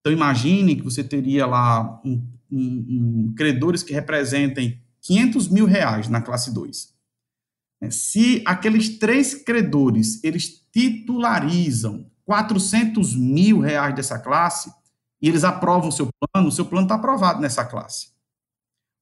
Então, 0.00 0.12
imagine 0.12 0.76
que 0.76 0.82
você 0.82 1.04
teria 1.04 1.46
lá 1.46 2.00
um, 2.04 2.26
um, 2.50 3.28
um, 3.28 3.34
credores 3.36 3.82
que 3.82 3.92
representem 3.92 4.80
500 5.02 5.48
mil 5.48 5.66
reais 5.66 6.08
na 6.08 6.20
classe 6.20 6.52
2. 6.52 6.94
É, 7.82 7.90
se 7.90 8.42
aqueles 8.46 8.98
três 8.98 9.34
credores 9.34 10.22
eles 10.24 10.66
titularizam 10.72 12.10
400 12.24 13.14
mil 13.14 13.60
reais 13.60 13.94
dessa 13.94 14.18
classe 14.18 14.72
e 15.20 15.28
eles 15.28 15.44
aprovam 15.44 15.88
o 15.88 15.92
seu 15.92 16.08
plano, 16.20 16.48
o 16.48 16.52
seu 16.52 16.64
plano 16.64 16.86
está 16.86 16.96
aprovado 16.96 17.40
nessa 17.40 17.64
classe. 17.64 18.15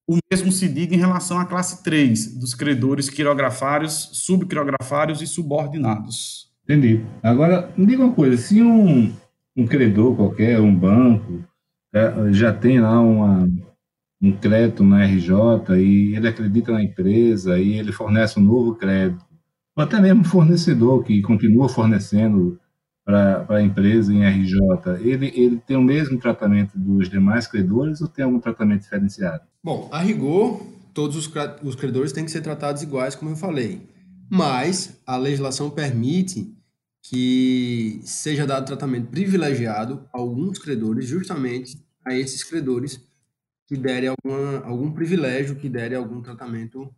O 0.06 0.18
mesmo 0.30 0.52
se 0.52 0.68
diga 0.68 0.94
em 0.94 0.98
relação 0.98 1.38
à 1.38 1.46
classe 1.46 1.82
3, 1.82 2.38
dos 2.38 2.54
credores 2.54 3.08
quirografários, 3.08 4.10
subquirografários 4.12 5.22
e 5.22 5.26
subordinados. 5.26 6.52
Entendi. 6.64 7.04
Agora, 7.22 7.72
me 7.76 7.86
diga 7.86 8.04
uma 8.04 8.14
coisa, 8.14 8.36
se 8.36 8.62
um, 8.62 9.12
um 9.56 9.66
credor 9.66 10.14
qualquer, 10.14 10.60
um 10.60 10.74
banco, 10.74 11.42
é, 11.94 12.32
já 12.32 12.52
tem 12.52 12.80
lá 12.80 13.00
uma, 13.00 13.48
um 14.20 14.32
crédito 14.32 14.82
na 14.82 15.04
RJ 15.04 15.76
e 15.78 16.16
ele 16.16 16.28
acredita 16.28 16.72
na 16.72 16.82
empresa 16.82 17.58
e 17.58 17.74
ele 17.78 17.92
fornece 17.92 18.38
um 18.38 18.42
novo 18.42 18.74
crédito, 18.74 19.24
ou 19.76 19.84
até 19.84 20.00
mesmo 20.00 20.20
um 20.20 20.24
fornecedor 20.24 21.02
que 21.02 21.22
continua 21.22 21.68
fornecendo 21.68 22.58
para 23.04 23.46
a 23.48 23.62
empresa 23.62 24.12
em 24.12 24.24
RJ, 24.24 24.58
ele, 25.00 25.30
ele 25.34 25.56
tem 25.58 25.76
o 25.76 25.82
mesmo 25.82 26.18
tratamento 26.18 26.78
dos 26.78 27.08
demais 27.08 27.46
credores 27.46 28.00
ou 28.00 28.08
tem 28.08 28.24
algum 28.24 28.40
tratamento 28.40 28.82
diferenciado? 28.82 29.42
Bom, 29.64 29.88
a 29.90 29.98
rigor, 29.98 30.62
todos 30.92 31.16
os, 31.16 31.32
os 31.62 31.74
credores 31.74 32.12
têm 32.12 32.26
que 32.26 32.30
ser 32.30 32.42
tratados 32.42 32.82
iguais, 32.82 33.14
como 33.14 33.30
eu 33.30 33.36
falei. 33.36 33.88
Mas 34.28 35.00
a 35.06 35.16
legislação 35.16 35.70
permite 35.70 36.54
que 37.02 37.98
seja 38.04 38.46
dado 38.46 38.66
tratamento 38.66 39.08
privilegiado 39.08 40.06
a 40.12 40.18
alguns 40.18 40.58
credores, 40.58 41.06
justamente 41.08 41.82
a 42.04 42.14
esses 42.14 42.44
credores 42.44 43.00
que 43.66 43.74
derem 43.74 44.10
alguma, 44.10 44.58
algum 44.66 44.92
privilégio, 44.92 45.56
que 45.56 45.70
derem 45.70 45.96
algum 45.96 46.20
tratamento 46.20 46.94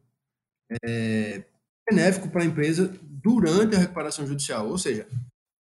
é, 0.84 1.44
benéfico 1.88 2.28
para 2.28 2.42
a 2.42 2.46
empresa 2.46 2.92
durante 3.00 3.76
a 3.76 3.78
recuperação 3.78 4.26
judicial. 4.26 4.68
Ou 4.68 4.76
seja, 4.76 5.06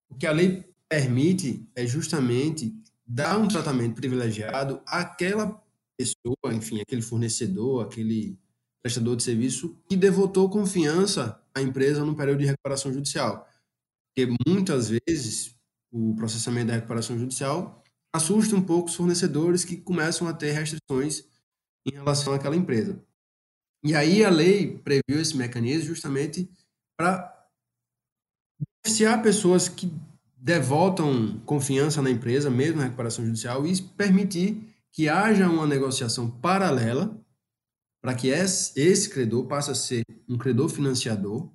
o 0.09 0.15
que 0.15 0.25
a 0.25 0.31
lei 0.31 0.67
permite 0.89 1.69
é 1.75 1.85
justamente 1.85 2.75
dar 3.05 3.37
um 3.37 3.47
tratamento 3.47 3.93
privilegiado 3.93 4.81
àquela 4.87 5.63
pessoa, 5.97 6.53
enfim, 6.53 6.81
aquele 6.81 7.01
fornecedor, 7.01 7.83
aquele 7.83 8.37
prestador 8.83 9.15
de 9.15 9.23
serviço 9.23 9.75
que 9.89 9.95
devotou 9.95 10.49
confiança 10.49 11.41
à 11.55 11.61
empresa 11.61 12.05
no 12.05 12.15
período 12.15 12.39
de 12.39 12.45
recuperação 12.45 12.93
judicial. 12.93 13.47
Porque 14.15 14.31
muitas 14.47 14.89
vezes 14.89 15.55
o 15.91 16.15
processamento 16.15 16.67
da 16.67 16.73
recuperação 16.75 17.17
judicial 17.17 17.83
assusta 18.13 18.55
um 18.55 18.61
pouco 18.61 18.89
os 18.89 18.95
fornecedores 18.95 19.65
que 19.65 19.77
começam 19.77 20.27
a 20.27 20.33
ter 20.33 20.51
restrições 20.51 21.25
em 21.85 21.93
relação 21.93 22.33
àquela 22.33 22.55
empresa. 22.55 23.03
E 23.83 23.95
aí 23.95 24.23
a 24.23 24.29
lei 24.29 24.77
previu 24.77 25.21
esse 25.21 25.35
mecanismo 25.37 25.87
justamente 25.87 26.49
para 26.97 27.47
beneficiar 28.83 29.21
pessoas 29.21 29.67
que 29.67 29.91
devotam 30.35 31.39
confiança 31.39 32.01
na 32.01 32.09
empresa, 32.09 32.49
mesmo 32.49 32.77
na 32.77 32.83
recuperação 32.83 33.25
judicial, 33.25 33.65
e 33.65 33.81
permitir 33.81 34.74
que 34.95 35.09
haja 35.09 35.49
uma 35.49 35.67
negociação 35.67 36.31
paralela 36.31 37.21
para 38.01 38.15
que 38.15 38.29
esse 38.29 39.09
credor 39.09 39.45
passe 39.45 39.69
a 39.69 39.75
ser 39.75 40.05
um 40.27 40.37
credor 40.37 40.69
financiador 40.69 41.51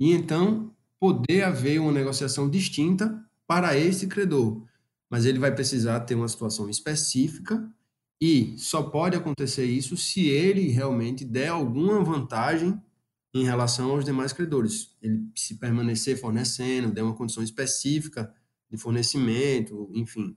e 0.00 0.10
então 0.10 0.74
poder 0.98 1.42
haver 1.42 1.78
uma 1.78 1.92
negociação 1.92 2.48
distinta 2.48 3.22
para 3.46 3.76
esse 3.76 4.06
credor. 4.06 4.66
Mas 5.10 5.26
ele 5.26 5.38
vai 5.38 5.54
precisar 5.54 6.00
ter 6.00 6.14
uma 6.14 6.28
situação 6.28 6.70
específica 6.70 7.70
e 8.18 8.56
só 8.56 8.84
pode 8.84 9.16
acontecer 9.16 9.66
isso 9.66 9.94
se 9.94 10.28
ele 10.28 10.68
realmente 10.68 11.26
der 11.26 11.48
alguma 11.48 12.02
vantagem 12.02 12.80
em 13.34 13.44
relação 13.44 13.90
aos 13.90 14.04
demais 14.04 14.32
credores. 14.32 14.96
Ele 15.02 15.28
se 15.36 15.56
permanecer 15.56 16.18
fornecendo, 16.18 16.90
der 16.90 17.02
uma 17.02 17.14
condição 17.14 17.42
específica 17.42 18.32
de 18.70 18.78
fornecimento, 18.78 19.90
enfim. 19.92 20.34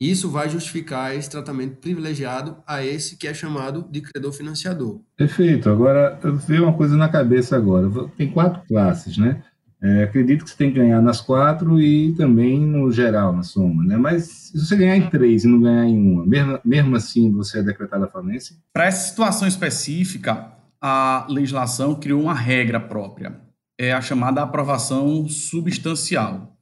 Isso 0.00 0.30
vai 0.30 0.48
justificar 0.48 1.14
esse 1.14 1.28
tratamento 1.28 1.76
privilegiado 1.76 2.56
a 2.66 2.82
esse 2.82 3.18
que 3.18 3.28
é 3.28 3.34
chamado 3.34 3.86
de 3.90 4.00
credor 4.00 4.32
financiador. 4.32 5.00
Perfeito. 5.14 5.68
Agora, 5.68 6.18
eu 6.24 6.36
vi 6.36 6.58
uma 6.58 6.72
coisa 6.72 6.96
na 6.96 7.08
cabeça 7.08 7.54
agora. 7.54 7.86
Tem 8.16 8.30
quatro 8.30 8.62
classes, 8.66 9.18
né? 9.18 9.42
É, 9.82 10.04
acredito 10.04 10.44
que 10.44 10.50
você 10.50 10.56
tem 10.56 10.70
que 10.70 10.78
ganhar 10.78 11.00
nas 11.00 11.20
quatro 11.20 11.80
e 11.80 12.14
também 12.14 12.60
no 12.60 12.92
geral, 12.92 13.34
na 13.34 13.42
soma, 13.42 13.82
né? 13.82 13.96
Mas 13.96 14.24
se 14.24 14.58
você 14.58 14.76
ganhar 14.76 14.96
em 14.96 15.08
três 15.08 15.44
e 15.44 15.48
não 15.48 15.60
ganhar 15.60 15.86
em 15.86 15.98
uma, 15.98 16.26
mesmo, 16.26 16.60
mesmo 16.64 16.96
assim 16.96 17.32
você 17.32 17.60
é 17.60 17.62
decretado 17.62 18.04
a 18.04 18.08
falência? 18.08 18.56
Para 18.74 18.86
essa 18.86 19.08
situação 19.08 19.48
específica, 19.48 20.52
a 20.82 21.26
legislação 21.30 21.94
criou 21.94 22.22
uma 22.22 22.34
regra 22.34 22.78
própria, 22.78 23.40
é 23.78 23.92
a 23.92 24.02
chamada 24.02 24.42
aprovação 24.42 25.26
substancial. 25.28 26.59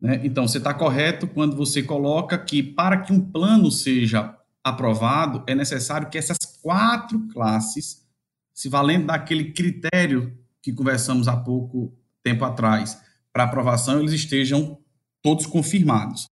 Né? 0.00 0.20
Então, 0.24 0.48
você 0.48 0.58
está 0.58 0.72
correto 0.72 1.26
quando 1.26 1.56
você 1.56 1.82
coloca 1.82 2.38
que 2.38 2.62
para 2.62 2.98
que 2.98 3.12
um 3.12 3.20
plano 3.20 3.70
seja 3.70 4.36
aprovado, 4.62 5.42
é 5.46 5.54
necessário 5.54 6.08
que 6.08 6.18
essas 6.18 6.38
quatro 6.62 7.28
classes, 7.28 8.06
se 8.52 8.68
valendo 8.68 9.06
daquele 9.06 9.52
critério 9.52 10.38
que 10.62 10.72
conversamos 10.72 11.28
há 11.28 11.36
pouco 11.36 11.92
tempo 12.22 12.44
atrás, 12.44 13.00
para 13.32 13.44
aprovação, 13.44 14.00
eles 14.00 14.12
estejam 14.12 14.78
todos 15.22 15.46
confirmados. 15.46 16.26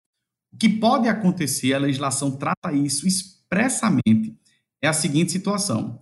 O 0.52 0.56
que 0.56 0.68
pode 0.68 1.08
acontecer, 1.08 1.74
a 1.74 1.78
legislação 1.78 2.30
trata 2.30 2.72
isso 2.72 3.06
expressamente, 3.06 4.36
é 4.80 4.88
a 4.88 4.92
seguinte 4.92 5.32
situação. 5.32 6.00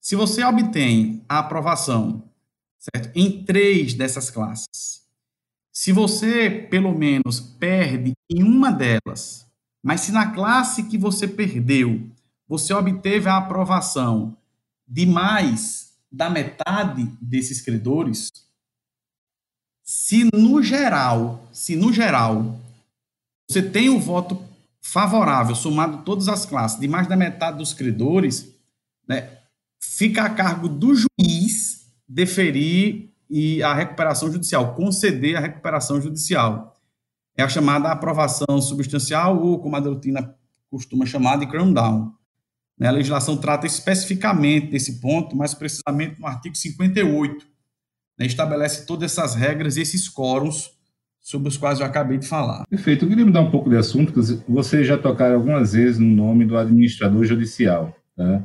Se 0.00 0.16
você 0.16 0.44
obtém 0.44 1.24
a 1.28 1.38
aprovação 1.38 2.28
certo, 2.78 3.10
em 3.14 3.44
três 3.44 3.94
dessas 3.94 4.30
classes, 4.30 5.03
se 5.74 5.90
você, 5.90 6.48
pelo 6.70 6.96
menos, 6.96 7.40
perde 7.40 8.12
em 8.30 8.44
uma 8.44 8.70
delas, 8.70 9.44
mas 9.82 10.02
se 10.02 10.12
na 10.12 10.30
classe 10.30 10.84
que 10.84 10.96
você 10.96 11.26
perdeu, 11.26 12.08
você 12.46 12.72
obteve 12.72 13.28
a 13.28 13.38
aprovação 13.38 14.36
de 14.86 15.04
mais 15.04 15.92
da 16.12 16.30
metade 16.30 17.04
desses 17.20 17.60
credores, 17.60 18.30
se 19.82 20.30
no 20.32 20.62
geral, 20.62 21.44
se 21.52 21.74
no 21.74 21.92
geral, 21.92 22.56
você 23.50 23.60
tem 23.60 23.90
o 23.90 23.98
voto 23.98 24.40
favorável, 24.80 25.56
somado 25.56 26.04
todas 26.04 26.28
as 26.28 26.46
classes, 26.46 26.78
de 26.78 26.86
mais 26.86 27.08
da 27.08 27.16
metade 27.16 27.58
dos 27.58 27.74
credores, 27.74 28.48
né, 29.08 29.38
fica 29.80 30.22
a 30.22 30.30
cargo 30.30 30.68
do 30.68 30.94
juiz 30.94 31.92
deferir 32.08 33.13
e 33.28 33.62
a 33.62 33.74
recuperação 33.74 34.30
judicial, 34.30 34.74
conceder 34.74 35.36
a 35.36 35.40
recuperação 35.40 36.00
judicial. 36.00 36.74
É 37.36 37.42
a 37.42 37.48
chamada 37.48 37.90
aprovação 37.90 38.60
substancial, 38.60 39.42
ou 39.42 39.58
como 39.58 39.76
a 39.76 39.80
doutrina 39.80 40.34
costuma 40.70 41.06
chamar, 41.06 41.38
de 41.38 41.46
crown 41.46 41.72
down. 41.72 42.12
Né, 42.78 42.88
a 42.88 42.92
legislação 42.92 43.36
trata 43.36 43.66
especificamente 43.66 44.68
desse 44.68 45.00
ponto, 45.00 45.36
mais 45.36 45.54
precisamente 45.54 46.20
no 46.20 46.26
artigo 46.26 46.56
58, 46.56 47.46
né, 48.18 48.26
estabelece 48.26 48.86
todas 48.86 49.12
essas 49.12 49.34
regras 49.34 49.76
e 49.76 49.80
esses 49.80 50.08
quórums 50.08 50.70
sobre 51.20 51.48
os 51.48 51.56
quais 51.56 51.80
eu 51.80 51.86
acabei 51.86 52.18
de 52.18 52.26
falar. 52.26 52.64
Perfeito. 52.68 53.04
Eu 53.04 53.08
queria 53.08 53.24
mudar 53.24 53.40
um 53.40 53.50
pouco 53.50 53.70
de 53.70 53.76
assunto, 53.76 54.12
porque 54.12 54.42
vocês 54.46 54.86
já 54.86 54.98
tocaram 54.98 55.36
algumas 55.36 55.72
vezes 55.72 55.98
no 55.98 56.06
nome 56.06 56.44
do 56.44 56.56
administrador 56.56 57.24
judicial. 57.24 57.96
Tá? 58.14 58.44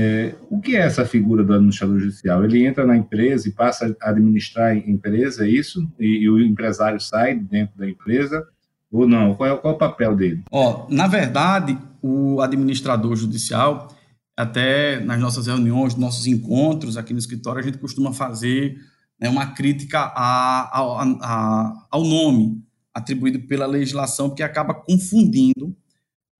É, 0.00 0.32
o 0.48 0.60
que 0.60 0.76
é 0.76 0.80
essa 0.82 1.04
figura 1.04 1.42
do 1.42 1.52
administrador 1.52 1.98
judicial? 1.98 2.44
Ele 2.44 2.64
entra 2.64 2.86
na 2.86 2.96
empresa 2.96 3.48
e 3.48 3.52
passa 3.52 3.96
a 4.00 4.10
administrar 4.10 4.70
a 4.70 4.76
empresa, 4.76 5.44
é 5.44 5.50
isso? 5.50 5.90
E, 5.98 6.18
e 6.18 6.30
o 6.30 6.38
empresário 6.40 7.00
sai 7.00 7.34
dentro 7.34 7.76
da 7.76 7.90
empresa? 7.90 8.46
Ou 8.92 9.08
não? 9.08 9.34
Qual 9.34 9.50
é, 9.50 9.56
qual 9.56 9.72
é 9.72 9.76
o 9.76 9.78
papel 9.78 10.14
dele? 10.14 10.44
Ó, 10.52 10.86
na 10.88 11.08
verdade, 11.08 11.76
o 12.00 12.40
administrador 12.40 13.16
judicial, 13.16 13.92
até 14.36 15.00
nas 15.00 15.18
nossas 15.18 15.48
reuniões, 15.48 15.96
nossos 15.96 16.28
encontros 16.28 16.96
aqui 16.96 17.12
no 17.12 17.18
escritório, 17.18 17.58
a 17.58 17.64
gente 17.64 17.78
costuma 17.78 18.12
fazer 18.12 18.78
né, 19.20 19.28
uma 19.28 19.46
crítica 19.46 19.98
a, 19.98 20.78
a, 20.78 21.02
a, 21.02 21.86
ao 21.90 22.04
nome 22.04 22.62
atribuído 22.94 23.40
pela 23.48 23.66
legislação, 23.66 24.28
porque 24.28 24.44
acaba 24.44 24.74
confundindo 24.74 25.76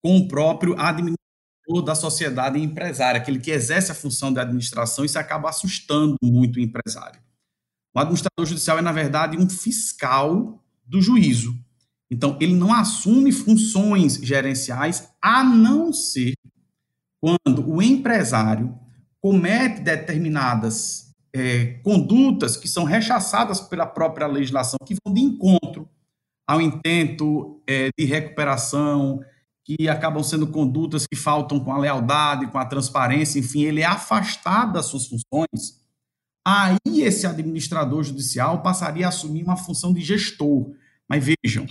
com 0.01 0.17
o 0.17 0.29
próprio 0.29 0.75
administrador 0.79 1.18
da 1.85 1.95
sociedade 1.95 2.59
empresária, 2.59 3.21
aquele 3.21 3.39
que 3.39 3.51
exerce 3.51 3.93
a 3.93 3.95
função 3.95 4.33
de 4.33 4.41
administração, 4.41 5.05
isso 5.05 5.19
acaba 5.19 5.51
assustando 5.51 6.17
muito 6.23 6.57
o 6.57 6.61
empresário. 6.61 7.21
O 7.95 8.01
administrador 8.01 8.47
judicial 8.47 8.79
é, 8.79 8.83
na 8.83 8.93
verdade, 8.93 9.37
um 9.37 9.49
fiscal 9.49 10.63
do 10.85 11.03
juízo. 11.03 11.55
Então, 12.11 12.39
ele 12.41 12.55
não 12.55 12.73
assume 12.73 13.33
funções 13.33 14.15
gerenciais 14.15 15.09
a 15.21 15.45
não 15.45 15.93
ser 15.93 16.35
quando 17.21 17.69
o 17.69 17.83
empresário 17.83 18.79
comete 19.21 19.83
determinadas 19.83 21.15
é, 21.35 21.79
condutas 21.83 22.57
que 22.57 22.69
são 22.69 22.85
rechaçadas 22.85 23.61
pela 23.61 23.87
própria 23.87 24.27
legislação, 24.27 24.79
que 24.87 24.97
vão 25.05 25.13
de 25.13 25.21
encontro 25.21 25.89
ao 26.47 26.63
intento 26.63 27.61
é, 27.67 27.91
de 27.99 28.07
recuperação, 28.07 29.21
que 29.69 29.87
acabam 29.87 30.23
sendo 30.23 30.47
condutas 30.47 31.07
que 31.07 31.15
faltam 31.15 31.61
com 31.61 31.71
a 31.71 31.77
lealdade, 31.77 32.47
com 32.47 32.57
a 32.57 32.65
transparência, 32.65 33.39
enfim, 33.39 33.65
ele 33.65 33.83
é 33.83 33.85
afastado 33.85 34.73
das 34.73 34.87
suas 34.87 35.07
funções, 35.07 35.83
aí 36.43 37.03
esse 37.03 37.27
administrador 37.27 38.03
judicial 38.03 38.63
passaria 38.63 39.05
a 39.05 39.11
assumir 39.11 39.43
uma 39.43 39.59
função 39.59 39.93
de 39.93 40.01
gestor. 40.01 40.73
Mas 41.07 41.23
vejam, 41.23 41.67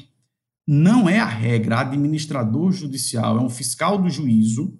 não 0.67 1.09
é 1.09 1.17
a 1.17 1.25
regra. 1.25 1.79
Administrador 1.79 2.71
judicial 2.71 3.39
é 3.39 3.41
um 3.41 3.49
fiscal 3.49 3.97
do 3.97 4.11
juízo 4.11 4.79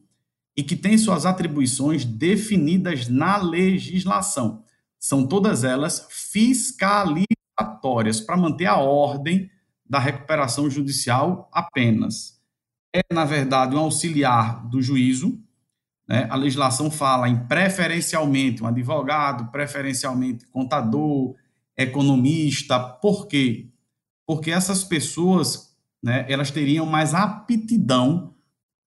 e 0.56 0.62
que 0.62 0.76
tem 0.76 0.96
suas 0.96 1.26
atribuições 1.26 2.06
definidas 2.06 3.08
na 3.08 3.38
legislação. 3.38 4.64
São 5.00 5.26
todas 5.26 5.64
elas 5.64 6.06
fiscalizatórias 6.12 8.22
para 8.22 8.38
manter 8.38 8.68
a 8.68 8.78
ordem 8.78 9.50
da 9.90 9.98
recuperação 9.98 10.70
judicial 10.70 11.50
apenas 11.52 12.37
é, 12.96 13.02
na 13.14 13.26
verdade, 13.26 13.76
um 13.76 13.80
auxiliar 13.80 14.66
do 14.68 14.82
juízo. 14.82 15.40
Né? 16.08 16.28
A 16.30 16.36
legislação 16.36 16.90
fala 16.90 17.30
em 17.30 17.48
preferencialmente 17.48 18.64
um 18.64 18.68
advogado, 18.68 19.52
preferencialmente 19.52 20.46
contador, 20.48 21.36
economista. 21.78 22.80
Por 22.80 23.28
quê? 23.28 23.70
porque 24.28 24.52
essas 24.52 24.84
pessoas, 24.84 25.74
né, 26.04 26.26
elas 26.28 26.52
teriam 26.52 26.86
mais 26.86 27.14
aptidão 27.14 28.36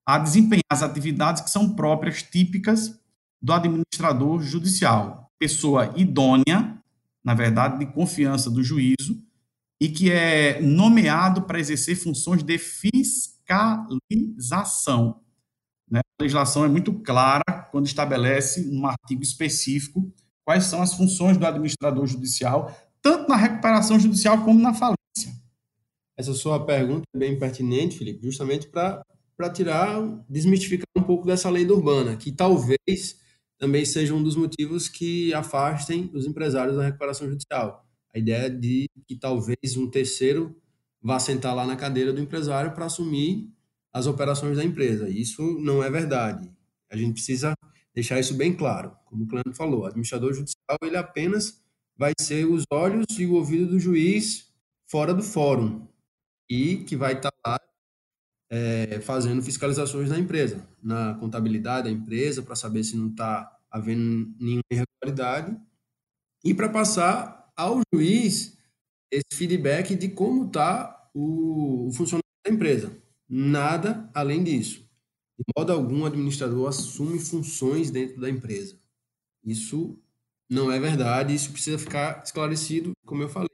a 0.06 0.18
desempenhar 0.18 0.62
as 0.70 0.82
atividades 0.82 1.42
que 1.42 1.50
são 1.50 1.74
próprias, 1.74 2.22
típicas 2.22 3.00
do 3.40 3.52
administrador 3.52 4.42
judicial. 4.42 5.32
Pessoa 5.38 5.94
idônea, 5.96 6.78
na 7.24 7.32
verdade, 7.32 7.78
de 7.78 7.86
confiança 7.86 8.50
do 8.50 8.62
juízo, 8.62 9.24
e 9.80 9.88
que 9.88 10.10
é 10.12 10.60
nomeado 10.60 11.42
para 11.42 11.58
exercer 11.58 11.96
funções 11.96 12.42
de 12.42 12.58
fiscalização. 12.58 13.39
Né? 15.90 16.00
A 16.00 16.22
legislação 16.22 16.64
é 16.64 16.68
muito 16.68 16.92
clara 17.00 17.68
quando 17.70 17.86
estabelece, 17.86 18.70
num 18.70 18.86
artigo 18.86 19.22
específico, 19.22 20.12
quais 20.44 20.64
são 20.64 20.82
as 20.82 20.94
funções 20.94 21.36
do 21.36 21.46
administrador 21.46 22.06
judicial, 22.06 22.74
tanto 23.02 23.28
na 23.28 23.36
recuperação 23.36 23.98
judicial 23.98 24.44
como 24.44 24.60
na 24.60 24.72
falência. 24.72 24.98
Essa 26.16 26.34
sua 26.34 26.64
pergunta 26.64 27.02
é 27.14 27.18
bem 27.18 27.38
pertinente, 27.38 27.96
Felipe, 27.96 28.22
justamente 28.22 28.68
para 28.68 29.02
tirar, 29.52 30.00
desmistificar 30.28 30.86
um 30.96 31.02
pouco 31.02 31.26
dessa 31.26 31.48
lenda 31.48 31.72
urbana, 31.72 32.16
que 32.16 32.30
talvez 32.30 33.18
também 33.58 33.84
seja 33.84 34.14
um 34.14 34.22
dos 34.22 34.36
motivos 34.36 34.88
que 34.88 35.32
afastem 35.34 36.10
os 36.12 36.26
empresários 36.26 36.76
da 36.76 36.84
recuperação 36.84 37.28
judicial. 37.28 37.86
A 38.14 38.18
ideia 38.18 38.50
de 38.50 38.86
que 39.06 39.16
talvez 39.16 39.76
um 39.76 39.88
terceiro 39.88 40.59
vá 41.02 41.18
sentar 41.18 41.54
lá 41.54 41.66
na 41.66 41.76
cadeira 41.76 42.12
do 42.12 42.20
empresário 42.20 42.72
para 42.72 42.86
assumir 42.86 43.52
as 43.92 44.06
operações 44.06 44.56
da 44.56 44.64
empresa. 44.64 45.08
Isso 45.08 45.42
não 45.60 45.82
é 45.82 45.90
verdade. 45.90 46.50
A 46.90 46.96
gente 46.96 47.14
precisa 47.14 47.54
deixar 47.94 48.20
isso 48.20 48.34
bem 48.34 48.54
claro. 48.54 48.96
Como 49.06 49.24
o 49.24 49.26
Cleandro 49.26 49.54
falou, 49.54 49.80
o 49.80 49.86
administrador 49.86 50.32
judicial 50.32 50.78
ele 50.82 50.96
apenas 50.96 51.62
vai 51.96 52.12
ser 52.18 52.46
os 52.46 52.64
olhos 52.72 53.06
e 53.18 53.26
o 53.26 53.34
ouvido 53.34 53.66
do 53.66 53.78
juiz 53.78 54.50
fora 54.86 55.12
do 55.12 55.22
fórum 55.22 55.86
e 56.48 56.78
que 56.78 56.96
vai 56.96 57.12
estar 57.12 57.30
lá 57.46 57.58
é, 58.50 59.00
fazendo 59.00 59.42
fiscalizações 59.42 60.08
na 60.10 60.18
empresa, 60.18 60.66
na 60.82 61.14
contabilidade 61.14 61.84
da 61.84 61.90
empresa, 61.90 62.42
para 62.42 62.56
saber 62.56 62.82
se 62.82 62.96
não 62.96 63.08
está 63.08 63.56
havendo 63.70 64.34
nenhuma 64.40 64.62
irregularidade 64.70 65.56
e 66.44 66.52
para 66.52 66.68
passar 66.68 67.52
ao 67.56 67.80
juiz 67.94 68.58
esse 69.10 69.34
feedback 69.34 69.94
de 69.94 70.08
como 70.08 70.46
está 70.46 71.10
o, 71.14 71.88
o 71.88 71.92
funcionamento 71.92 72.28
da 72.44 72.52
empresa. 72.52 72.96
Nada 73.28 74.10
além 74.14 74.42
disso. 74.42 74.88
De 75.38 75.44
modo 75.56 75.72
algum, 75.72 76.02
o 76.02 76.06
administrador 76.06 76.68
assume 76.68 77.18
funções 77.18 77.90
dentro 77.90 78.20
da 78.20 78.28
empresa. 78.28 78.78
Isso 79.44 79.98
não 80.50 80.70
é 80.70 80.78
verdade, 80.78 81.34
isso 81.34 81.52
precisa 81.52 81.78
ficar 81.78 82.22
esclarecido, 82.24 82.92
como 83.06 83.22
eu 83.22 83.28
falei, 83.28 83.48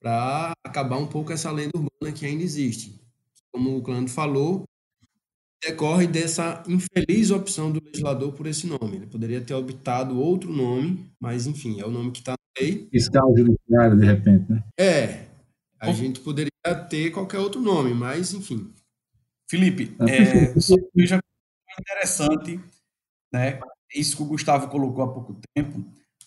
para 0.00 0.52
acabar 0.64 0.98
um 0.98 1.06
pouco 1.06 1.32
essa 1.32 1.50
lenda 1.50 1.72
urbana 1.76 2.12
que 2.12 2.26
ainda 2.26 2.42
existe. 2.42 3.00
Como 3.50 3.76
o 3.76 3.82
Clã 3.82 4.06
falou, 4.06 4.64
decorre 5.62 6.06
dessa 6.06 6.62
infeliz 6.68 7.30
opção 7.30 7.72
do 7.72 7.82
legislador 7.82 8.32
por 8.32 8.46
esse 8.46 8.66
nome. 8.66 8.96
Ele 8.96 9.06
poderia 9.06 9.40
ter 9.40 9.54
optado 9.54 10.20
outro 10.20 10.52
nome, 10.52 11.10
mas 11.18 11.46
enfim, 11.46 11.80
é 11.80 11.86
o 11.86 11.90
nome 11.90 12.12
que 12.12 12.18
está 12.18 12.34
lei. 12.60 12.88
Fiscal 12.90 13.34
judiciário, 13.36 13.98
de 13.98 14.06
repente, 14.06 14.50
né? 14.50 14.62
É. 14.78 15.28
A 15.80 15.92
gente 15.92 16.20
poderia 16.20 16.50
ter 16.88 17.10
qualquer 17.10 17.38
outro 17.38 17.60
nome, 17.60 17.94
mas 17.94 18.32
enfim. 18.34 18.72
Felipe, 19.48 19.94
ah, 19.98 20.04
é, 20.10 20.52
veja 20.94 21.18
interessante, 21.80 22.60
né? 23.32 23.60
Isso 23.94 24.16
que 24.16 24.22
o 24.22 24.26
Gustavo 24.26 24.68
colocou 24.68 25.02
há 25.04 25.12
pouco 25.12 25.40
tempo, 25.54 25.84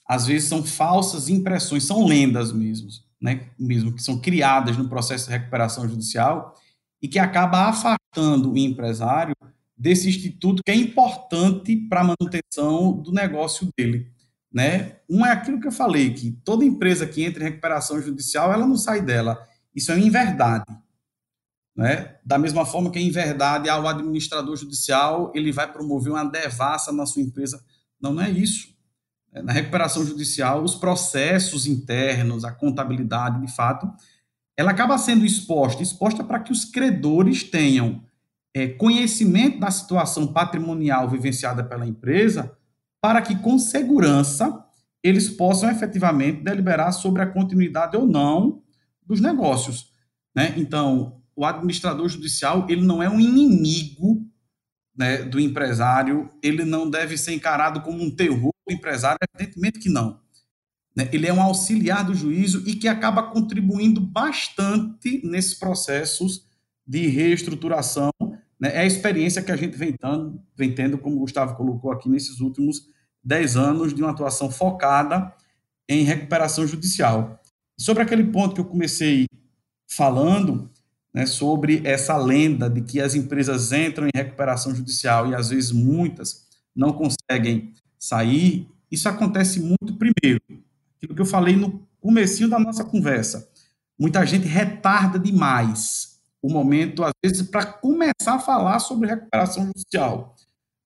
às 0.07 0.25
vezes 0.25 0.49
são 0.49 0.63
falsas 0.63 1.29
impressões, 1.29 1.83
são 1.83 2.05
lendas 2.05 2.51
mesmo, 2.51 2.89
né? 3.21 3.49
Mesmo 3.59 3.93
que 3.93 4.01
são 4.01 4.19
criadas 4.19 4.77
no 4.77 4.89
processo 4.89 5.25
de 5.27 5.31
recuperação 5.31 5.87
judicial 5.87 6.55
e 7.01 7.07
que 7.07 7.19
acaba 7.19 7.67
afastando 7.67 8.53
o 8.53 8.57
empresário 8.57 9.35
desse 9.77 10.09
instituto 10.09 10.63
que 10.63 10.71
é 10.71 10.75
importante 10.75 11.75
para 11.75 12.01
a 12.01 12.03
manutenção 12.03 12.93
do 13.01 13.11
negócio 13.11 13.69
dele, 13.77 14.11
né? 14.53 14.97
Um 15.09 15.25
é 15.25 15.31
aquilo 15.31 15.59
que 15.59 15.67
eu 15.67 15.71
falei 15.71 16.13
que 16.13 16.31
toda 16.43 16.65
empresa 16.65 17.07
que 17.07 17.23
entra 17.23 17.43
em 17.43 17.47
recuperação 17.47 18.01
judicial, 18.01 18.51
ela 18.51 18.67
não 18.67 18.75
sai 18.75 19.01
dela. 19.01 19.41
Isso 19.73 19.91
é 19.91 19.99
inverdade. 19.99 20.65
Né? 21.75 22.17
Da 22.25 22.37
mesma 22.37 22.65
forma 22.65 22.91
que, 22.91 22.99
em 22.99 23.11
verdade, 23.11 23.69
ao 23.69 23.87
administrador 23.87 24.55
judicial 24.57 25.31
ele 25.33 25.51
vai 25.51 25.71
promover 25.71 26.11
uma 26.11 26.25
devassa 26.25 26.91
na 26.91 27.05
sua 27.05 27.21
empresa. 27.21 27.63
Não, 27.99 28.13
não 28.13 28.23
é 28.23 28.29
isso. 28.29 28.75
É, 29.33 29.41
na 29.41 29.53
recuperação 29.53 30.05
judicial, 30.05 30.61
os 30.61 30.75
processos 30.75 31.65
internos, 31.65 32.43
a 32.43 32.51
contabilidade, 32.51 33.39
de 33.39 33.53
fato, 33.53 33.89
ela 34.57 34.71
acaba 34.71 34.97
sendo 34.97 35.25
exposta, 35.25 35.81
exposta 35.81 36.23
para 36.23 36.41
que 36.41 36.51
os 36.51 36.65
credores 36.65 37.43
tenham 37.43 38.03
é, 38.53 38.67
conhecimento 38.67 39.59
da 39.59 39.71
situação 39.71 40.27
patrimonial 40.27 41.09
vivenciada 41.09 41.63
pela 41.63 41.87
empresa, 41.87 42.55
para 43.01 43.21
que, 43.21 43.35
com 43.35 43.57
segurança, 43.57 44.63
eles 45.03 45.27
possam 45.29 45.69
efetivamente 45.69 46.43
deliberar 46.43 46.91
sobre 46.91 47.21
a 47.21 47.27
continuidade 47.27 47.97
ou 47.97 48.05
não 48.05 48.61
dos 49.05 49.19
negócios. 49.19 49.91
Né? 50.35 50.53
Então, 50.57 51.21
o 51.35 51.43
administrador 51.43 52.07
judicial 52.07 52.67
ele 52.69 52.81
não 52.81 53.01
é 53.01 53.09
um 53.09 53.19
inimigo 53.19 54.25
né, 54.95 55.23
do 55.23 55.39
empresário, 55.39 56.29
ele 56.43 56.63
não 56.63 56.89
deve 56.89 57.17
ser 57.17 57.33
encarado 57.33 57.81
como 57.81 58.03
um 58.03 58.11
terror 58.11 58.53
do 58.67 58.73
empresário, 58.73 59.17
evidentemente 59.33 59.79
que 59.79 59.89
não. 59.89 60.19
Né? 60.95 61.09
Ele 61.11 61.27
é 61.27 61.33
um 61.33 61.41
auxiliar 61.41 62.05
do 62.05 62.13
juízo 62.13 62.63
e 62.67 62.75
que 62.75 62.87
acaba 62.87 63.23
contribuindo 63.23 63.99
bastante 63.99 65.25
nesses 65.25 65.55
processos 65.55 66.45
de 66.85 67.07
reestruturação. 67.07 68.11
Né? 68.61 68.69
É 68.75 68.79
a 68.81 68.85
experiência 68.85 69.41
que 69.41 69.51
a 69.51 69.55
gente 69.55 69.75
vem 69.75 69.93
tendo, 69.93 70.39
vem 70.55 70.73
tendo, 70.73 70.97
como 70.99 71.15
o 71.15 71.19
Gustavo 71.19 71.55
colocou 71.55 71.91
aqui, 71.91 72.07
nesses 72.07 72.39
últimos 72.39 72.87
10 73.23 73.57
anos 73.57 73.93
de 73.93 74.01
uma 74.03 74.11
atuação 74.11 74.51
focada 74.51 75.33
em 75.89 76.03
recuperação 76.03 76.67
judicial. 76.67 77.41
Sobre 77.77 78.03
aquele 78.03 78.23
ponto 78.25 78.53
que 78.53 78.61
eu 78.61 78.65
comecei 78.65 79.25
falando, 79.89 80.69
né, 81.13 81.25
sobre 81.25 81.81
essa 81.83 82.15
lenda 82.15 82.69
de 82.69 82.81
que 82.81 83.01
as 83.01 83.15
empresas 83.15 83.71
entram 83.71 84.07
em 84.07 84.11
recuperação 84.15 84.73
judicial 84.73 85.27
e 85.27 85.35
às 85.35 85.49
vezes 85.49 85.71
muitas 85.71 86.45
não 86.73 86.93
conseguem 86.93 87.73
sair, 87.99 88.69
isso 88.89 89.09
acontece 89.09 89.59
muito 89.59 89.97
primeiro. 89.97 90.41
Aquilo 90.97 91.15
que 91.15 91.21
eu 91.21 91.25
falei 91.25 91.55
no 91.55 91.85
comecinho 91.99 92.49
da 92.49 92.59
nossa 92.59 92.83
conversa. 92.83 93.49
Muita 93.99 94.25
gente 94.25 94.47
retarda 94.47 95.19
demais 95.19 96.10
o 96.41 96.51
momento, 96.51 97.03
às 97.03 97.13
vezes, 97.23 97.43
para 97.43 97.65
começar 97.65 98.35
a 98.35 98.39
falar 98.39 98.79
sobre 98.79 99.09
recuperação 99.09 99.65
judicial. 99.65 100.35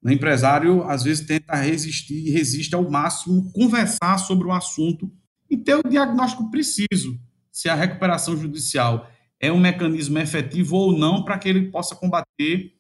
O 0.04 0.10
empresário, 0.10 0.84
às 0.84 1.04
vezes, 1.04 1.26
tenta 1.26 1.56
resistir, 1.56 2.30
resiste 2.30 2.76
ao 2.76 2.90
máximo, 2.90 3.52
conversar 3.54 4.18
sobre 4.18 4.48
o 4.48 4.52
assunto 4.52 5.12
e 5.50 5.58
ter 5.58 5.76
o 5.76 5.90
diagnóstico 5.90 6.52
preciso 6.52 7.20
se 7.52 7.70
a 7.70 7.76
recuperação 7.76 8.36
judicial 8.36 9.10
é 9.40 9.52
um 9.52 9.60
mecanismo 9.60 10.20
efetivo 10.20 10.76
ou 10.76 10.98
não 10.98 11.24
para 11.24 11.38
que 11.38 11.48
ele 11.48 11.72
possa 11.72 11.96
combater 11.96 12.74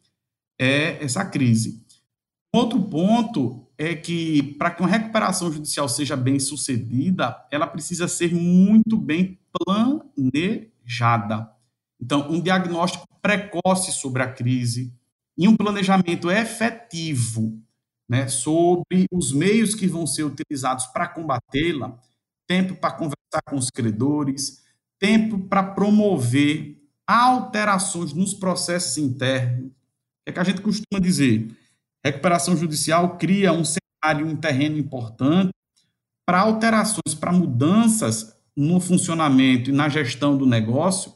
é, 0.60 1.04
essa 1.04 1.24
crise. 1.26 1.86
Outro 2.54 2.82
ponto 2.84 3.68
é 3.78 3.96
que, 3.96 4.42
para 4.58 4.72
que 4.72 4.82
uma 4.82 4.90
recuperação 4.90 5.52
judicial 5.52 5.90
seja 5.90 6.16
bem 6.16 6.40
sucedida, 6.40 7.36
ela 7.52 7.68
precisa 7.68 8.08
ser 8.08 8.34
muito 8.34 8.98
bem 8.98 9.40
planejada. 9.66 11.50
Então, 12.02 12.30
um 12.30 12.42
diagnóstico 12.42 13.08
precoce 13.22 13.92
sobre 13.92 14.22
a 14.22 14.32
crise 14.32 14.94
e 15.38 15.48
um 15.48 15.56
planejamento 15.56 16.30
efetivo 16.30 17.60
né, 18.08 18.28
sobre 18.28 19.06
os 19.12 19.32
meios 19.32 19.74
que 19.74 19.88
vão 19.88 20.06
ser 20.06 20.24
utilizados 20.24 20.86
para 20.88 21.08
combatê-la, 21.08 21.98
tempo 22.48 22.76
para 22.76 22.92
conversar 22.92 23.42
com 23.48 23.56
os 23.56 23.70
credores, 23.70 24.64
tempo 25.00 25.40
para 25.40 25.64
promover 25.64 26.82
alterações 27.08 28.14
nos 28.14 28.34
processos 28.34 28.98
internos. 28.98 29.72
É 30.26 30.32
que 30.32 30.40
a 30.40 30.44
gente 30.44 30.62
costuma 30.62 31.00
dizer? 31.00 31.56
Recuperação 32.04 32.56
judicial 32.56 33.18
cria 33.18 33.52
um 33.52 33.64
cenário, 33.64 34.28
um 34.28 34.36
terreno 34.36 34.78
importante 34.78 35.52
para 36.26 36.40
alterações, 36.40 37.14
para 37.20 37.32
mudanças 37.32 38.36
no 38.56 38.80
funcionamento 38.80 39.70
e 39.70 39.74
na 39.74 39.90
gestão 39.90 40.38
do 40.38 40.46
negócio, 40.46 41.14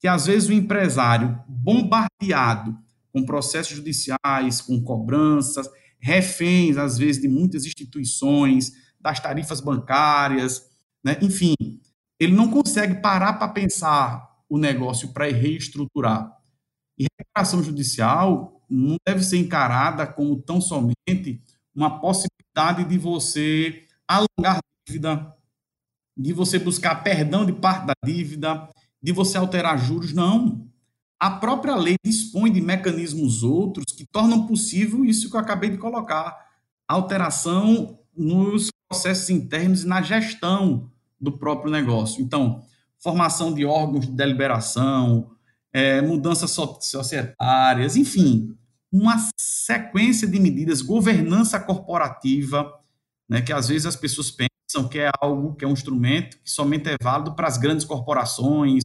que 0.00 0.08
às 0.08 0.26
vezes 0.26 0.48
o 0.48 0.52
empresário 0.52 1.38
bombardeado 1.46 2.76
com 3.12 3.24
processos 3.24 3.76
judiciais, 3.76 4.60
com 4.60 4.82
cobranças, 4.82 5.68
reféns, 5.98 6.78
às 6.78 6.96
vezes, 6.96 7.20
de 7.20 7.28
muitas 7.28 7.66
instituições, 7.66 8.72
das 8.98 9.20
tarifas 9.20 9.60
bancárias, 9.60 10.70
né? 11.04 11.18
enfim, 11.20 11.54
ele 12.18 12.32
não 12.32 12.50
consegue 12.50 13.00
parar 13.00 13.34
para 13.34 13.48
pensar 13.48 14.28
o 14.48 14.58
negócio 14.58 15.12
para 15.12 15.30
reestruturar. 15.30 16.30
E 16.98 17.06
recuperação 17.18 17.62
judicial 17.62 18.62
não 18.68 18.96
deve 19.06 19.22
ser 19.22 19.38
encarada 19.38 20.06
como 20.06 20.40
tão 20.40 20.60
somente 20.60 21.42
uma 21.74 22.00
possibilidade 22.00 22.84
de 22.84 22.98
você 22.98 23.84
alongar 24.06 24.58
dívida, 24.86 25.34
de 26.16 26.32
você 26.32 26.58
buscar 26.58 27.02
perdão 27.02 27.46
de 27.46 27.52
parte 27.52 27.86
da 27.86 27.94
dívida 28.04 28.68
de 29.02 29.12
você 29.12 29.38
alterar 29.38 29.78
juros, 29.78 30.12
não. 30.12 30.66
A 31.18 31.30
própria 31.30 31.74
lei 31.74 31.96
dispõe 32.04 32.50
de 32.50 32.60
mecanismos 32.60 33.42
outros 33.42 33.92
que 33.92 34.06
tornam 34.06 34.46
possível 34.46 35.04
isso 35.04 35.30
que 35.30 35.36
eu 35.36 35.40
acabei 35.40 35.70
de 35.70 35.78
colocar, 35.78 36.36
alteração 36.88 37.98
nos 38.16 38.70
processos 38.88 39.30
internos 39.30 39.84
e 39.84 39.86
na 39.86 40.02
gestão 40.02 40.90
do 41.20 41.36
próprio 41.38 41.70
negócio. 41.70 42.22
Então, 42.22 42.62
formação 42.98 43.52
de 43.52 43.64
órgãos 43.64 44.06
de 44.06 44.12
deliberação, 44.12 45.30
é, 45.72 46.00
mudanças 46.00 46.50
societárias, 46.50 47.96
enfim, 47.96 48.56
uma 48.92 49.16
sequência 49.38 50.26
de 50.26 50.40
medidas, 50.40 50.82
governança 50.82 51.60
corporativa, 51.60 52.72
né, 53.28 53.40
que 53.40 53.52
às 53.52 53.68
vezes 53.68 53.86
as 53.86 53.96
pessoas 53.96 54.30
pensam 54.30 54.49
que 54.88 54.98
é 54.98 55.10
algo, 55.20 55.54
que 55.54 55.64
é 55.64 55.68
um 55.68 55.72
instrumento 55.72 56.38
que 56.38 56.50
somente 56.50 56.88
é 56.88 56.96
válido 57.02 57.34
para 57.34 57.48
as 57.48 57.58
grandes 57.58 57.84
corporações, 57.84 58.82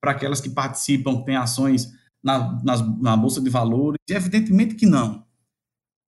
para 0.00 0.12
aquelas 0.12 0.40
que 0.40 0.50
participam, 0.50 1.18
que 1.18 1.26
têm 1.26 1.36
ações 1.36 1.92
na, 2.22 2.62
na, 2.62 2.76
na 3.00 3.16
Bolsa 3.16 3.40
de 3.40 3.50
Valores, 3.50 3.98
evidentemente 4.08 4.74
que 4.74 4.86
não. 4.86 5.24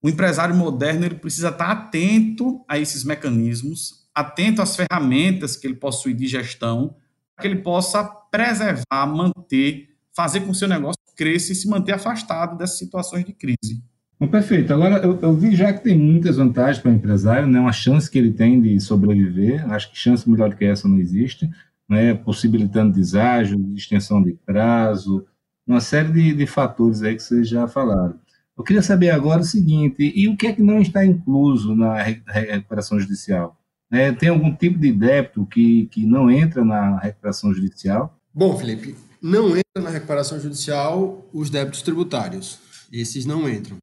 O 0.01 0.09
empresário 0.09 0.55
moderno 0.55 1.05
ele 1.05 1.15
precisa 1.15 1.49
estar 1.49 1.71
atento 1.71 2.63
a 2.67 2.77
esses 2.77 3.03
mecanismos, 3.03 4.07
atento 4.15 4.61
às 4.61 4.75
ferramentas 4.75 5.55
que 5.55 5.67
ele 5.67 5.75
possui 5.75 6.13
de 6.13 6.27
gestão, 6.27 6.95
para 7.35 7.41
que 7.43 7.47
ele 7.47 7.61
possa 7.61 8.03
preservar, 8.03 9.05
manter, 9.05 9.89
fazer 10.15 10.41
com 10.41 10.47
que 10.47 10.51
o 10.51 10.55
seu 10.55 10.67
negócio 10.67 10.99
cresça 11.15 11.51
e 11.51 11.55
se 11.55 11.67
manter 11.67 11.93
afastado 11.93 12.57
dessas 12.57 12.77
situações 12.77 13.25
de 13.25 13.33
crise. 13.33 13.83
Bom, 14.19 14.27
perfeito. 14.27 14.73
Agora, 14.73 14.97
eu, 14.97 15.17
eu, 15.21 15.33
vi 15.33 15.55
já 15.55 15.71
que 15.71 15.81
tem 15.81 15.97
muitas 15.97 16.35
vantagens 16.35 16.79
para 16.79 16.91
o 16.91 16.93
empresário, 16.93 17.47
né? 17.47 17.57
uma 17.57 17.71
chance 17.71 18.11
que 18.11 18.17
ele 18.17 18.33
tem 18.33 18.61
de 18.61 18.77
sobreviver, 18.79 19.65
acho 19.71 19.89
que 19.89 19.97
chance 19.97 20.29
melhor 20.29 20.49
do 20.49 20.57
que 20.57 20.65
essa 20.65 20.89
não 20.89 20.99
existe, 20.99 21.49
né? 21.87 22.13
possibilitando 22.13 22.93
deságio, 22.93 23.73
extensão 23.73 24.21
de 24.21 24.33
prazo, 24.45 25.25
uma 25.65 25.79
série 25.79 26.11
de, 26.11 26.33
de 26.33 26.45
fatores 26.45 27.01
aí 27.01 27.15
que 27.15 27.23
vocês 27.23 27.47
já 27.47 27.65
falaram. 27.65 28.19
Eu 28.57 28.63
queria 28.63 28.81
saber 28.81 29.11
agora 29.11 29.39
o 29.39 29.45
seguinte, 29.45 30.11
e 30.13 30.27
o 30.27 30.35
que 30.35 30.47
é 30.47 30.53
que 30.53 30.61
não 30.61 30.81
está 30.81 31.05
incluso 31.05 31.73
na 31.73 31.95
recuperação 32.03 32.99
judicial? 32.99 33.57
É, 33.89 34.11
tem 34.11 34.27
algum 34.27 34.53
tipo 34.53 34.77
de 34.77 34.91
débito 34.91 35.45
que, 35.45 35.85
que 35.85 36.05
não 36.05 36.29
entra 36.29 36.65
na 36.65 36.99
recuperação 36.99 37.53
judicial? 37.53 38.19
Bom, 38.33 38.57
Felipe, 38.57 38.97
não 39.21 39.51
entra 39.51 39.81
na 39.81 39.89
recuperação 39.89 40.37
judicial 40.41 41.25
os 41.31 41.49
débitos 41.49 41.81
tributários. 41.81 42.59
Esses 42.91 43.25
não 43.25 43.47
entram. 43.49 43.77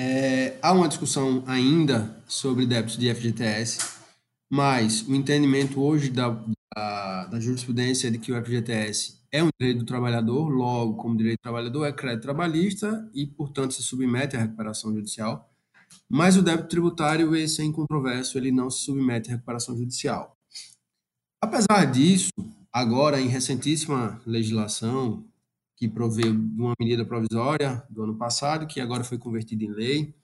É, 0.00 0.56
há 0.62 0.72
uma 0.72 0.86
discussão 0.86 1.42
ainda 1.44 2.22
sobre 2.28 2.64
débitos 2.64 2.96
de 2.96 3.12
FGTS, 3.12 3.96
mas 4.48 5.02
o 5.02 5.12
entendimento 5.12 5.82
hoje 5.82 6.08
da, 6.08 6.40
da, 6.72 7.26
da, 7.26 7.40
jurisprudência 7.40 8.06
é 8.06 8.10
de 8.12 8.18
que 8.20 8.30
o 8.30 8.40
FGTS 8.40 9.18
é 9.32 9.42
um 9.42 9.48
direito 9.58 9.80
do 9.80 9.84
trabalhador, 9.84 10.50
logo, 10.50 10.94
como 10.94 11.16
direito 11.16 11.40
do 11.40 11.42
trabalhador, 11.42 11.84
é 11.84 11.92
crédito 11.92 12.22
trabalhista 12.22 13.10
e, 13.12 13.26
portanto, 13.26 13.74
se 13.74 13.82
submete 13.82 14.36
à 14.36 14.38
recuperação 14.42 14.94
judicial. 14.94 15.50
Mas 16.08 16.36
o 16.36 16.42
débito 16.42 16.68
tributário, 16.68 17.34
esse 17.34 17.60
é 17.60 17.64
incontroverso, 17.64 18.38
ele 18.38 18.52
não 18.52 18.70
se 18.70 18.84
submete 18.84 19.30
à 19.30 19.32
recuperação 19.32 19.76
judicial. 19.76 20.36
Apesar 21.42 21.86
disso, 21.90 22.30
agora, 22.72 23.20
em 23.20 23.26
recentíssima 23.26 24.22
legislação, 24.24 25.24
que 25.78 25.88
proveu 25.88 26.34
de 26.34 26.60
uma 26.60 26.74
medida 26.78 27.04
provisória 27.04 27.82
do 27.88 28.02
ano 28.02 28.16
passado, 28.16 28.66
que 28.66 28.80
agora 28.80 29.04
foi 29.04 29.16
convertida 29.16 29.64
em 29.64 29.70
lei. 29.70 30.14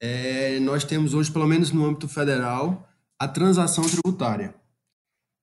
É, 0.00 0.60
nós 0.60 0.84
temos 0.84 1.12
hoje, 1.12 1.32
pelo 1.32 1.46
menos 1.46 1.72
no 1.72 1.84
âmbito 1.84 2.06
federal, 2.06 2.88
a 3.18 3.26
transação 3.26 3.84
tributária. 3.84 4.54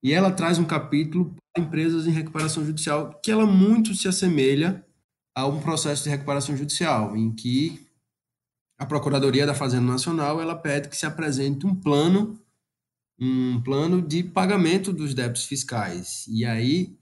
E 0.02 0.12
ela 0.12 0.30
traz 0.30 0.58
um 0.58 0.64
capítulo 0.64 1.34
para 1.52 1.62
empresas 1.62 2.06
em 2.06 2.10
recuperação 2.10 2.64
judicial, 2.64 3.20
que 3.22 3.30
ela 3.30 3.44
muito 3.46 3.94
se 3.94 4.08
assemelha 4.08 4.84
a 5.36 5.46
um 5.46 5.60
processo 5.60 6.04
de 6.04 6.10
recuperação 6.10 6.56
judicial, 6.56 7.14
em 7.16 7.30
que 7.30 7.86
a 8.78 8.86
Procuradoria 8.86 9.46
da 9.46 9.54
Fazenda 9.54 9.92
Nacional 9.92 10.40
ela 10.40 10.56
pede 10.56 10.88
que 10.88 10.96
se 10.96 11.04
apresente 11.04 11.66
um 11.66 11.74
plano, 11.74 12.40
um 13.18 13.60
plano 13.62 14.00
de 14.00 14.22
pagamento 14.22 14.92
dos 14.92 15.12
débitos 15.12 15.44
fiscais. 15.44 16.26
E 16.28 16.44
aí 16.46 16.96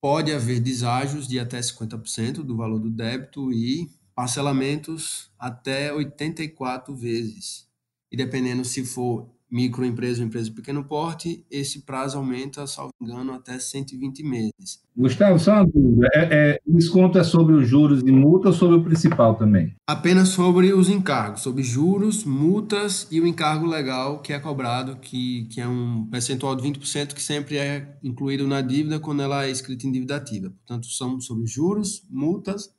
pode 0.00 0.32
haver 0.32 0.60
deságios 0.60 1.28
de 1.28 1.38
até 1.38 1.60
50% 1.60 2.42
do 2.42 2.56
valor 2.56 2.78
do 2.78 2.90
débito 2.90 3.52
e 3.52 3.90
parcelamentos 4.14 5.30
até 5.38 5.92
84 5.92 6.94
vezes. 6.94 7.68
E 8.10 8.16
dependendo 8.16 8.64
se 8.64 8.84
for 8.84 9.30
microempresa 9.50 10.20
ou 10.20 10.26
empresa 10.26 10.48
de 10.48 10.54
pequeno 10.54 10.84
porte, 10.84 11.44
esse 11.50 11.82
prazo 11.82 12.18
aumenta, 12.18 12.66
salvo 12.66 12.92
engano, 13.00 13.32
até 13.32 13.58
120 13.58 14.22
meses. 14.22 14.82
Gustavo, 14.96 15.38
só 15.38 15.54
uma 15.54 15.66
dúvida. 15.66 16.08
É, 16.14 16.28
é, 16.30 16.60
desconto 16.66 17.18
é 17.18 17.24
sobre 17.24 17.54
os 17.54 17.66
juros 17.68 18.02
e 18.02 18.12
multa 18.12 18.48
ou 18.48 18.54
sobre 18.54 18.76
o 18.76 18.84
principal 18.84 19.34
também? 19.34 19.74
Apenas 19.86 20.28
sobre 20.28 20.72
os 20.72 20.88
encargos, 20.88 21.42
sobre 21.42 21.62
juros, 21.62 22.24
multas 22.24 23.08
e 23.10 23.20
o 23.20 23.26
encargo 23.26 23.66
legal 23.66 24.20
que 24.20 24.32
é 24.32 24.38
cobrado, 24.38 24.96
que, 24.96 25.46
que 25.46 25.60
é 25.60 25.66
um 25.66 26.06
percentual 26.06 26.54
de 26.54 26.62
20% 26.62 27.14
que 27.14 27.22
sempre 27.22 27.56
é 27.56 27.98
incluído 28.02 28.46
na 28.46 28.60
dívida 28.60 29.00
quando 29.00 29.22
ela 29.22 29.44
é 29.44 29.50
escrita 29.50 29.86
em 29.86 29.92
dívida 29.92 30.16
ativa. 30.16 30.50
Portanto, 30.50 30.86
são 30.86 31.20
sobre 31.20 31.46
juros, 31.46 32.06
multas 32.10 32.70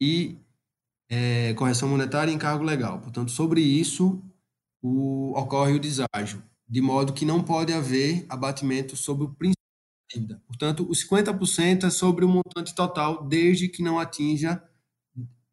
e 0.00 0.36
é, 1.10 1.54
correção 1.54 1.88
monetária 1.88 2.30
e 2.30 2.34
encargo 2.34 2.64
legal. 2.64 3.00
Portanto, 3.00 3.30
sobre 3.30 3.60
isso, 3.60 4.22
o, 4.82 5.32
ocorre 5.38 5.74
o 5.74 5.80
deságio, 5.80 6.42
de 6.68 6.80
modo 6.80 7.12
que 7.12 7.24
não 7.24 7.42
pode 7.42 7.72
haver 7.72 8.24
abatimento 8.28 8.96
sobre 8.96 9.24
o 9.24 9.30
princípio 9.30 9.62
da 10.10 10.14
dívida. 10.14 10.42
Portanto, 10.46 10.86
os 10.88 11.06
50% 11.06 11.84
é 11.84 11.90
sobre 11.90 12.24
o 12.24 12.28
montante 12.28 12.74
total, 12.74 13.24
desde 13.24 13.68
que 13.68 13.82
não 13.82 13.98
atinja, 13.98 14.62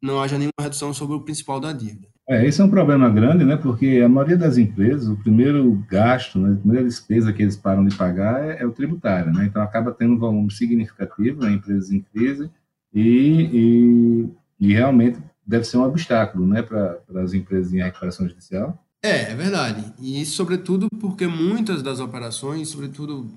não 0.02 0.20
haja 0.20 0.38
nenhuma 0.38 0.52
redução 0.60 0.92
sobre 0.92 1.16
o 1.16 1.20
principal 1.20 1.58
da 1.58 1.72
dívida. 1.72 2.08
É, 2.28 2.44
esse 2.44 2.60
é 2.60 2.64
um 2.64 2.70
problema 2.70 3.08
grande, 3.08 3.44
né? 3.44 3.56
Porque 3.56 4.02
a 4.04 4.08
maioria 4.08 4.36
das 4.36 4.58
empresas, 4.58 5.08
o 5.08 5.16
primeiro 5.16 5.84
gasto, 5.88 6.40
né, 6.40 6.54
a 6.54 6.56
primeira 6.56 6.84
despesa 6.84 7.32
que 7.32 7.40
eles 7.40 7.56
param 7.56 7.84
de 7.84 7.96
pagar 7.96 8.42
é, 8.42 8.62
é 8.62 8.66
o 8.66 8.72
tributário, 8.72 9.32
né? 9.32 9.44
Então 9.46 9.62
acaba 9.62 9.92
tendo 9.92 10.14
um 10.14 10.18
volume 10.18 10.50
significativo 10.50 11.44
em 11.44 11.50
né, 11.50 11.52
empresas 11.52 11.92
em 11.92 12.00
crise 12.00 12.50
e, 12.92 14.28
e, 14.60 14.68
e 14.68 14.74
realmente 14.74 15.20
deve 15.46 15.64
ser 15.64 15.76
um 15.76 15.84
obstáculo, 15.84 16.44
né, 16.48 16.62
para 16.62 16.98
as 17.22 17.32
empresas 17.32 17.72
em 17.72 17.78
recuperação 17.78 18.28
judicial. 18.28 18.76
É, 19.06 19.30
é 19.30 19.34
verdade. 19.36 19.94
E 20.00 20.26
sobretudo 20.26 20.88
porque 21.00 21.28
muitas 21.28 21.80
das 21.80 22.00
operações, 22.00 22.68
sobretudo 22.68 23.32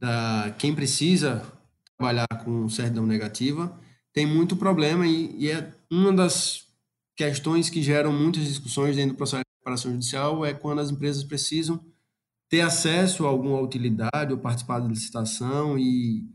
da 0.00 0.54
quem 0.58 0.74
precisa 0.74 1.42
trabalhar 1.98 2.26
com 2.42 2.66
certidão 2.70 3.06
negativa, 3.06 3.78
tem 4.10 4.26
muito 4.26 4.56
problema 4.56 5.06
e, 5.06 5.36
e, 5.38 5.50
é 5.50 5.70
uma 5.90 6.12
das 6.12 6.66
questões 7.14 7.68
que 7.68 7.82
geram 7.82 8.10
muitas 8.10 8.44
discussões 8.44 8.96
dentro 8.96 9.12
do 9.12 9.16
processo 9.18 9.42
de 9.44 9.58
reparação 9.60 9.92
judicial 9.92 10.46
é 10.46 10.54
quando 10.54 10.80
as 10.80 10.90
empresas 10.90 11.22
precisam 11.22 11.78
ter 12.48 12.62
acesso 12.62 13.26
a 13.26 13.28
alguma 13.28 13.60
utilidade 13.60 14.32
ou 14.32 14.38
participar 14.38 14.80
da 14.80 14.88
licitação 14.88 15.78
e, 15.78 16.26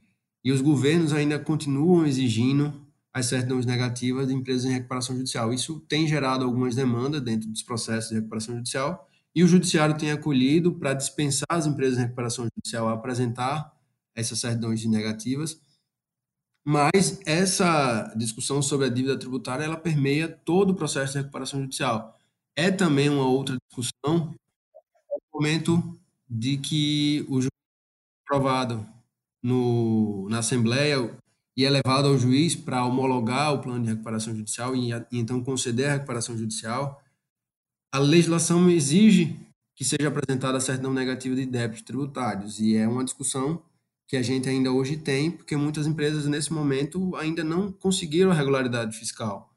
e 0.43 0.51
os 0.51 0.61
governos 0.61 1.13
ainda 1.13 1.39
continuam 1.39 2.05
exigindo 2.05 2.71
as 3.17 3.25
certidões 3.25 3.65
negativas 3.65 4.27
de 4.27 4.33
empresas 4.33 4.65
em 4.65 4.73
recuperação 4.73 5.15
judicial. 5.15 5.51
Isso 5.51 5.79
tem 5.81 6.07
gerado 6.07 6.45
algumas 6.45 6.75
demandas 6.75 7.21
dentro 7.21 7.49
dos 7.49 7.63
processos 7.63 8.09
de 8.09 8.15
recuperação 8.15 8.55
judicial 8.55 9.07
e 9.33 9.43
o 9.43 9.47
judiciário 9.47 9.97
tem 9.97 10.11
acolhido 10.11 10.73
para 10.75 10.93
dispensar 10.93 11.47
as 11.49 11.65
empresas 11.65 11.97
em 11.97 12.03
recuperação 12.03 12.45
judicial 12.45 12.87
a 12.87 12.93
apresentar 12.93 13.73
essas 14.15 14.39
certidões 14.39 14.85
negativas. 14.85 15.59
Mas 16.63 17.19
essa 17.25 18.13
discussão 18.15 18.61
sobre 18.61 18.85
a 18.85 18.89
dívida 18.89 19.17
tributária 19.17 19.63
ela 19.63 19.77
permeia 19.77 20.27
todo 20.27 20.71
o 20.71 20.75
processo 20.75 21.13
de 21.13 21.19
recuperação 21.19 21.61
judicial. 21.61 22.19
É 22.55 22.69
também 22.69 23.09
uma 23.09 23.27
outra 23.27 23.57
discussão 23.67 24.35
no 25.09 25.21
momento 25.33 25.99
de 26.29 26.57
que 26.57 27.25
o 27.29 27.41
juiz 27.41 27.49
aprovado 28.25 28.85
no, 29.41 30.27
na 30.29 30.39
Assembleia 30.39 31.17
e 31.57 31.65
é 31.65 31.69
levado 31.71 32.07
ao 32.07 32.17
juiz 32.17 32.55
para 32.55 32.85
homologar 32.85 33.51
o 33.51 33.59
plano 33.59 33.83
de 33.83 33.89
recuperação 33.89 34.35
judicial 34.35 34.75
e, 34.75 34.91
e, 34.93 35.05
então 35.13 35.43
conceder 35.43 35.89
a 35.89 35.93
recuperação 35.93 36.37
judicial, 36.37 37.01
a 37.91 37.97
legislação 37.97 38.69
exige 38.69 39.35
que 39.75 39.83
seja 39.83 40.07
apresentada 40.07 40.57
a 40.57 40.61
certidão 40.61 40.93
negativa 40.93 41.35
de 41.35 41.47
débitos 41.47 41.81
tributários 41.81 42.59
e 42.59 42.75
é 42.75 42.87
uma 42.87 43.03
discussão 43.03 43.63
que 44.07 44.15
a 44.15 44.21
gente 44.21 44.47
ainda 44.47 44.71
hoje 44.71 44.97
tem, 44.97 45.31
porque 45.31 45.57
muitas 45.57 45.87
empresas 45.87 46.27
nesse 46.27 46.53
momento 46.53 47.15
ainda 47.15 47.43
não 47.43 47.71
conseguiram 47.71 48.31
a 48.31 48.33
regularidade 48.33 48.97
fiscal. 48.97 49.53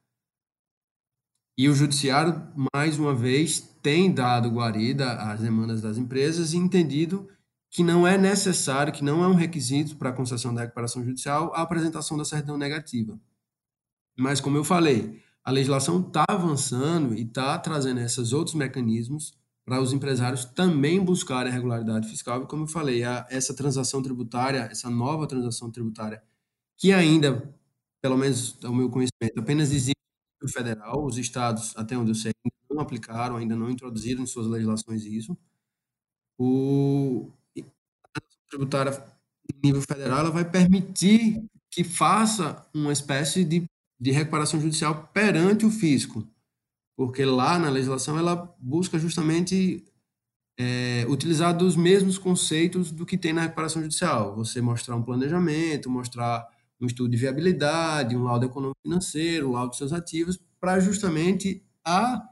E 1.57 1.69
o 1.69 1.75
judiciário, 1.75 2.43
mais 2.75 2.99
uma 2.99 3.15
vez, 3.15 3.61
tem 3.83 4.11
dado 4.11 4.49
guarida 4.49 5.13
às 5.13 5.41
demandas 5.41 5.83
das 5.83 5.99
empresas 5.99 6.55
e 6.55 6.57
entendido 6.57 7.29
que 7.71 7.85
não 7.85 8.07
é 8.07 8.19
necessário, 8.19 8.93
que 8.93 9.05
não 9.05 9.23
é 9.23 9.29
um 9.29 9.35
requisito 9.35 9.97
para 9.97 10.11
a 10.11 10.13
concessão 10.13 10.53
da 10.53 10.63
recuperação 10.63 11.05
judicial 11.05 11.53
a 11.55 11.63
apresentação 11.63 12.17
da 12.17 12.25
certidão 12.25 12.59
negativa. 12.59 13.19
Mas, 14.19 14.41
como 14.41 14.57
eu 14.57 14.65
falei, 14.65 15.23
a 15.45 15.51
legislação 15.51 16.01
está 16.01 16.25
avançando 16.29 17.15
e 17.15 17.23
está 17.23 17.59
trazendo 17.59 18.01
esses 18.01 18.33
outros 18.33 18.55
mecanismos 18.55 19.39
para 19.65 19.81
os 19.81 19.93
empresários 19.93 20.45
também 20.45 21.03
buscarem 21.03 21.51
a 21.51 21.55
regularidade 21.55 22.09
fiscal. 22.09 22.43
E 22.43 22.47
como 22.47 22.65
eu 22.65 22.67
falei, 22.67 23.05
a, 23.05 23.27
essa 23.31 23.55
transação 23.55 24.03
tributária, 24.03 24.69
essa 24.71 24.91
nova 24.91 25.27
transação 25.29 25.71
tributária, 25.71 26.23
que 26.77 26.93
ainda, 26.93 27.55
pelo 28.03 28.17
menos 28.17 28.59
ao 28.65 28.75
meu 28.75 28.91
conhecimento, 28.91 29.39
apenas 29.39 29.71
existe 29.73 29.95
no 30.43 30.49
federal, 30.49 31.05
os 31.05 31.19
estados, 31.19 31.77
até 31.77 31.97
onde 31.97 32.11
eu 32.11 32.15
sei, 32.15 32.33
não 32.71 32.81
aplicaram, 32.81 33.37
ainda 33.37 33.55
não 33.55 33.71
introduziram 33.71 34.23
em 34.23 34.27
suas 34.27 34.47
legislações 34.47 35.05
isso. 35.05 35.37
O, 36.39 37.31
tributária 38.51 38.93
em 39.53 39.67
nível 39.67 39.83
federal 39.83 40.21
ela 40.21 40.31
vai 40.31 40.45
permitir 40.45 41.43
que 41.71 41.85
faça 41.85 42.67
uma 42.75 42.93
espécie 42.93 43.45
de, 43.45 43.65
de 43.99 44.11
recuperação 44.11 44.61
judicial 44.61 45.09
perante 45.15 45.65
o 45.65 45.71
fisco 45.71 46.27
porque 47.01 47.25
lá 47.25 47.59
na 47.59 47.71
legislação 47.71 48.19
ela 48.19 48.55
busca 48.61 48.99
justamente 48.99 49.83
é, 50.59 51.07
utilizar 51.09 51.57
dos 51.57 51.75
mesmos 51.75 52.19
conceitos 52.19 52.91
do 52.91 53.07
que 53.07 53.17
tem 53.17 53.33
na 53.33 53.41
recuperação 53.41 53.81
judicial. 53.81 54.37
Você 54.37 54.61
mostrar 54.61 54.97
um 54.97 55.03
planejamento, 55.03 55.89
mostrar 55.89 56.47
um 56.79 56.85
estudo 56.85 57.09
de 57.09 57.17
viabilidade, 57.17 58.15
um 58.15 58.25
laudo 58.25 58.45
econômico 58.45 58.79
financeiro, 58.83 59.49
um 59.49 59.53
laudo 59.53 59.71
de 59.71 59.79
seus 59.79 59.95
ativos, 59.95 60.39
para 60.61 60.79
justamente 60.79 61.65
a, 61.83 62.29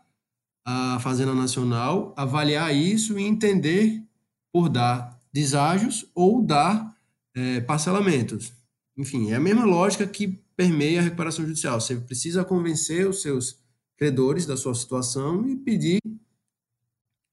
a 0.67 1.01
Fazenda 1.01 1.35
Nacional 1.35 2.13
avaliar 2.15 2.75
isso 2.75 3.19
e 3.19 3.25
entender 3.25 4.05
por 4.53 4.69
dar 4.69 5.18
deságios 5.33 6.07
ou 6.15 6.43
dar 6.43 6.97
é, 7.35 7.61
parcelamentos. 7.61 8.53
Enfim, 8.97 9.31
é 9.31 9.37
a 9.37 9.41
mesma 9.41 9.65
lógica 9.65 10.07
que 10.07 10.43
permeia 10.57 11.01
a 11.01 11.03
recuperação 11.03 11.47
judicial. 11.47 11.81
Você 11.81 11.97
precisa 11.97 12.45
convencer 12.45 13.09
os 13.09 13.23
seus 13.23 13.61
credores 13.97 14.47
da 14.47 14.57
sua 14.57 14.75
situação 14.75 15.49
e 15.49 15.57
pedir 15.57 16.01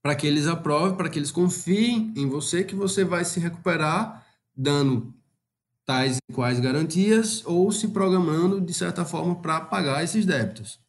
para 0.02 0.16
que 0.16 0.28
eles 0.28 0.46
aprovem, 0.46 0.96
para 0.96 1.10
que 1.10 1.18
eles 1.18 1.32
confiem 1.32 2.14
em 2.16 2.28
você 2.28 2.64
que 2.64 2.76
você 2.76 3.04
vai 3.04 3.26
se 3.26 3.40
recuperar 3.40 4.24
dando 4.56 5.12
tais 5.84 6.18
e 6.18 6.34
quais 6.34 6.60
garantias 6.60 7.44
ou 7.46 7.72
se 7.72 7.88
programando 7.88 8.62
de 8.62 8.74
certa 8.74 9.04
forma 9.04 9.36
para 9.36 9.62
pagar 9.62 10.04
esses 10.04 10.26
débitos. 10.26 10.80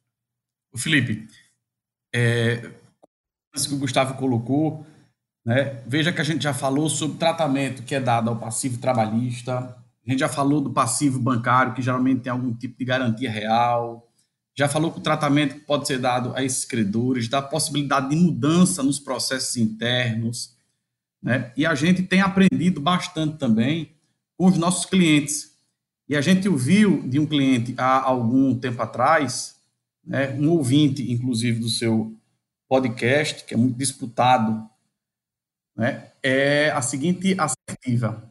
Felipe, 0.74 1.26
é, 2.14 2.70
que 3.66 3.74
o 3.74 3.78
Gustavo 3.78 4.14
colocou, 4.14 4.86
né, 5.46 5.80
veja 5.86 6.12
que 6.12 6.20
a 6.20 6.24
gente 6.24 6.42
já 6.42 6.52
falou 6.52 6.88
sobre 6.88 7.18
tratamento 7.18 7.84
que 7.84 7.94
é 7.94 8.00
dado 8.00 8.28
ao 8.28 8.36
passivo 8.36 8.78
trabalhista, 8.78 9.54
a 9.54 10.10
gente 10.10 10.18
já 10.18 10.28
falou 10.28 10.60
do 10.60 10.70
passivo 10.70 11.20
bancário, 11.20 11.72
que 11.72 11.80
geralmente 11.80 12.22
tem 12.22 12.32
algum 12.32 12.52
tipo 12.52 12.76
de 12.76 12.84
garantia 12.84 13.30
real, 13.30 14.08
já 14.58 14.68
falou 14.68 14.90
que 14.90 14.98
o 14.98 15.02
tratamento 15.02 15.64
pode 15.64 15.86
ser 15.86 16.00
dado 16.00 16.34
a 16.34 16.42
esses 16.42 16.64
credores, 16.64 17.28
da 17.28 17.40
possibilidade 17.40 18.10
de 18.10 18.16
mudança 18.16 18.82
nos 18.82 18.98
processos 18.98 19.56
internos, 19.56 20.56
né? 21.22 21.52
E 21.56 21.64
a 21.64 21.74
gente 21.74 22.02
tem 22.02 22.20
aprendido 22.20 22.80
bastante 22.80 23.36
também 23.36 23.92
com 24.36 24.46
os 24.46 24.56
nossos 24.58 24.84
clientes. 24.84 25.52
E 26.08 26.16
a 26.16 26.20
gente 26.20 26.48
ouviu 26.48 27.02
de 27.02 27.20
um 27.20 27.26
cliente 27.26 27.74
há 27.76 28.02
algum 28.02 28.54
tempo 28.54 28.80
atrás, 28.82 29.56
né, 30.04 30.30
um 30.38 30.50
ouvinte, 30.50 31.10
inclusive, 31.12 31.60
do 31.60 31.68
seu 31.68 32.14
podcast, 32.68 33.44
que 33.44 33.54
é 33.54 33.56
muito 33.56 33.76
disputado, 33.76 34.68
né, 35.76 36.08
é 36.22 36.70
a 36.70 36.80
seguinte 36.80 37.36
assertiva. 37.38 38.22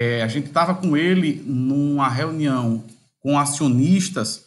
É, 0.00 0.22
a 0.22 0.28
gente 0.28 0.48
estava 0.48 0.74
com 0.74 0.96
ele 0.96 1.42
numa 1.46 2.08
reunião 2.08 2.84
com 3.20 3.38
acionistas 3.38 4.46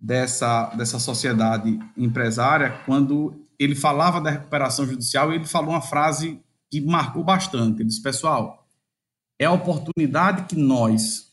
dessa, 0.00 0.66
dessa 0.74 0.98
sociedade 0.98 1.78
empresária, 1.96 2.80
quando 2.84 3.34
ele 3.58 3.76
falava 3.76 4.20
da 4.20 4.30
recuperação 4.30 4.84
judicial, 4.84 5.32
ele 5.32 5.44
falou 5.44 5.70
uma 5.70 5.80
frase 5.80 6.40
que 6.68 6.80
marcou 6.80 7.22
bastante. 7.22 7.80
Ele 7.80 7.88
disse, 7.88 8.02
pessoal, 8.02 8.66
é 9.38 9.44
a 9.44 9.52
oportunidade 9.52 10.46
que 10.46 10.56
nós 10.56 11.30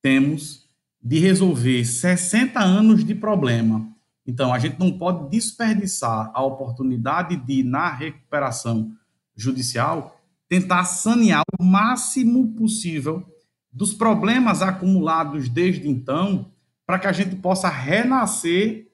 temos 0.00 0.64
de 1.02 1.18
resolver 1.18 1.84
60 1.84 2.60
anos 2.60 3.04
de 3.04 3.14
problema. 3.14 3.88
Então, 4.26 4.54
a 4.54 4.58
gente 4.58 4.78
não 4.78 4.96
pode 4.96 5.28
desperdiçar 5.28 6.30
a 6.32 6.42
oportunidade 6.42 7.36
de, 7.36 7.62
na 7.62 7.90
recuperação 7.90 8.92
judicial, 9.36 10.20
tentar 10.48 10.84
sanear 10.84 11.42
o 11.58 11.64
máximo 11.64 12.54
possível 12.54 13.26
dos 13.72 13.92
problemas 13.92 14.62
acumulados 14.62 15.48
desde 15.48 15.88
então 15.88 16.50
para 16.86 16.98
que 16.98 17.06
a 17.06 17.12
gente 17.12 17.36
possa 17.36 17.68
renascer 17.68 18.88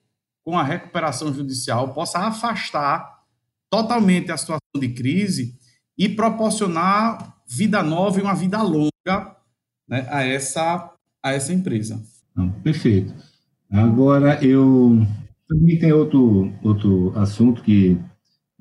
com 0.44 0.58
a 0.58 0.62
recuperação 0.62 1.32
judicial, 1.34 1.92
possa 1.92 2.18
afastar 2.20 3.20
totalmente 3.68 4.32
a 4.32 4.36
situação 4.36 4.80
de 4.80 4.88
crise 4.88 5.58
e 5.98 6.08
proporcionar 6.08 7.36
vida 7.46 7.82
nova 7.82 8.18
e 8.18 8.22
uma 8.22 8.34
vida 8.34 8.62
longa 8.62 9.36
né, 9.88 10.06
a, 10.08 10.24
essa, 10.24 10.90
a 11.22 11.32
essa 11.32 11.52
empresa. 11.52 12.02
Perfeito. 12.62 13.12
Agora, 13.70 14.42
eu 14.42 15.06
também 15.48 15.78
tem 15.78 15.92
outro, 15.92 16.52
outro 16.62 17.12
assunto 17.18 17.62
que 17.62 17.98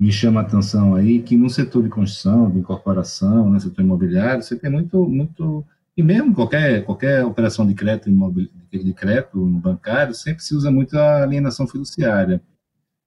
me 0.00 0.10
chama 0.10 0.40
a 0.40 0.42
atenção 0.42 0.94
aí, 0.94 1.20
que 1.20 1.36
no 1.36 1.50
setor 1.50 1.82
de 1.82 1.90
construção, 1.90 2.50
de 2.50 2.58
incorporação, 2.58 3.44
no 3.44 3.52
né, 3.52 3.60
setor 3.60 3.82
imobiliário, 3.82 4.42
você 4.42 4.56
tem 4.56 4.70
muito, 4.70 5.06
muito 5.06 5.62
e 5.94 6.02
mesmo 6.02 6.34
qualquer, 6.34 6.82
qualquer 6.86 7.22
operação 7.22 7.66
de 7.66 7.74
crédito, 7.74 8.08
imobiliário, 8.08 8.58
de 8.72 8.94
crédito 8.94 9.44
bancário, 9.44 10.14
sempre 10.14 10.42
se 10.42 10.54
usa 10.54 10.70
muito 10.70 10.96
a 10.96 11.24
alienação 11.24 11.66
fiduciária. 11.66 12.40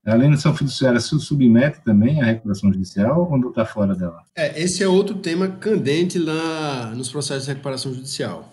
A 0.06 0.14
alienação 0.14 0.54
fiduciária 0.56 1.00
se 1.00 1.18
submete 1.20 1.82
também 1.82 2.22
à 2.22 2.26
recuperação 2.26 2.72
judicial 2.72 3.32
ou 3.32 3.38
não 3.40 3.50
está 3.50 3.66
fora 3.66 3.96
dela? 3.96 4.22
É, 4.36 4.62
esse 4.62 4.84
é 4.84 4.88
outro 4.88 5.16
tema 5.16 5.48
candente 5.48 6.20
lá 6.20 6.94
nos 6.94 7.10
processos 7.10 7.46
de 7.46 7.52
recuperação 7.52 7.92
judicial. 7.92 8.52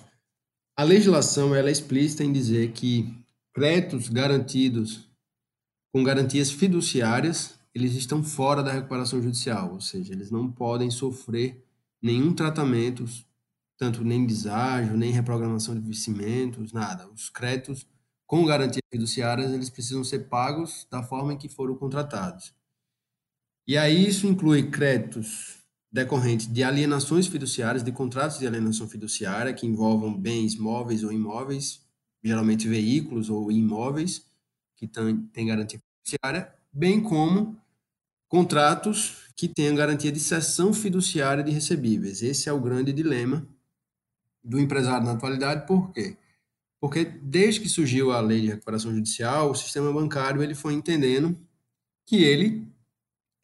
A 0.78 0.82
legislação 0.82 1.54
ela 1.54 1.68
é 1.68 1.72
explícita 1.72 2.24
em 2.24 2.32
dizer 2.32 2.70
que 2.70 3.12
créditos 3.52 4.08
garantidos 4.08 5.10
com 5.92 6.02
garantias 6.02 6.50
fiduciárias, 6.50 7.59
eles 7.74 7.94
estão 7.94 8.22
fora 8.22 8.62
da 8.62 8.72
recuperação 8.72 9.22
judicial, 9.22 9.72
ou 9.74 9.80
seja, 9.80 10.12
eles 10.12 10.30
não 10.30 10.50
podem 10.50 10.90
sofrer 10.90 11.64
nenhum 12.02 12.34
tratamento 12.34 13.04
tanto 13.76 14.04
nem 14.04 14.26
deságio, 14.26 14.94
nem 14.94 15.10
reprogramação 15.10 15.74
de 15.74 15.80
vencimentos, 15.80 16.70
nada. 16.70 17.08
Os 17.08 17.30
créditos 17.30 17.86
com 18.26 18.44
garantias 18.44 18.82
fiduciárias, 18.92 19.50
eles 19.52 19.70
precisam 19.70 20.04
ser 20.04 20.28
pagos 20.28 20.86
da 20.90 21.02
forma 21.02 21.32
em 21.32 21.38
que 21.38 21.48
foram 21.48 21.74
contratados. 21.74 22.54
E 23.66 23.78
aí 23.78 24.06
isso 24.06 24.26
inclui 24.26 24.70
créditos 24.70 25.60
decorrentes 25.90 26.46
de 26.46 26.62
alienações 26.62 27.26
fiduciárias, 27.26 27.82
de 27.82 27.90
contratos 27.90 28.38
de 28.38 28.46
alienação 28.46 28.86
fiduciária 28.86 29.54
que 29.54 29.66
envolvam 29.66 30.14
bens 30.14 30.56
móveis 30.56 31.02
ou 31.02 31.10
imóveis, 31.10 31.80
geralmente 32.22 32.68
veículos 32.68 33.30
ou 33.30 33.50
imóveis 33.50 34.26
que 34.76 34.86
têm 34.86 35.46
garantia 35.46 35.80
fiduciária, 36.04 36.52
bem 36.72 37.02
como 37.02 37.59
contratos 38.30 39.24
que 39.34 39.48
tenham 39.48 39.74
garantia 39.74 40.12
de 40.12 40.20
cessão 40.20 40.72
fiduciária 40.72 41.42
de 41.42 41.50
recebíveis. 41.50 42.22
Esse 42.22 42.48
é 42.48 42.52
o 42.52 42.60
grande 42.60 42.92
dilema 42.92 43.44
do 44.42 44.58
empresário 44.58 45.04
na 45.04 45.12
atualidade, 45.12 45.66
por 45.66 45.92
quê? 45.92 46.16
Porque 46.80 47.04
desde 47.04 47.60
que 47.60 47.68
surgiu 47.68 48.12
a 48.12 48.20
lei 48.20 48.42
de 48.42 48.46
recuperação 48.46 48.94
judicial, 48.94 49.50
o 49.50 49.54
sistema 49.54 49.92
bancário 49.92 50.42
ele 50.42 50.54
foi 50.54 50.74
entendendo 50.74 51.36
que 52.06 52.22
ele, 52.22 52.66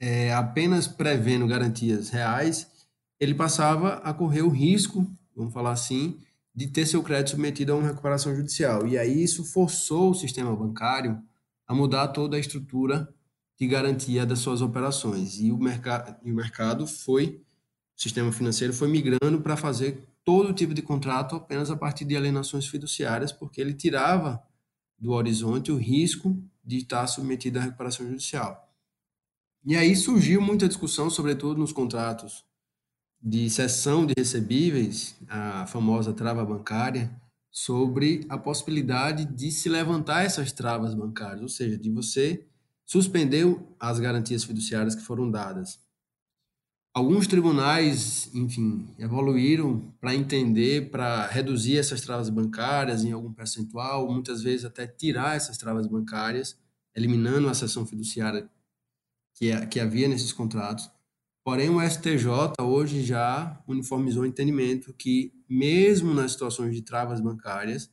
é, 0.01 0.32
apenas 0.32 0.87
prevendo 0.87 1.49
garantias 1.49 2.09
reais, 2.09 2.70
ele 3.18 3.34
passava 3.34 3.95
a 4.05 4.14
correr 4.14 4.43
o 4.43 4.49
risco, 4.49 5.05
vamos 5.34 5.53
falar 5.53 5.72
assim, 5.72 6.16
de 6.55 6.68
ter 6.68 6.87
seu 6.87 7.03
crédito 7.03 7.30
submetido 7.30 7.72
a 7.72 7.76
uma 7.76 7.89
recuperação 7.89 8.34
judicial. 8.37 8.87
E 8.87 8.97
aí 8.97 9.22
isso 9.22 9.45
forçou 9.45 10.12
o 10.12 10.14
sistema 10.14 10.55
bancário 10.55 11.20
a 11.66 11.74
mudar 11.74 12.09
toda 12.09 12.37
a 12.37 12.41
estrutura 12.41 13.12
de 13.59 13.66
garantia 13.66 14.26
das 14.26 14.40
suas 14.40 14.61
operações. 14.61 15.40
E 15.40 15.50
o, 15.50 15.59
mercado, 15.59 16.16
e 16.24 16.30
o 16.30 16.34
mercado 16.34 16.86
foi, 16.86 17.42
o 17.96 18.00
sistema 18.00 18.32
financeiro 18.32 18.72
foi 18.72 18.88
migrando 18.88 19.40
para 19.40 19.57
fazer 19.57 20.07
todo 20.24 20.52
tipo 20.52 20.74
de 20.74 20.82
contrato 20.82 21.36
apenas 21.36 21.70
a 21.70 21.76
partir 21.76 22.04
de 22.04 22.16
alienações 22.16 22.66
fiduciárias, 22.66 23.32
porque 23.32 23.61
ele 23.61 23.72
tirava 23.72 24.42
do 24.98 25.12
horizonte 25.12 25.70
o 25.70 25.76
risco 25.76 26.36
de 26.64 26.78
estar 26.78 27.07
submetido 27.07 27.59
à 27.59 27.62
recuperação 27.62 28.07
judicial. 28.07 28.66
E 29.64 29.76
aí 29.76 29.96
surgiu 29.96 30.40
muita 30.40 30.68
discussão, 30.68 31.09
sobretudo 31.09 31.59
nos 31.59 31.72
contratos 31.72 32.44
de 33.22 33.48
cessão 33.50 34.07
de 34.07 34.14
recebíveis, 34.16 35.16
a 35.28 35.66
famosa 35.66 36.12
trava 36.12 36.44
bancária, 36.44 37.11
sobre 37.50 38.26
a 38.28 38.36
possibilidade 38.36 39.24
de 39.24 39.50
se 39.50 39.68
levantar 39.68 40.24
essas 40.24 40.52
travas 40.52 40.94
bancárias, 40.94 41.40
ou 41.40 41.48
seja, 41.48 41.78
de 41.78 41.90
você 41.90 42.46
suspender 42.87 43.45
as 43.80 43.99
garantias 43.99 44.45
fiduciárias 44.45 44.95
que 44.95 45.03
foram 45.03 45.28
dadas. 45.28 45.84
Alguns 46.95 47.26
tribunais, 47.26 48.30
enfim, 48.34 48.89
evoluíram 48.99 49.93
para 50.01 50.14
entender, 50.14 50.91
para 50.91 51.26
reduzir 51.26 51.76
essas 51.76 52.01
travas 52.01 52.30
bancárias 52.30 53.05
em 53.05 53.12
algum 53.12 53.34
percentual, 53.34 54.11
muitas 54.11 54.43
vezes 54.43 54.64
até 54.64 54.87
tirar 54.87 55.37
essas 55.37 55.59
travas 55.59 55.87
bancárias, 55.87 56.57
eliminando 56.95 57.51
a 57.51 57.55
sessão 57.55 57.84
fiduciária 57.84 58.49
que, 59.34 59.66
que 59.66 59.78
havia 59.78 60.09
nesses 60.09 60.32
contratos. 60.32 60.91
Porém, 61.45 61.68
o 61.68 61.80
STJ 61.80 62.55
hoje 62.62 63.05
já 63.05 63.62
uniformizou 63.68 64.22
o 64.22 64.26
entendimento 64.26 64.95
que, 64.95 65.32
mesmo 65.49 66.14
nas 66.14 66.32
situações 66.32 66.74
de 66.74 66.80
travas 66.80 67.20
bancárias, 67.20 67.91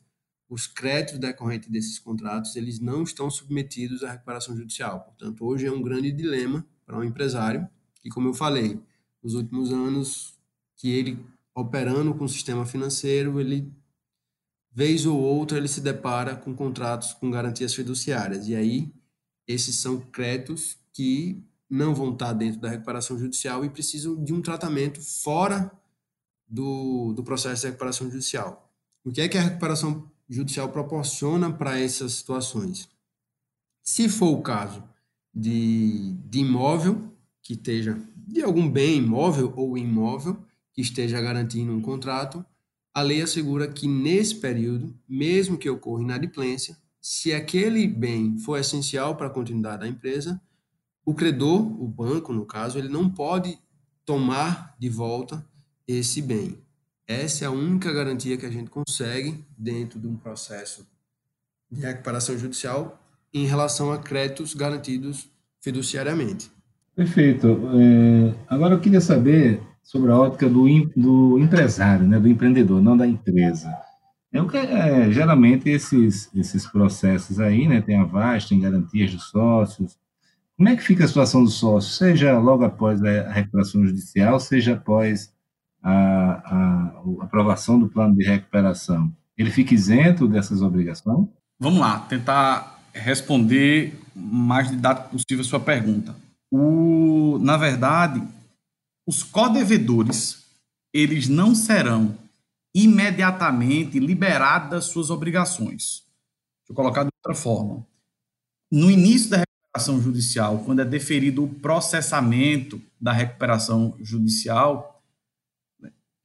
os 0.53 0.67
créditos 0.67 1.17
decorrentes 1.17 1.67
desses 1.67 1.97
contratos 1.97 2.55
eles 2.55 2.79
não 2.79 3.01
estão 3.01 3.27
submetidos 3.27 4.03
à 4.03 4.11
recuperação 4.11 4.55
judicial. 4.55 5.01
Portanto, 5.01 5.43
hoje 5.43 5.65
é 5.65 5.71
um 5.71 5.81
grande 5.81 6.11
dilema 6.11 6.63
para 6.85 6.95
um 6.95 7.03
empresário 7.03 7.67
que, 7.99 8.09
como 8.09 8.27
eu 8.27 8.35
falei, 8.35 8.79
nos 9.23 9.33
últimos 9.33 9.73
anos 9.73 10.37
que 10.75 10.91
ele 10.91 11.25
operando 11.55 12.13
com 12.13 12.25
o 12.25 12.29
sistema 12.29 12.67
financeiro, 12.67 13.39
ele 13.39 13.71
vez 14.71 15.07
ou 15.07 15.19
outra 15.19 15.57
ele 15.57 15.67
se 15.67 15.81
depara 15.81 16.35
com 16.35 16.53
contratos 16.53 17.13
com 17.13 17.31
garantias 17.31 17.73
fiduciárias. 17.73 18.47
E 18.47 18.55
aí 18.55 18.93
esses 19.47 19.77
são 19.77 19.99
créditos 19.99 20.77
que 20.91 21.43
não 21.67 21.95
vão 21.95 22.13
estar 22.13 22.31
dentro 22.33 22.61
da 22.61 22.69
recuperação 22.69 23.17
judicial 23.17 23.65
e 23.65 23.69
precisam 23.71 24.23
de 24.23 24.31
um 24.31 24.41
tratamento 24.41 25.01
fora 25.01 25.71
do, 26.47 27.11
do 27.13 27.23
processo 27.23 27.61
de 27.61 27.67
recuperação 27.67 28.07
judicial. 28.11 28.71
O 29.03 29.11
que 29.11 29.21
é 29.21 29.27
que 29.27 29.37
a 29.37 29.41
recuperação 29.41 30.12
judicial 30.33 30.69
proporciona 30.69 31.51
para 31.51 31.79
essas 31.79 32.13
situações? 32.13 32.89
Se 33.83 34.09
for 34.09 34.29
o 34.29 34.41
caso 34.41 34.83
de, 35.33 36.13
de 36.29 36.39
imóvel, 36.39 37.11
que 37.41 37.53
esteja 37.53 37.99
de 38.15 38.41
algum 38.41 38.69
bem 38.69 38.97
imóvel 38.97 39.53
ou 39.55 39.77
imóvel, 39.77 40.43
que 40.73 40.81
esteja 40.81 41.21
garantindo 41.21 41.73
um 41.73 41.81
contrato, 41.81 42.45
a 42.93 43.01
lei 43.01 43.21
assegura 43.21 43.67
que 43.67 43.87
nesse 43.87 44.35
período, 44.35 44.95
mesmo 45.07 45.57
que 45.57 45.69
ocorra 45.69 46.03
inadimplência, 46.03 46.77
se 47.01 47.33
aquele 47.33 47.87
bem 47.87 48.37
for 48.37 48.57
essencial 48.57 49.15
para 49.15 49.27
a 49.27 49.29
continuidade 49.29 49.81
da 49.81 49.87
empresa, 49.87 50.41
o 51.05 51.13
credor, 51.13 51.59
o 51.81 51.87
banco 51.87 52.31
no 52.31 52.45
caso, 52.45 52.77
ele 52.77 52.87
não 52.87 53.09
pode 53.09 53.59
tomar 54.05 54.75
de 54.79 54.89
volta 54.89 55.45
esse 55.87 56.21
bem. 56.21 56.57
Essa 57.07 57.45
é 57.45 57.47
a 57.47 57.51
única 57.51 57.91
garantia 57.91 58.37
que 58.37 58.45
a 58.45 58.51
gente 58.51 58.69
consegue 58.69 59.43
dentro 59.57 59.99
de 59.99 60.07
um 60.07 60.15
processo 60.15 60.87
de 61.69 61.81
recuperação 61.81 62.37
judicial 62.37 62.99
em 63.33 63.45
relação 63.45 63.91
a 63.91 63.97
créditos 63.97 64.53
garantidos 64.53 65.29
fiduciariamente. 65.61 66.51
Perfeito. 66.95 67.47
É, 67.47 68.35
agora 68.47 68.75
eu 68.75 68.79
queria 68.79 69.01
saber 69.01 69.61
sobre 69.81 70.11
a 70.11 70.17
ótica 70.17 70.47
do, 70.47 70.65
do 70.95 71.39
empresário, 71.39 72.07
né, 72.07 72.19
do 72.19 72.27
empreendedor, 72.27 72.81
não 72.81 72.95
da 72.95 73.07
empresa. 73.07 73.69
É 74.31 74.41
o 74.41 74.47
que 74.47 74.57
é, 74.57 75.11
geralmente 75.11 75.69
esses, 75.69 76.29
esses 76.33 76.65
processos 76.65 77.39
aí, 77.39 77.67
né, 77.67 77.81
tem 77.81 77.99
avais, 77.99 78.47
tem 78.47 78.59
garantias 78.59 79.11
dos 79.11 79.29
sócios. 79.29 79.97
Como 80.55 80.69
é 80.69 80.75
que 80.75 80.83
fica 80.83 81.03
a 81.03 81.07
situação 81.07 81.43
do 81.43 81.49
sócio, 81.49 81.91
seja 81.91 82.37
logo 82.37 82.63
após 82.63 83.03
a 83.03 83.31
recuperação 83.31 83.85
judicial, 83.85 84.39
seja 84.39 84.73
após 84.73 85.33
a, 85.83 85.91
a, 85.91 87.23
aprovação 87.23 87.77
do 87.77 87.89
plano 87.89 88.15
de 88.15 88.23
recuperação? 88.25 89.11
Ele 89.37 89.51
fica 89.51 89.73
isento 89.73 90.27
dessas 90.27 90.61
obrigações? 90.61 91.27
Vamos 91.59 91.79
lá, 91.79 91.99
tentar 91.99 92.79
responder 92.93 93.99
mais 94.15 94.69
didático 94.69 95.09
possível 95.09 95.41
a 95.41 95.43
sua 95.43 95.59
pergunta. 95.59 96.15
O, 96.51 97.37
na 97.39 97.57
verdade, 97.57 98.21
os 99.07 99.23
codevedores, 99.23 100.45
eles 100.93 101.27
não 101.27 101.53
serão 101.55 102.17
imediatamente 102.75 103.99
liberados 103.99 104.69
das 104.69 104.85
suas 104.85 105.09
obrigações. 105.09 106.03
Deixa 106.61 106.71
eu 106.71 106.75
colocar 106.75 107.03
de 107.03 107.09
outra 107.23 107.39
forma. 107.39 107.85
No 108.71 108.89
início 108.89 109.29
da 109.29 109.37
recuperação 109.37 110.01
judicial, 110.01 110.59
quando 110.59 110.81
é 110.81 110.85
deferido 110.85 111.43
o 111.43 111.53
processamento 111.55 112.81
da 112.99 113.11
recuperação 113.11 113.95
judicial, 113.99 114.92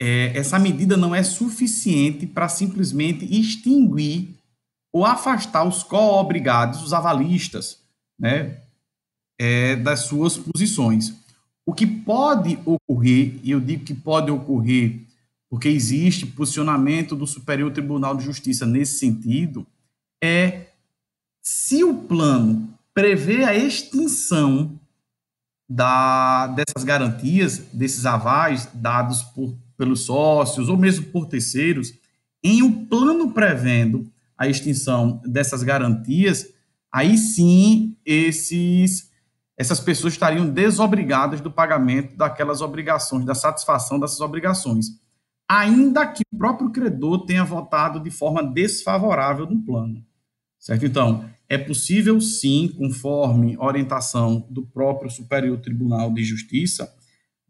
é, 0.01 0.37
essa 0.37 0.59
medida 0.59 0.97
não 0.97 1.15
é 1.15 1.23
suficiente 1.23 2.27
para 2.27 2.49
simplesmente 2.49 3.25
extinguir 3.25 4.37
ou 4.93 5.05
afastar 5.05 5.65
os 5.65 5.83
co-obrigados, 5.83 6.83
os 6.83 6.93
avalistas, 6.93 7.81
né, 8.19 8.59
é, 9.39 9.77
das 9.77 10.01
suas 10.01 10.37
posições. 10.37 11.15
O 11.67 11.75
que 11.75 11.87
pode 11.87 12.59
ocorrer, 12.65 13.39
e 13.43 13.51
eu 13.51 13.61
digo 13.61 13.85
que 13.85 13.95
pode 13.95 14.31
ocorrer 14.31 15.07
porque 15.51 15.69
existe 15.69 16.27
posicionamento 16.27 17.17
do 17.17 17.27
Superior 17.27 17.73
Tribunal 17.73 18.17
de 18.17 18.25
Justiça 18.25 18.67
nesse 18.67 18.99
sentido, 18.99 19.67
é 20.23 20.67
se 21.43 21.83
o 21.83 21.95
plano 21.95 22.69
prevê 22.93 23.45
a 23.45 23.55
extinção 23.55 24.79
da, 25.69 26.49
dessas 26.49 26.85
garantias, 26.85 27.59
desses 27.73 28.05
avais 28.05 28.69
dados 28.75 29.23
por, 29.23 29.57
pelos 29.79 30.01
sócios 30.01 30.69
ou 30.69 30.77
mesmo 30.77 31.07
por 31.07 31.27
terceiros, 31.27 31.95
em 32.43 32.63
um 32.63 32.85
plano 32.85 33.33
prevendo 33.33 34.11
a 34.37 34.49
extinção 34.49 35.23
dessas 35.25 35.63
garantias, 35.63 36.53
aí 36.93 37.17
sim 37.17 37.97
esses 38.05 39.09
essas 39.57 39.81
pessoas 39.81 40.13
estariam 40.13 40.49
desobrigadas 40.49 41.41
do 41.41 41.51
pagamento 41.51 42.17
daquelas 42.17 42.61
obrigações, 42.61 43.25
da 43.25 43.35
satisfação 43.35 43.99
dessas 43.99 44.21
obrigações, 44.21 44.87
ainda 45.49 46.07
que 46.07 46.23
o 46.33 46.39
próprio 46.39 46.71
credor 46.71 47.27
tenha 47.27 47.45
votado 47.45 47.99
de 47.99 48.09
forma 48.09 48.41
desfavorável 48.41 49.47
no 49.47 49.61
plano. 49.61 50.05
Certo? 50.61 50.87
Então, 50.87 51.29
é 51.49 51.59
possível 51.59 52.21
sim, 52.21 52.73
conforme 52.77 53.57
orientação 53.59 54.47
do 54.49 54.63
próprio 54.63 55.11
Superior 55.11 55.59
Tribunal 55.59 56.13
de 56.13 56.23
Justiça, 56.23 56.95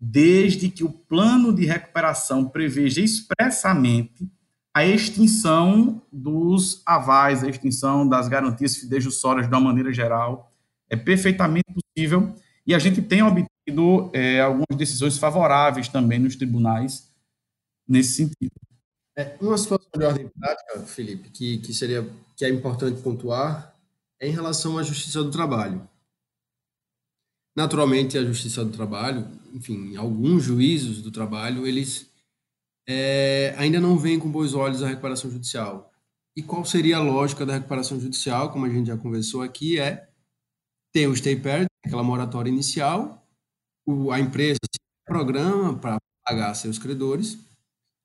desde 0.00 0.68
que 0.68 0.84
o 0.84 0.90
plano 0.90 1.52
de 1.52 1.64
recuperação 1.64 2.44
preveja 2.48 3.00
expressamente 3.00 4.30
a 4.72 4.84
extinção 4.84 6.00
dos 6.12 6.82
avais, 6.86 7.42
a 7.42 7.48
extinção 7.48 8.08
das 8.08 8.28
garantias 8.28 8.76
fidejussórias 8.76 9.48
de 9.48 9.52
uma 9.52 9.60
maneira 9.60 9.92
geral, 9.92 10.52
é 10.88 10.96
perfeitamente 10.96 11.66
possível 11.72 12.34
e 12.66 12.74
a 12.74 12.78
gente 12.78 13.02
tem 13.02 13.22
obtido 13.22 14.10
é, 14.12 14.40
algumas 14.40 14.76
decisões 14.76 15.18
favoráveis 15.18 15.88
também 15.88 16.18
nos 16.18 16.36
tribunais 16.36 17.10
nesse 17.88 18.12
sentido. 18.14 18.52
É, 19.16 19.36
uma 19.40 19.58
situação 19.58 19.90
de 19.96 20.04
ordem 20.04 20.28
prática, 20.28 20.78
Felipe, 20.80 21.30
que, 21.30 21.58
que 21.58 21.74
seria 21.74 22.08
que 22.36 22.44
é 22.44 22.48
importante 22.48 23.02
pontuar 23.02 23.74
é 24.20 24.28
em 24.28 24.32
relação 24.32 24.78
à 24.78 24.82
Justiça 24.82 25.22
do 25.22 25.30
Trabalho. 25.30 25.88
Naturalmente, 27.58 28.16
a 28.16 28.24
Justiça 28.24 28.64
do 28.64 28.70
Trabalho, 28.70 29.26
enfim, 29.52 29.96
alguns 29.96 30.44
juízos 30.44 31.02
do 31.02 31.10
trabalho, 31.10 31.66
eles 31.66 32.08
é, 32.88 33.52
ainda 33.58 33.80
não 33.80 33.98
veem 33.98 34.16
com 34.20 34.30
bons 34.30 34.54
olhos 34.54 34.80
a 34.80 34.86
recuperação 34.86 35.28
judicial. 35.28 35.92
E 36.36 36.40
qual 36.40 36.64
seria 36.64 36.98
a 36.98 37.02
lógica 37.02 37.44
da 37.44 37.54
recuperação 37.54 37.98
judicial, 37.98 38.52
como 38.52 38.64
a 38.64 38.68
gente 38.68 38.86
já 38.86 38.96
conversou 38.96 39.42
aqui, 39.42 39.76
é 39.76 40.08
tem 40.94 41.08
o 41.08 41.16
stay 41.16 41.34
period, 41.34 41.66
aquela 41.84 42.04
moratória 42.04 42.48
inicial, 42.48 43.26
o, 43.84 44.12
a 44.12 44.20
empresa 44.20 44.60
se 44.72 44.78
programa 45.04 45.76
para 45.76 45.98
pagar 46.24 46.54
seus 46.54 46.78
credores, 46.78 47.40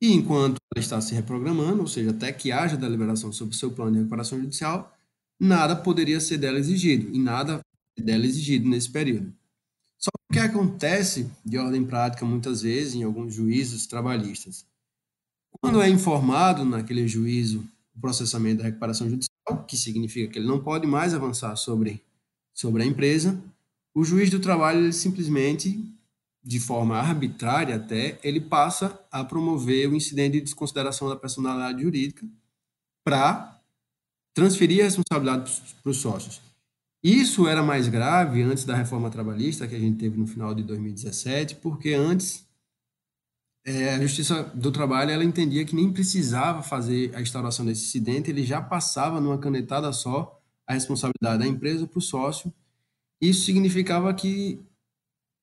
e 0.02 0.14
enquanto 0.14 0.58
ela 0.76 0.84
está 0.84 1.00
se 1.00 1.14
reprogramando, 1.14 1.82
ou 1.82 1.88
seja, 1.88 2.10
até 2.10 2.34
que 2.34 2.52
haja 2.52 2.76
deliberação 2.76 3.32
sobre 3.32 3.54
o 3.54 3.58
seu 3.60 3.70
plano 3.70 3.92
de 3.92 3.98
recuperação 4.00 4.40
judicial, 4.40 4.98
nada 5.40 5.76
poderia 5.76 6.20
ser 6.20 6.40
dela 6.40 6.58
exigido, 6.58 7.16
e 7.16 7.20
nada 7.20 7.62
dela 7.96 8.26
exigido 8.26 8.68
nesse 8.68 8.90
período. 8.90 9.32
Só 10.04 10.10
que 10.12 10.32
o 10.32 10.34
que 10.34 10.40
acontece 10.40 11.32
de 11.46 11.58
ordem 11.58 11.86
prática 11.86 12.26
muitas 12.26 12.62
vezes 12.62 12.96
em 12.96 13.04
alguns 13.04 13.34
juízos 13.34 13.88
trabalhistas, 13.88 14.66
quando 15.62 15.82
é 15.82 15.88
informado 15.88 16.66
naquele 16.66 17.08
juízo 17.08 17.66
o 17.96 18.02
processamento 18.02 18.58
da 18.58 18.66
recuperação 18.66 19.10
judicial, 19.10 19.64
que 19.66 19.78
significa 19.78 20.34
que 20.34 20.40
ele 20.40 20.48
não 20.48 20.62
pode 20.62 20.86
mais 20.86 21.14
avançar 21.14 21.56
sobre 21.56 22.02
sobre 22.54 22.84
a 22.84 22.86
empresa, 22.86 23.42
o 23.96 24.04
juiz 24.04 24.30
do 24.30 24.40
trabalho 24.40 24.80
ele 24.80 24.94
simplesmente, 24.94 25.84
de 26.44 26.60
forma 26.60 26.98
arbitrária 26.98 27.76
até, 27.76 28.20
ele 28.24 28.42
passa 28.42 29.00
a 29.12 29.24
promover 29.24 29.90
o 29.90 29.96
incidente 29.96 30.34
de 30.34 30.42
desconsideração 30.42 31.08
da 31.08 31.16
personalidade 31.16 31.82
jurídica 31.82 32.28
para 33.04 33.60
transferir 34.36 34.82
a 34.82 34.84
responsabilidade 34.84 35.62
para 35.82 35.90
os 35.90 35.98
sócios. 35.98 36.42
Isso 37.04 37.48
era 37.48 37.62
mais 37.62 37.90
grave 37.90 38.42
antes 38.42 38.64
da 38.64 38.76
reforma 38.76 39.10
trabalhista 39.10 39.68
que 39.68 39.76
a 39.76 39.80
gente 39.80 39.98
teve 39.98 40.18
no 40.18 40.26
final 40.26 40.56
de 40.56 40.64
2017, 40.64 41.56
porque 41.56 41.94
antes 41.94 42.48
é, 43.66 43.96
a 43.96 44.02
Justiça 44.02 44.44
do 44.54 44.72
Trabalho 44.72 45.12
ela 45.12 45.24
entendia 45.24 45.66
que 45.66 45.76
nem 45.76 45.92
precisava 45.92 46.64
fazer 46.64 47.14
a 47.14 47.22
instauração 47.22 47.66
desse 47.66 47.84
incidente, 47.86 48.30
ele 48.30 48.46
já 48.46 48.62
passava 48.62 49.20
numa 49.20 49.38
canetada 49.38 49.92
só 49.92 50.42
a 50.66 50.74
responsabilidade 50.74 51.40
da 51.40 51.48
empresa 51.48 51.86
para 51.86 52.00
o 52.00 52.02
sócio. 52.02 52.54
Isso 53.22 53.46
significava 53.46 54.14
que 54.14 54.62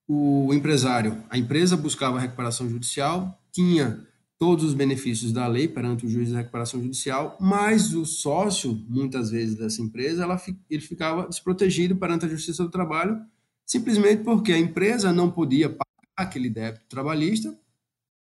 o 0.08 0.52
empresário, 0.54 1.22
a 1.28 1.36
empresa 1.36 1.76
buscava 1.76 2.16
a 2.16 2.20
recuperação 2.20 2.68
judicial, 2.68 3.38
tinha 3.52 4.06
todos 4.40 4.64
os 4.64 4.72
benefícios 4.72 5.32
da 5.32 5.46
lei 5.46 5.68
perante 5.68 6.06
o 6.06 6.08
juiz 6.08 6.32
da 6.32 6.38
recuperação 6.38 6.82
judicial, 6.82 7.36
mas 7.38 7.92
o 7.92 8.06
sócio, 8.06 8.74
muitas 8.88 9.30
vezes 9.30 9.54
dessa 9.54 9.82
empresa, 9.82 10.22
ela, 10.22 10.40
ele 10.70 10.80
ficava 10.80 11.28
desprotegido 11.28 11.94
perante 11.94 12.24
a 12.24 12.28
Justiça 12.28 12.64
do 12.64 12.70
Trabalho, 12.70 13.20
simplesmente 13.66 14.24
porque 14.24 14.54
a 14.54 14.58
empresa 14.58 15.12
não 15.12 15.30
podia 15.30 15.68
pagar 15.68 15.84
aquele 16.16 16.48
débito 16.48 16.86
trabalhista 16.88 17.54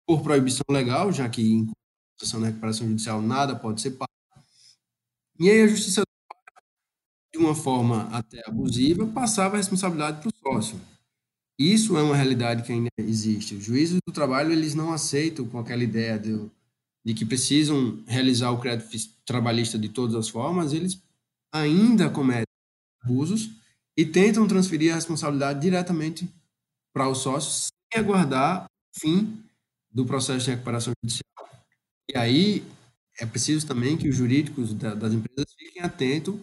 por 0.04 0.20
proibição 0.20 0.64
legal, 0.68 1.12
já 1.12 1.28
que 1.28 1.42
em 1.42 1.70
concessão 2.18 2.40
da 2.40 2.48
recuperação 2.48 2.88
judicial 2.88 3.22
nada 3.22 3.54
pode 3.54 3.80
ser 3.80 3.92
pago. 3.92 4.10
E 5.38 5.48
aí 5.48 5.62
a 5.62 5.68
Justiça 5.68 6.02
de 7.32 7.38
uma 7.38 7.54
forma 7.54 8.08
até 8.10 8.42
abusiva, 8.44 9.06
passava 9.06 9.54
a 9.54 9.58
responsabilidade 9.58 10.20
para 10.20 10.28
o 10.28 10.54
sócio. 10.54 10.80
Isso 11.60 11.98
é 11.98 12.02
uma 12.02 12.16
realidade 12.16 12.62
que 12.62 12.72
ainda 12.72 12.88
existe. 12.96 13.54
Os 13.54 13.62
juízes 13.62 13.98
do 14.06 14.14
trabalho 14.14 14.50
eles 14.50 14.74
não 14.74 14.94
aceitam 14.94 15.46
com 15.46 15.58
aquela 15.58 15.84
ideia 15.84 16.18
de, 16.18 16.48
de 17.04 17.12
que 17.12 17.26
precisam 17.26 18.02
realizar 18.06 18.50
o 18.50 18.58
crédito 18.58 18.88
trabalhista 19.26 19.78
de 19.78 19.90
todas 19.90 20.14
as 20.14 20.30
formas, 20.30 20.72
eles 20.72 20.98
ainda 21.52 22.08
cometem 22.08 22.46
abusos 23.02 23.50
e 23.94 24.06
tentam 24.06 24.48
transferir 24.48 24.90
a 24.90 24.94
responsabilidade 24.94 25.60
diretamente 25.60 26.26
para 26.94 27.10
os 27.10 27.18
sócios 27.18 27.68
sem 27.92 28.00
aguardar 28.00 28.64
o 28.64 28.98
fim 28.98 29.44
do 29.92 30.06
processo 30.06 30.46
de 30.46 30.52
recuperação 30.52 30.94
judicial. 31.04 31.60
E 32.10 32.16
aí 32.16 32.64
é 33.18 33.26
preciso 33.26 33.66
também 33.66 33.98
que 33.98 34.08
os 34.08 34.16
jurídicos 34.16 34.72
das 34.72 35.12
empresas 35.12 35.52
fiquem 35.58 35.82
atentos 35.82 36.36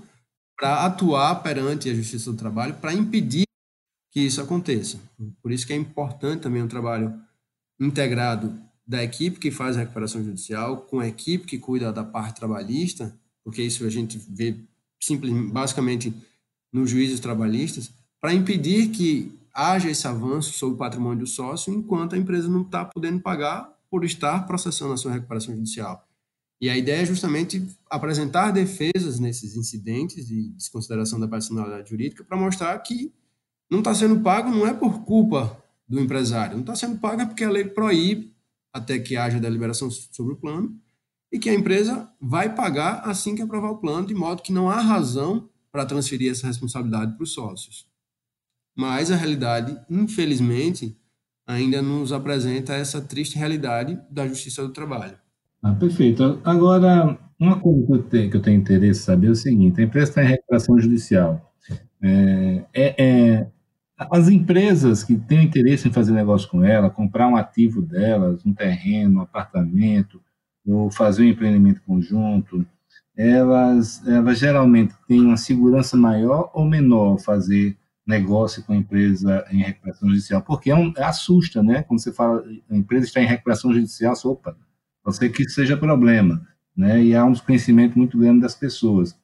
para 0.55 0.86
atuar 0.86 1.41
perante 1.41 1.89
a 1.89 1.95
Justiça 1.95 2.32
do 2.32 2.38
Trabalho 2.38 2.76
para 2.76 2.93
impedir 2.93 3.47
que 4.18 4.22
isso 4.26 4.41
aconteça. 4.41 4.99
Por 5.43 5.51
isso 5.51 5.68
que 5.68 5.74
é 5.74 5.76
importante 5.76 6.41
também 6.41 6.63
um 6.63 6.68
trabalho 6.68 7.13
integrado 7.80 8.59
da 8.84 9.03
equipe 9.03 9.38
que 9.38 9.51
faz 9.51 9.78
a 9.78 9.82
recuperação 9.82 10.24
judicial 10.24 10.78
com 10.78 10.99
a 10.99 11.07
equipe 11.07 11.45
que 11.45 11.59
cuida 11.59 11.93
da 11.93 12.03
parte 12.03 12.38
trabalhista, 12.38 13.15
porque 13.43 13.61
isso 13.61 13.86
a 13.86 13.89
gente 13.91 14.20
vê 14.28 14.55
simples, 14.99 15.32
basicamente 15.51 16.11
nos 16.74 16.89
juízes 16.89 17.20
trabalhistas, 17.20 17.91
para 18.20 18.34
impedir 18.34 18.89
que 18.89 19.32
haja 19.53 19.88
esse 19.88 20.07
avanço 20.07 20.51
sobre 20.53 20.74
o 20.74 20.80
patrimônio 20.80 21.20
do 21.20 21.28
sócio 21.28 21.72
enquanto 21.72 22.15
a 22.15 22.18
empresa 22.18 22.47
não 22.47 22.63
está 22.63 22.86
podendo 22.86 23.20
pagar 23.20 23.72
por 23.88 24.03
estar 24.03 24.47
processando 24.47 24.93
a 24.93 24.97
sua 24.97 25.11
recuperação 25.11 25.53
judicial. 25.53 26.03
E 26.59 26.72
a 26.72 26.76
ideia 26.76 27.03
é 27.03 27.05
justamente 27.05 27.63
apresentar 27.88 28.49
defesas 28.49 29.20
nesses 29.20 29.55
incidentes 29.55 30.26
de 30.26 30.49
desconsideração 30.53 31.20
da 31.20 31.28
personalidade 31.28 31.91
jurídica 31.91 32.24
para 32.24 32.36
mostrar 32.36 32.76
que 32.80 33.13
não 33.70 33.80
está 33.80 33.93
sendo 33.93 34.20
pago 34.22 34.49
não 34.49 34.65
é 34.65 34.74
por 34.74 35.03
culpa 35.03 35.61
do 35.88 35.99
empresário, 35.99 36.53
não 36.53 36.61
está 36.61 36.76
sendo 36.76 36.99
pago 36.99 37.22
é 37.22 37.26
porque 37.26 37.43
a 37.43 37.49
lei 37.49 37.65
proíbe 37.65 38.34
até 38.74 38.99
que 38.99 39.15
haja 39.15 39.39
deliberação 39.39 39.89
sobre 39.89 40.34
o 40.34 40.38
plano 40.38 40.76
e 41.32 41.39
que 41.39 41.49
a 41.49 41.53
empresa 41.53 42.09
vai 42.22 42.53
pagar 42.53 43.01
assim 43.05 43.36
que 43.36 43.41
aprovar 43.41 43.72
o 43.72 43.78
plano, 43.78 44.07
de 44.07 44.13
modo 44.13 44.41
que 44.41 44.53
não 44.53 44.70
há 44.70 44.80
razão 44.80 45.49
para 45.72 45.86
transferir 45.86 46.32
essa 46.32 46.47
responsabilidade 46.47 47.13
para 47.15 47.24
os 47.24 47.34
sócios. 47.34 47.86
Mas 48.76 49.11
a 49.11 49.15
realidade, 49.15 49.78
infelizmente, 49.89 50.97
ainda 51.45 51.82
nos 51.82 52.11
apresenta 52.11 52.74
essa 52.74 53.01
triste 53.01 53.38
realidade 53.38 53.99
da 54.09 54.28
justiça 54.28 54.61
do 54.61 54.74
trabalho. 54.74 55.18
Ah, 55.63 55.74
perfeito. 55.74 56.39
Agora, 56.43 57.18
uma 57.39 57.59
coisa 57.59 57.86
que 57.86 57.93
eu 57.93 58.03
tenho, 58.03 58.32
que 58.32 58.38
eu 58.38 58.41
tenho 58.41 58.59
interesse 58.59 59.01
em 59.01 59.03
saber 59.03 59.28
é 59.28 59.32
o 59.32 59.36
seguinte: 59.36 59.82
a 59.82 59.84
empresa 59.84 60.09
está 60.09 60.24
em 60.24 60.28
recuperação 60.28 60.80
judicial. 60.80 61.53
É, 62.01 62.65
é, 62.74 63.03
é, 63.03 63.47
as 63.98 64.30
empresas 64.30 65.04
que 65.04 65.16
têm 65.16 65.45
interesse 65.45 65.88
em 65.88 65.91
fazer 65.91 66.12
negócio 66.12 66.50
com 66.50 66.64
ela, 66.64 66.89
comprar 66.89 67.28
um 67.28 67.36
ativo 67.36 67.82
delas, 67.82 68.45
um 68.45 68.54
terreno, 68.54 69.20
um 69.20 69.24
apartamento, 69.24 70.22
ou 70.66 70.91
fazer 70.91 71.24
um 71.24 71.28
empreendimento 71.30 71.82
conjunto, 71.82 72.66
elas, 73.16 74.06
elas 74.08 74.38
geralmente 74.38 74.93
têm 75.08 75.22
uma 75.22 75.38
segurança 75.38 75.98
maior 75.98 76.52
ou 76.54 76.66
menor 76.66 77.18
fazer 77.20 77.76
negócio 78.06 78.64
com 78.64 78.74
a 78.74 78.78
empresa 78.78 79.45
em 79.52 79.64
recuperação 79.64 80.10
judicial? 80.10 80.41
Porque 80.41 80.70
é 80.70 80.76
um, 80.76 80.93
assusta, 80.98 81.64
né? 81.64 81.84
Quando 81.84 82.02
você 82.02 82.14
fala 82.14 82.43
a 82.70 82.76
empresa 82.76 83.06
está 83.06 83.22
em 83.22 83.26
recuperação 83.26 83.74
judicial, 83.74 84.14
opa, 84.26 84.56
Pode 85.08 85.16
ser 85.16 85.30
que 85.30 85.43
isso 85.43 85.56
seja 85.56 85.78
problema, 85.78 86.45
né? 86.76 87.02
E 87.02 87.16
há 87.16 87.24
um 87.24 87.32
desconhecimento 87.32 87.98
muito 87.98 88.18
grande 88.18 88.41
das 88.41 88.54
pessoas. 88.54 89.18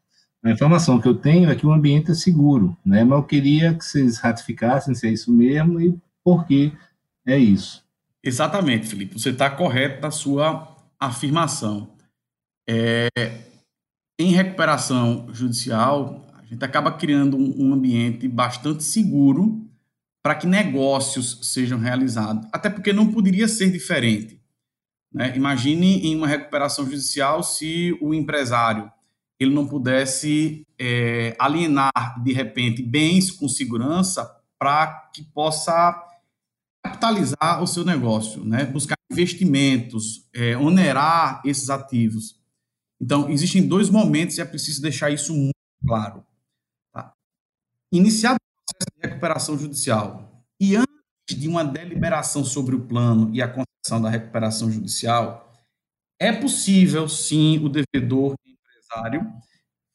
A 0.43 0.51
informação 0.51 0.99
que 0.99 1.07
eu 1.07 1.15
tenho 1.15 1.49
é 1.49 1.55
que 1.55 1.65
o 1.65 1.71
ambiente 1.71 2.11
é 2.11 2.13
seguro, 2.13 2.77
né? 2.85 3.05
Mas 3.05 3.17
eu 3.17 3.23
queria 3.23 3.73
que 3.73 3.85
vocês 3.85 4.17
ratificassem 4.17 4.93
se 4.93 5.07
é 5.07 5.11
isso 5.11 5.31
mesmo 5.31 5.79
e 5.79 5.97
por 6.21 6.45
que 6.45 6.73
é 7.25 7.37
isso. 7.37 7.81
Exatamente, 8.21 8.87
Felipe. 8.87 9.17
Você 9.17 9.29
está 9.29 9.49
correto 9.49 10.01
na 10.01 10.11
sua 10.11 10.75
afirmação. 10.99 11.87
É, 12.67 13.07
em 14.19 14.31
recuperação 14.31 15.27
judicial, 15.31 16.25
a 16.37 16.43
gente 16.45 16.63
acaba 16.63 16.91
criando 16.91 17.37
um, 17.37 17.69
um 17.69 17.73
ambiente 17.73 18.27
bastante 18.27 18.83
seguro 18.83 19.65
para 20.21 20.35
que 20.35 20.45
negócios 20.45 21.39
sejam 21.41 21.79
realizados. 21.79 22.47
Até 22.51 22.69
porque 22.69 22.91
não 22.91 23.11
poderia 23.11 23.47
ser 23.47 23.71
diferente. 23.71 24.41
Né? 25.13 25.35
Imagine 25.37 26.05
em 26.05 26.15
uma 26.15 26.27
recuperação 26.27 26.85
judicial 26.85 27.43
se 27.43 27.97
o 28.01 28.13
empresário 28.13 28.91
ele 29.39 29.53
não 29.53 29.67
pudesse 29.67 30.65
é, 30.79 31.35
alienar 31.39 31.91
de 32.23 32.33
repente 32.33 32.81
bens 32.81 33.31
com 33.31 33.47
segurança 33.47 34.41
para 34.59 35.09
que 35.13 35.23
possa 35.23 36.01
capitalizar 36.83 37.61
o 37.61 37.67
seu 37.67 37.83
negócio, 37.83 38.43
né? 38.43 38.65
buscar 38.65 38.95
investimentos, 39.11 40.27
é, 40.33 40.57
onerar 40.57 41.41
esses 41.45 41.69
ativos. 41.69 42.41
Então, 43.01 43.29
existem 43.29 43.65
dois 43.65 43.89
momentos 43.89 44.37
e 44.37 44.41
é 44.41 44.45
preciso 44.45 44.81
deixar 44.81 45.09
isso 45.09 45.33
muito 45.33 45.53
claro. 45.85 46.25
Tá? 46.93 47.13
Iniciado 47.91 48.35
o 48.35 48.75
processo 48.75 48.95
de 48.95 49.07
recuperação 49.07 49.57
judicial 49.57 50.45
e 50.59 50.75
antes 50.75 50.87
de 51.27 51.47
uma 51.47 51.63
deliberação 51.63 52.43
sobre 52.43 52.75
o 52.75 52.85
plano 52.85 53.29
e 53.33 53.41
a 53.41 53.47
da 54.01 54.09
recuperação 54.09 54.71
judicial, 54.71 55.51
é 56.17 56.31
possível, 56.31 57.09
sim, 57.09 57.59
o 57.59 57.67
devedor 57.67 58.33
empresário 58.93 59.33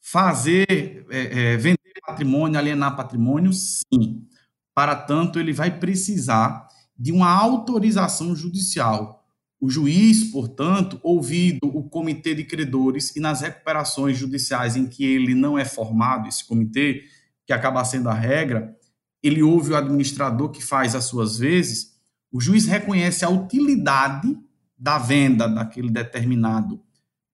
fazer, 0.00 1.06
é, 1.10 1.52
é, 1.52 1.56
vender 1.56 1.78
patrimônio, 2.06 2.58
alienar 2.58 2.96
patrimônio, 2.96 3.52
sim. 3.52 4.26
Para 4.74 4.94
tanto, 4.94 5.38
ele 5.38 5.52
vai 5.52 5.78
precisar 5.78 6.66
de 6.96 7.12
uma 7.12 7.30
autorização 7.30 8.34
judicial. 8.34 9.26
O 9.60 9.68
juiz, 9.68 10.30
portanto, 10.30 11.00
ouvido 11.02 11.66
o 11.66 11.82
comitê 11.82 12.34
de 12.34 12.44
credores 12.44 13.14
e 13.16 13.20
nas 13.20 13.40
recuperações 13.40 14.16
judiciais 14.16 14.76
em 14.76 14.86
que 14.86 15.04
ele 15.04 15.34
não 15.34 15.58
é 15.58 15.64
formado, 15.64 16.28
esse 16.28 16.46
comitê, 16.46 17.02
que 17.44 17.52
acaba 17.52 17.84
sendo 17.84 18.08
a 18.08 18.14
regra, 18.14 18.74
ele 19.22 19.42
ouve 19.42 19.72
o 19.72 19.76
administrador 19.76 20.50
que 20.50 20.62
faz 20.62 20.94
as 20.94 21.04
suas 21.04 21.38
vezes 21.38 21.98
o 22.30 22.40
juiz 22.40 22.66
reconhece 22.66 23.24
a 23.24 23.30
utilidade 23.30 24.36
da 24.76 24.98
venda 24.98 25.48
daquele 25.48 25.90
determinado 25.90 26.80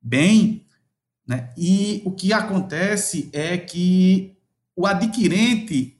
bem, 0.00 0.63
né? 1.26 1.50
e 1.56 2.02
o 2.04 2.12
que 2.12 2.32
acontece 2.32 3.30
é 3.32 3.56
que 3.56 4.36
o 4.76 4.86
adquirente 4.86 5.96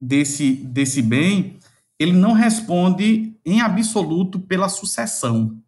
desse, 0.00 0.52
desse 0.52 1.02
bem 1.02 1.58
ele 1.98 2.12
não 2.12 2.32
responde 2.32 3.36
em 3.44 3.60
absoluto 3.60 4.38
pela 4.38 4.68
sucessão. 4.68 5.60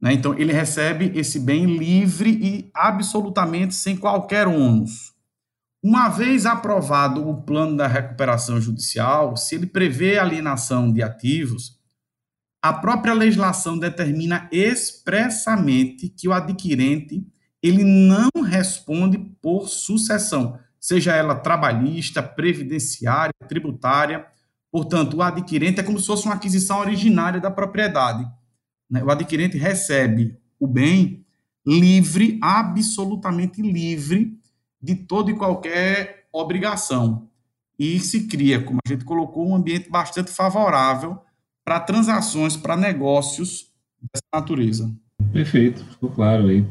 Né? 0.00 0.12
Então, 0.12 0.36
ele 0.36 0.52
recebe 0.52 1.12
esse 1.14 1.38
bem 1.38 1.64
livre 1.78 2.30
e 2.30 2.70
absolutamente 2.74 3.74
sem 3.74 3.96
qualquer 3.96 4.48
ônus. 4.48 5.14
Uma 5.82 6.08
vez 6.08 6.46
aprovado 6.46 7.28
o 7.28 7.42
plano 7.42 7.76
da 7.76 7.86
recuperação 7.86 8.60
judicial, 8.60 9.36
se 9.36 9.54
ele 9.54 9.66
prevê 9.66 10.18
alienação 10.18 10.90
de 10.90 11.02
ativos, 11.02 11.78
a 12.62 12.72
própria 12.72 13.12
legislação 13.12 13.78
determina 13.78 14.48
expressamente 14.50 16.08
que 16.08 16.26
o 16.26 16.32
adquirente 16.32 17.22
ele 17.64 17.82
não 17.82 18.28
responde 18.42 19.16
por 19.40 19.70
sucessão, 19.70 20.58
seja 20.78 21.16
ela 21.16 21.34
trabalhista, 21.34 22.22
previdenciária, 22.22 23.32
tributária. 23.48 24.26
Portanto, 24.70 25.16
o 25.16 25.22
adquirente 25.22 25.80
é 25.80 25.82
como 25.82 25.98
se 25.98 26.06
fosse 26.06 26.26
uma 26.26 26.34
aquisição 26.34 26.78
originária 26.80 27.40
da 27.40 27.50
propriedade. 27.50 28.30
Né? 28.90 29.02
O 29.02 29.10
adquirente 29.10 29.56
recebe 29.56 30.36
o 30.60 30.66
bem 30.66 31.24
livre, 31.66 32.38
absolutamente 32.42 33.62
livre 33.62 34.38
de 34.78 34.94
toda 34.94 35.30
e 35.30 35.34
qualquer 35.34 36.28
obrigação. 36.30 37.30
E 37.78 37.98
se 37.98 38.26
cria, 38.26 38.62
como 38.62 38.78
a 38.84 38.88
gente 38.88 39.06
colocou, 39.06 39.48
um 39.48 39.56
ambiente 39.56 39.88
bastante 39.88 40.30
favorável 40.30 41.18
para 41.64 41.80
transações, 41.80 42.58
para 42.58 42.76
negócios 42.76 43.72
dessa 44.12 44.26
natureza. 44.34 44.94
Perfeito, 45.32 45.82
ficou 45.86 46.10
claro 46.10 46.48
aí. 46.48 46.62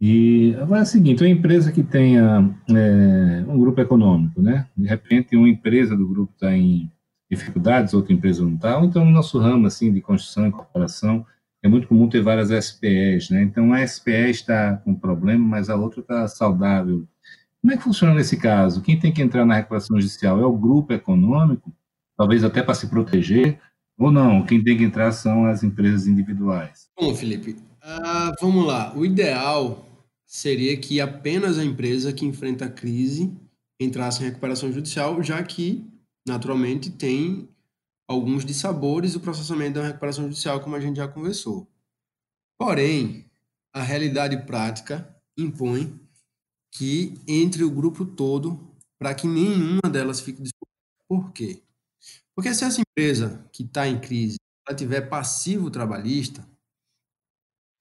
E 0.00 0.54
é 0.54 0.62
o 0.62 0.84
seguinte, 0.84 1.22
uma 1.22 1.28
empresa 1.28 1.72
que 1.72 1.82
tenha 1.82 2.54
é, 2.70 3.44
um 3.48 3.58
grupo 3.58 3.80
econômico, 3.80 4.40
né? 4.40 4.66
De 4.76 4.86
repente, 4.86 5.36
uma 5.36 5.48
empresa 5.48 5.96
do 5.96 6.06
grupo 6.06 6.32
está 6.34 6.56
em 6.56 6.90
dificuldades, 7.30 7.94
outra 7.94 8.12
empresa 8.12 8.42
não 8.42 8.54
está, 8.54 8.80
então 8.82 9.04
no 9.04 9.10
nosso 9.10 9.38
ramo 9.38 9.66
assim 9.66 9.92
de 9.92 10.00
construção 10.00 10.46
e 10.46 10.52
corporação, 10.52 11.26
é 11.62 11.68
muito 11.68 11.86
comum 11.88 12.08
ter 12.08 12.22
várias 12.22 12.48
SPEs, 12.48 13.28
né? 13.30 13.42
Então 13.42 13.72
a 13.72 13.86
SPE 13.86 14.30
está 14.30 14.76
com 14.76 14.94
problema, 14.94 15.44
mas 15.44 15.68
a 15.68 15.76
outra 15.76 16.00
está 16.00 16.26
saudável 16.28 17.06
como 17.60 17.72
é 17.72 17.76
que 17.76 17.82
funciona 17.82 18.14
nesse 18.14 18.36
caso? 18.36 18.82
Quem 18.82 18.98
tem 18.98 19.12
que 19.12 19.20
entrar 19.20 19.44
na 19.44 19.54
recuperação 19.54 20.00
judicial 20.00 20.40
é 20.40 20.46
o 20.46 20.56
grupo 20.56 20.92
econômico 20.92 21.72
talvez 22.16 22.42
até 22.42 22.62
para 22.62 22.74
se 22.74 22.88
proteger, 22.88 23.60
ou 23.96 24.10
não? 24.10 24.44
Quem 24.44 24.62
tem 24.62 24.76
que 24.76 24.84
entrar 24.84 25.12
são 25.12 25.44
as 25.44 25.62
empresas 25.62 26.06
individuais. 26.06 26.88
Bom, 26.98 27.14
Felipe, 27.14 27.52
uh, 27.52 28.34
vamos 28.40 28.66
lá. 28.66 28.92
O 28.96 29.04
ideal 29.04 29.87
seria 30.28 30.76
que 30.78 31.00
apenas 31.00 31.58
a 31.58 31.64
empresa 31.64 32.12
que 32.12 32.26
enfrenta 32.26 32.66
a 32.66 32.70
crise 32.70 33.34
entrasse 33.80 34.22
em 34.22 34.26
recuperação 34.26 34.70
judicial, 34.70 35.22
já 35.22 35.42
que, 35.42 35.82
naturalmente, 36.26 36.90
tem 36.90 37.48
alguns 38.06 38.44
dissabores 38.44 39.14
do 39.14 39.20
processamento 39.20 39.78
da 39.78 39.86
recuperação 39.86 40.24
judicial, 40.24 40.60
como 40.60 40.76
a 40.76 40.80
gente 40.80 40.96
já 40.96 41.08
conversou. 41.08 41.66
Porém, 42.58 43.24
a 43.72 43.82
realidade 43.82 44.44
prática 44.44 45.16
impõe 45.36 45.98
que 46.72 47.14
entre 47.26 47.64
o 47.64 47.70
grupo 47.70 48.04
todo 48.04 48.68
para 48.98 49.14
que 49.14 49.26
nenhuma 49.26 49.88
delas 49.90 50.20
fique 50.20 50.42
disponível. 50.42 50.68
Por 51.08 51.32
quê? 51.32 51.62
Porque 52.34 52.52
se 52.52 52.64
essa 52.64 52.82
empresa 52.82 53.48
que 53.52 53.62
está 53.62 53.88
em 53.88 53.98
crise 53.98 54.36
ela 54.66 54.76
tiver 54.76 55.08
passivo 55.08 55.70
trabalhista, 55.70 56.46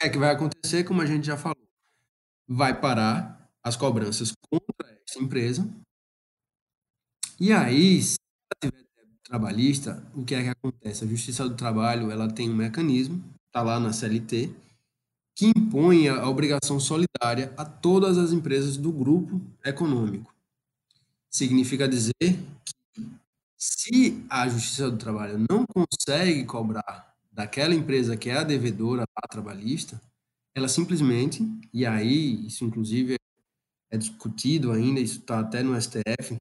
é 0.01 0.07
que 0.07 0.17
vai 0.17 0.33
acontecer, 0.33 0.85
como 0.85 1.01
a 1.01 1.05
gente 1.05 1.27
já 1.27 1.35
falou, 1.35 1.56
vai 2.47 2.79
parar 2.79 3.49
as 3.63 3.75
cobranças 3.75 4.31
contra 4.49 4.97
essa 5.07 5.19
empresa. 5.19 5.67
E 7.39 7.51
aí, 7.51 8.01
se 8.01 8.15
ela 8.63 8.71
tiver 8.71 8.83
trabalhista, 9.23 10.03
o 10.15 10.23
que 10.23 10.33
é 10.33 10.43
que 10.43 10.49
acontece? 10.49 11.03
A 11.03 11.07
Justiça 11.07 11.47
do 11.47 11.55
Trabalho 11.55 12.09
ela 12.09 12.31
tem 12.31 12.49
um 12.49 12.55
mecanismo, 12.55 13.23
está 13.47 13.61
lá 13.61 13.79
na 13.79 13.93
CLT, 13.93 14.55
que 15.35 15.47
impõe 15.55 16.07
a 16.07 16.27
obrigação 16.27 16.79
solidária 16.79 17.53
a 17.57 17.63
todas 17.63 18.17
as 18.17 18.31
empresas 18.31 18.75
do 18.77 18.91
grupo 18.91 19.39
econômico. 19.63 20.33
Significa 21.29 21.87
dizer 21.87 22.15
que 22.19 23.03
se 23.57 24.25
a 24.29 24.47
Justiça 24.49 24.89
do 24.89 24.97
Trabalho 24.97 25.45
não 25.49 25.65
consegue 25.65 26.43
cobrar 26.45 27.15
daquela 27.31 27.75
empresa 27.75 28.17
que 28.17 28.29
é 28.29 28.37
a 28.37 28.43
devedora 28.43 29.03
trabalhista, 29.29 30.01
ela 30.57 30.67
simplesmente, 30.67 31.47
e 31.71 31.85
aí 31.85 32.47
isso 32.47 32.65
inclusive 32.65 33.15
é 33.91 33.97
discutido 33.97 34.71
ainda, 34.71 34.99
isso 34.99 35.19
está 35.19 35.39
até 35.39 35.61
no 35.61 35.79
STF, 35.79 36.35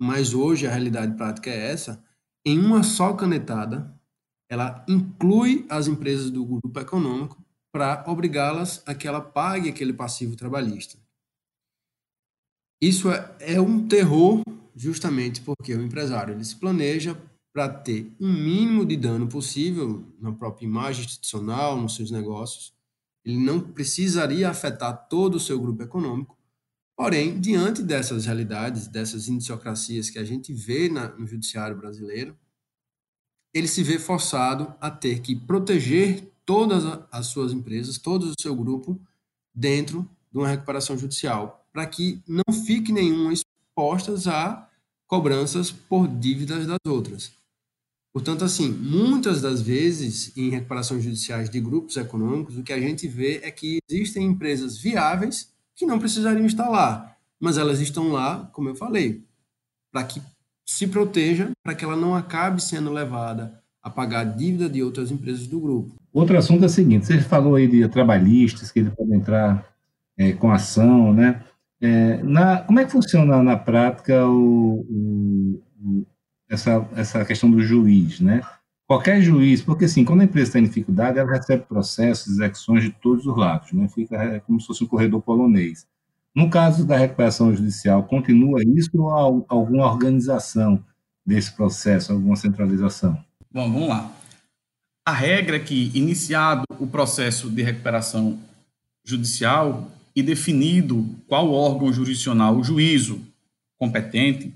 mas 0.00 0.32
hoje 0.32 0.68
a 0.68 0.70
realidade 0.70 1.16
prática 1.16 1.50
é 1.50 1.72
essa, 1.72 2.00
em 2.44 2.60
uma 2.60 2.84
só 2.84 3.12
canetada, 3.12 3.92
ela 4.48 4.84
inclui 4.88 5.66
as 5.68 5.88
empresas 5.88 6.30
do 6.30 6.44
grupo 6.44 6.78
econômico 6.78 7.44
para 7.72 8.04
obrigá-las 8.06 8.84
a 8.86 8.94
que 8.94 9.08
ela 9.08 9.20
pague 9.20 9.68
aquele 9.68 9.92
passivo 9.92 10.36
trabalhista. 10.36 10.96
Isso 12.80 13.10
é, 13.10 13.36
é 13.40 13.60
um 13.60 13.88
terror 13.88 14.42
justamente 14.76 15.40
porque 15.40 15.74
o 15.74 15.82
empresário 15.82 16.34
ele 16.34 16.44
se 16.44 16.54
planeja 16.54 17.20
para 17.52 17.68
ter 17.68 18.14
um 18.20 18.32
mínimo 18.32 18.86
de 18.86 18.96
dano 18.96 19.26
possível 19.26 20.04
na 20.20 20.30
própria 20.30 20.66
imagem 20.66 21.04
institucional, 21.04 21.76
nos 21.76 21.96
seus 21.96 22.12
negócios, 22.12 22.75
ele 23.26 23.38
não 23.38 23.60
precisaria 23.60 24.48
afetar 24.48 25.08
todo 25.08 25.34
o 25.34 25.40
seu 25.40 25.60
grupo 25.60 25.82
econômico. 25.82 26.38
Porém, 26.96 27.40
diante 27.40 27.82
dessas 27.82 28.24
realidades, 28.24 28.86
dessas 28.86 29.28
indiciocracias 29.28 30.08
que 30.08 30.18
a 30.18 30.24
gente 30.24 30.54
vê 30.54 30.88
na, 30.88 31.08
no 31.08 31.26
judiciário 31.26 31.76
brasileiro, 31.76 32.38
ele 33.52 33.66
se 33.66 33.82
vê 33.82 33.98
forçado 33.98 34.72
a 34.80 34.90
ter 34.90 35.20
que 35.20 35.34
proteger 35.34 36.32
todas 36.44 36.84
as 37.10 37.26
suas 37.26 37.52
empresas, 37.52 37.98
todo 37.98 38.30
o 38.30 38.40
seu 38.40 38.54
grupo, 38.54 38.98
dentro 39.52 40.08
de 40.30 40.38
uma 40.38 40.48
recuperação 40.48 40.96
judicial, 40.96 41.66
para 41.72 41.86
que 41.86 42.22
não 42.28 42.54
fique 42.64 42.92
nenhuma 42.92 43.32
expostas 43.32 44.28
a 44.28 44.70
cobranças 45.06 45.70
por 45.72 46.06
dívidas 46.06 46.66
das 46.66 46.78
outras. 46.86 47.32
Portanto, 48.16 48.46
assim, 48.46 48.70
muitas 48.70 49.42
das 49.42 49.60
vezes 49.60 50.34
em 50.34 50.48
recuperações 50.48 51.04
judiciais 51.04 51.50
de 51.50 51.60
grupos 51.60 51.98
econômicos, 51.98 52.56
o 52.56 52.62
que 52.62 52.72
a 52.72 52.80
gente 52.80 53.06
vê 53.06 53.42
é 53.42 53.50
que 53.50 53.76
existem 53.86 54.24
empresas 54.24 54.78
viáveis 54.78 55.52
que 55.74 55.84
não 55.84 55.98
precisariam 55.98 56.46
estar 56.46 56.66
lá, 56.70 57.14
mas 57.38 57.58
elas 57.58 57.78
estão 57.78 58.10
lá, 58.10 58.48
como 58.54 58.70
eu 58.70 58.74
falei, 58.74 59.22
para 59.92 60.02
que 60.02 60.22
se 60.64 60.86
proteja, 60.86 61.50
para 61.62 61.74
que 61.74 61.84
ela 61.84 61.94
não 61.94 62.14
acabe 62.14 62.62
sendo 62.62 62.90
levada 62.90 63.60
a 63.82 63.90
pagar 63.90 64.20
a 64.20 64.24
dívida 64.24 64.66
de 64.66 64.82
outras 64.82 65.10
empresas 65.10 65.46
do 65.46 65.60
grupo. 65.60 65.94
Outro 66.10 66.38
assunto 66.38 66.62
é 66.62 66.66
o 66.68 66.70
seguinte: 66.70 67.04
você 67.04 67.20
falou 67.20 67.56
aí 67.56 67.68
de 67.68 67.86
trabalhistas 67.86 68.72
que 68.72 68.78
ele 68.78 68.92
pode 68.92 69.12
entrar 69.14 69.76
é, 70.16 70.32
com 70.32 70.50
ação, 70.50 71.12
né? 71.12 71.44
É, 71.82 72.22
na, 72.22 72.62
como 72.62 72.80
é 72.80 72.86
que 72.86 72.92
funciona 72.92 73.42
na 73.42 73.58
prática 73.58 74.26
o, 74.26 75.60
o 75.78 76.06
essa, 76.48 76.88
essa 76.94 77.24
questão 77.24 77.50
do 77.50 77.60
juiz, 77.60 78.20
né? 78.20 78.42
Qualquer 78.86 79.20
juiz, 79.20 79.62
porque 79.62 79.86
assim, 79.86 80.04
quando 80.04 80.20
a 80.20 80.24
empresa 80.24 80.50
está 80.50 80.58
em 80.60 80.64
dificuldade, 80.64 81.18
ela 81.18 81.30
recebe 81.30 81.64
processos, 81.64 82.34
execuções 82.34 82.84
de 82.84 82.90
todos 82.90 83.26
os 83.26 83.36
lados, 83.36 83.72
né? 83.72 83.88
Fica 83.88 84.16
é 84.16 84.40
como 84.40 84.60
se 84.60 84.66
fosse 84.66 84.84
um 84.84 84.86
corredor 84.86 85.20
polonês. 85.22 85.86
No 86.34 86.48
caso 86.48 86.86
da 86.86 86.96
recuperação 86.96 87.54
judicial, 87.54 88.04
continua 88.04 88.60
isso 88.62 88.90
ou 88.94 89.10
há 89.10 89.20
alguma 89.48 89.86
organização 89.86 90.84
desse 91.24 91.50
processo, 91.52 92.12
alguma 92.12 92.36
centralização? 92.36 93.18
Bom, 93.50 93.72
vamos 93.72 93.88
lá. 93.88 94.12
A 95.04 95.12
regra 95.12 95.56
é 95.56 95.60
que, 95.60 95.90
iniciado 95.94 96.64
o 96.78 96.86
processo 96.86 97.50
de 97.50 97.62
recuperação 97.62 98.38
judicial 99.04 99.90
e 100.14 100.22
definido 100.22 101.06
qual 101.26 101.50
órgão 101.50 101.92
jurisdicional, 101.92 102.56
o 102.56 102.62
juízo 102.62 103.20
competente, 103.78 104.54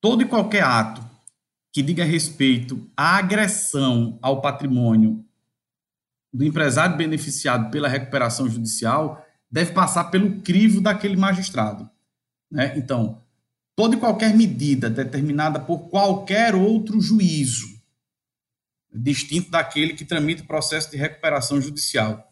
todo 0.00 0.22
e 0.22 0.26
qualquer 0.26 0.62
ato 0.62 1.07
que 1.72 1.82
diga 1.82 2.04
respeito 2.04 2.90
à 2.96 3.16
agressão 3.16 4.18
ao 4.22 4.40
patrimônio 4.40 5.24
do 6.32 6.44
empresário 6.44 6.96
beneficiado 6.96 7.70
pela 7.70 7.88
recuperação 7.88 8.48
judicial 8.48 9.24
deve 9.50 9.72
passar 9.72 10.04
pelo 10.04 10.40
crivo 10.42 10.80
daquele 10.80 11.16
magistrado. 11.16 11.88
Né? 12.50 12.74
Então, 12.76 13.22
toda 13.74 13.96
e 13.96 13.98
qualquer 13.98 14.34
medida 14.34 14.90
determinada 14.90 15.58
por 15.60 15.88
qualquer 15.88 16.54
outro 16.54 17.00
juízo, 17.00 17.66
distinto 18.92 19.50
daquele 19.50 19.94
que 19.94 20.04
tramita 20.04 20.42
o 20.42 20.46
processo 20.46 20.90
de 20.90 20.96
recuperação 20.96 21.60
judicial, 21.60 22.30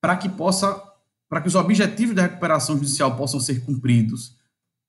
para 0.00 0.16
que 0.16 0.28
possa, 0.28 0.80
para 1.28 1.40
que 1.40 1.48
os 1.48 1.54
objetivos 1.54 2.14
da 2.14 2.22
recuperação 2.22 2.76
judicial 2.76 3.16
possam 3.16 3.40
ser 3.40 3.64
cumpridos 3.64 4.35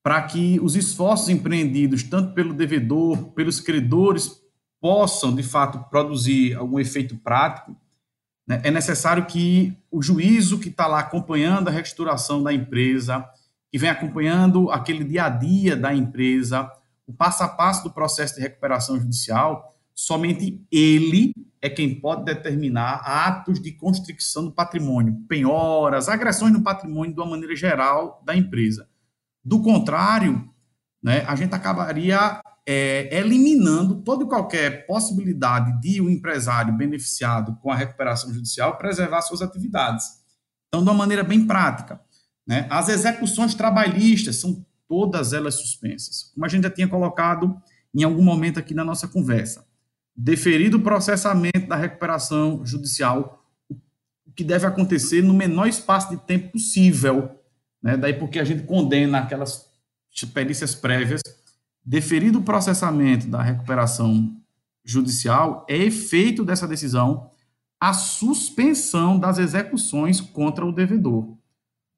para 0.07 0.21
que 0.21 0.57
os 0.61 0.77
esforços 0.77 1.27
empreendidos, 1.27 2.01
tanto 2.01 2.33
pelo 2.33 2.53
devedor, 2.53 3.25
pelos 3.33 3.59
credores, 3.59 4.41
possam, 4.79 5.35
de 5.35 5.43
fato, 5.43 5.79
produzir 5.89 6.55
algum 6.55 6.79
efeito 6.79 7.17
prático, 7.17 7.75
né, 8.47 8.61
é 8.63 8.71
necessário 8.71 9.25
que 9.25 9.77
o 9.91 10.01
juízo 10.01 10.59
que 10.59 10.69
está 10.69 10.87
lá 10.87 10.99
acompanhando 10.99 11.67
a 11.67 11.71
reestruturação 11.71 12.41
da 12.41 12.53
empresa, 12.53 13.27
que 13.69 13.77
vem 13.77 13.89
acompanhando 13.89 14.71
aquele 14.71 15.03
dia 15.03 15.25
a 15.25 15.29
dia 15.29 15.75
da 15.75 15.93
empresa, 15.93 16.71
o 17.05 17.11
passo 17.11 17.43
a 17.43 17.49
passo 17.49 17.83
do 17.83 17.91
processo 17.91 18.35
de 18.35 18.41
recuperação 18.41 18.97
judicial, 18.97 19.77
somente 19.93 20.65
ele 20.71 21.33
é 21.61 21.69
quem 21.69 21.99
pode 21.99 22.23
determinar 22.23 23.01
atos 23.03 23.61
de 23.61 23.73
constricção 23.73 24.45
do 24.45 24.53
patrimônio, 24.53 25.17
penhoras, 25.27 26.07
agressões 26.07 26.53
no 26.53 26.63
patrimônio 26.63 27.13
de 27.13 27.19
uma 27.19 27.31
maneira 27.31 27.57
geral 27.57 28.23
da 28.25 28.33
empresa. 28.33 28.87
Do 29.47 29.61
contrário, 29.61 30.45
né, 31.01 31.23
a 31.25 31.33
gente 31.33 31.55
acabaria 31.55 32.41
é, 32.67 33.17
eliminando 33.17 34.01
toda 34.01 34.25
e 34.25 34.27
qualquer 34.27 34.85
possibilidade 34.85 35.79
de 35.79 36.01
o 36.01 36.07
um 36.07 36.09
empresário 36.09 36.75
beneficiado 36.75 37.55
com 37.61 37.71
a 37.71 37.75
recuperação 37.75 38.33
judicial 38.33 38.77
preservar 38.77 39.21
suas 39.21 39.41
atividades. 39.41 40.05
Então, 40.67 40.83
de 40.83 40.89
uma 40.89 40.97
maneira 40.97 41.23
bem 41.23 41.47
prática, 41.47 42.01
né, 42.45 42.67
as 42.69 42.89
execuções 42.89 43.55
trabalhistas 43.55 44.35
são 44.35 44.65
todas 44.85 45.31
elas 45.31 45.55
suspensas, 45.55 46.29
como 46.33 46.45
a 46.45 46.49
gente 46.49 46.63
já 46.63 46.69
tinha 46.69 46.89
colocado 46.89 47.55
em 47.95 48.03
algum 48.03 48.21
momento 48.21 48.59
aqui 48.59 48.73
na 48.73 48.83
nossa 48.83 49.07
conversa. 49.07 49.65
Deferido 50.13 50.75
o 50.75 50.81
processamento 50.81 51.67
da 51.69 51.77
recuperação 51.77 52.65
judicial, 52.65 53.45
o 53.69 54.31
que 54.35 54.43
deve 54.43 54.65
acontecer 54.65 55.21
no 55.21 55.33
menor 55.33 55.69
espaço 55.69 56.09
de 56.09 56.17
tempo 56.17 56.51
possível, 56.51 57.37
né? 57.81 57.97
Daí 57.97 58.13
porque 58.13 58.39
a 58.39 58.43
gente 58.43 58.63
condena 58.63 59.19
aquelas 59.19 59.67
perícias 60.33 60.73
prévias, 60.73 61.21
deferido 61.85 62.39
o 62.39 62.43
processamento 62.43 63.27
da 63.27 63.41
recuperação 63.41 64.35
judicial, 64.83 65.65
é 65.69 65.77
efeito 65.77 66.43
dessa 66.43 66.67
decisão 66.67 67.29
a 67.79 67.93
suspensão 67.93 69.19
das 69.19 69.37
execuções 69.37 70.19
contra 70.19 70.65
o 70.65 70.71
devedor. 70.71 71.37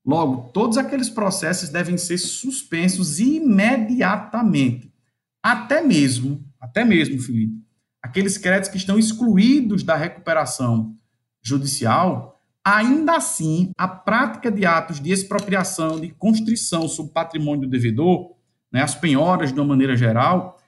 Logo, 0.05 0.49
todos 0.51 0.77
aqueles 0.77 1.09
processos 1.09 1.69
devem 1.69 1.97
ser 1.97 2.17
suspensos 2.17 3.19
imediatamente. 3.19 4.93
Até 5.41 5.81
mesmo, 5.81 6.43
até 6.59 6.83
mesmo, 6.83 7.21
Felipe, 7.21 7.63
aqueles 8.01 8.37
créditos 8.37 8.69
que 8.69 8.77
estão 8.77 8.99
excluídos 8.99 9.83
da 9.83 9.95
recuperação 9.95 10.97
judicial, 11.41 12.38
Ainda 12.71 13.15
assim, 13.15 13.71
a 13.75 13.87
prática 13.87 14.51
de 14.51 14.63
atos 14.63 14.99
de 14.99 15.11
expropriação, 15.11 15.99
de 15.99 16.09
constrição 16.09 16.87
sobre 16.87 17.09
o 17.09 17.13
patrimônio 17.13 17.61
do 17.61 17.71
devedor, 17.71 18.35
né, 18.71 18.83
as 18.83 18.93
penhoras 18.93 19.51
de 19.51 19.59
uma 19.59 19.65
maneira 19.65 19.97
geral, 19.97 20.59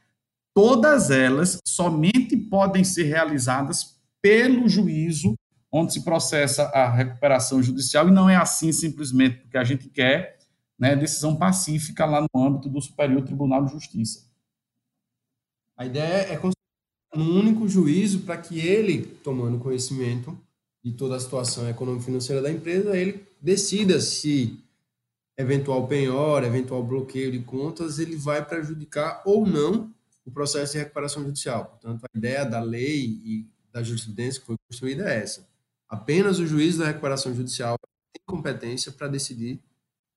todas 0.51 1.11
elas 1.11 1.59
somente 1.63 2.35
podem 2.35 2.83
ser 2.83 3.03
realizadas 3.03 4.01
pelo 4.19 4.67
juízo 4.67 5.35
onde 5.71 5.93
se 5.93 6.03
processa 6.03 6.63
a 6.69 6.89
recuperação 6.89 7.61
judicial 7.61 8.07
e 8.07 8.11
não 8.11 8.27
é 8.27 8.35
assim 8.35 8.71
simplesmente 8.71 9.37
porque 9.37 9.57
a 9.59 9.63
gente 9.63 9.87
quer 9.87 10.39
né, 10.79 10.95
decisão 10.95 11.35
pacífica 11.35 12.03
lá 12.03 12.21
no 12.21 12.43
âmbito 12.43 12.67
do 12.67 12.81
Superior 12.81 13.21
Tribunal 13.21 13.63
de 13.63 13.73
Justiça. 13.73 14.27
A 15.77 15.85
ideia 15.85 16.33
é 16.33 16.41
um 17.15 17.39
único 17.39 17.67
juízo 17.67 18.21
para 18.21 18.37
que 18.37 18.59
ele, 18.59 19.03
tomando 19.23 19.59
conhecimento 19.59 20.35
de 20.83 20.91
toda 20.93 21.15
a 21.15 21.19
situação 21.19 21.69
econômico-financeira 21.69 22.41
da 22.41 22.51
empresa, 22.51 22.97
ele 22.97 23.25
decida 23.41 23.99
se 23.99 24.59
eventual 25.37 25.87
penhora, 25.87 26.47
eventual 26.47 26.83
bloqueio 26.83 27.31
de 27.31 27.39
contas, 27.39 27.99
ele 27.99 28.15
vai 28.15 28.43
prejudicar 28.43 29.21
ou 29.25 29.45
não 29.45 29.93
o 30.25 30.31
processo 30.31 30.73
de 30.73 30.79
recuperação 30.79 31.23
judicial. 31.23 31.65
Portanto, 31.65 32.03
a 32.05 32.17
ideia 32.17 32.45
da 32.45 32.61
lei 32.61 33.19
e 33.23 33.47
da 33.71 33.81
jurisprudência 33.81 34.39
que 34.39 34.47
foi 34.47 34.55
construída 34.67 35.09
é 35.09 35.21
essa. 35.21 35.47
Apenas 35.87 36.39
o 36.39 36.45
juiz 36.45 36.77
da 36.77 36.85
recuperação 36.85 37.33
judicial 37.33 37.77
tem 38.13 38.21
competência 38.25 38.91
para 38.91 39.07
decidir 39.07 39.59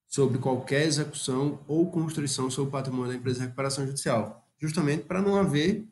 sobre 0.07 0.39
qualquer 0.39 0.87
execução 0.87 1.61
ou 1.67 1.91
construção 1.91 2.51
sobre 2.51 2.69
o 2.69 2.73
patrimônio 2.73 3.13
da 3.13 3.19
empresa 3.19 3.41
de 3.41 3.47
recuperação 3.47 3.87
judicial, 3.87 4.47
justamente 4.59 5.05
para 5.05 5.21
não 5.21 5.37
haver 5.37 5.85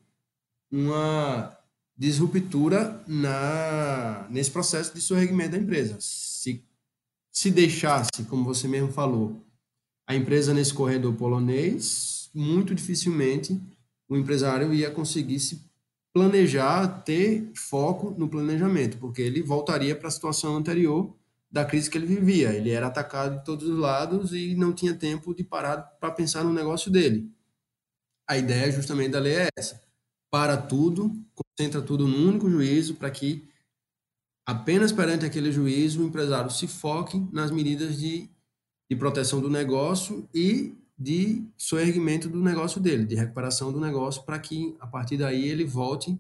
uma 0.70 1.57
disruptura 2.03 3.01
na, 3.07 4.27
nesse 4.29 4.51
processo 4.51 4.93
de 4.93 5.01
surregimento 5.01 5.53
da 5.53 5.59
empresa. 5.59 5.97
Se, 6.01 6.61
se 7.31 7.49
deixasse, 7.49 8.24
como 8.29 8.45
você 8.45 8.66
mesmo 8.66 8.91
falou, 8.91 9.41
a 10.05 10.12
empresa 10.12 10.53
nesse 10.53 10.74
corredor 10.74 11.15
polonês, 11.15 12.29
muito 12.35 12.74
dificilmente 12.74 13.61
o 14.09 14.16
empresário 14.16 14.74
ia 14.74 14.91
conseguir 14.91 15.39
se 15.39 15.65
planejar, 16.12 16.89
ter 17.05 17.49
foco 17.55 18.11
no 18.19 18.29
planejamento, 18.29 18.99
porque 18.99 19.23
ele 19.23 19.41
voltaria 19.41 19.95
para 19.95 20.09
a 20.09 20.11
situação 20.11 20.57
anterior 20.57 21.15
da 21.49 21.65
crise 21.65 21.89
que 21.89 21.97
ele 21.97 22.07
vivia. 22.07 22.53
Ele 22.53 22.70
era 22.70 22.89
atacado 22.89 23.39
de 23.39 23.45
todos 23.45 23.69
os 23.69 23.79
lados 23.79 24.33
e 24.33 24.57
não 24.57 24.73
tinha 24.73 24.93
tempo 24.93 25.33
de 25.33 25.45
parar 25.45 25.79
para 26.01 26.11
pensar 26.11 26.43
no 26.43 26.53
negócio 26.53 26.91
dele. 26.91 27.31
A 28.29 28.37
ideia 28.37 28.73
justamente 28.73 29.12
da 29.12 29.20
lei 29.20 29.35
é 29.35 29.49
essa: 29.57 29.81
para 30.32 30.56
tudo, 30.56 31.12
concentra 31.34 31.82
tudo 31.82 32.09
num 32.09 32.26
único 32.30 32.48
juízo 32.48 32.94
para 32.94 33.10
que 33.10 33.46
apenas 34.46 34.90
perante 34.90 35.26
aquele 35.26 35.52
juízo 35.52 36.02
o 36.02 36.06
empresário 36.06 36.50
se 36.50 36.66
foque 36.66 37.22
nas 37.30 37.50
medidas 37.50 38.00
de, 38.00 38.30
de 38.90 38.96
proteção 38.96 39.42
do 39.42 39.50
negócio 39.50 40.26
e 40.34 40.74
de 40.98 41.44
soerguimento 41.59 42.30
do 42.30 42.40
negócio 42.40 42.80
dele, 42.80 43.04
de 43.04 43.14
recuperação 43.14 43.70
do 43.70 43.78
negócio, 43.78 44.22
para 44.22 44.38
que 44.38 44.74
a 44.80 44.86
partir 44.86 45.18
daí 45.18 45.46
ele 45.48 45.66
volte 45.66 46.18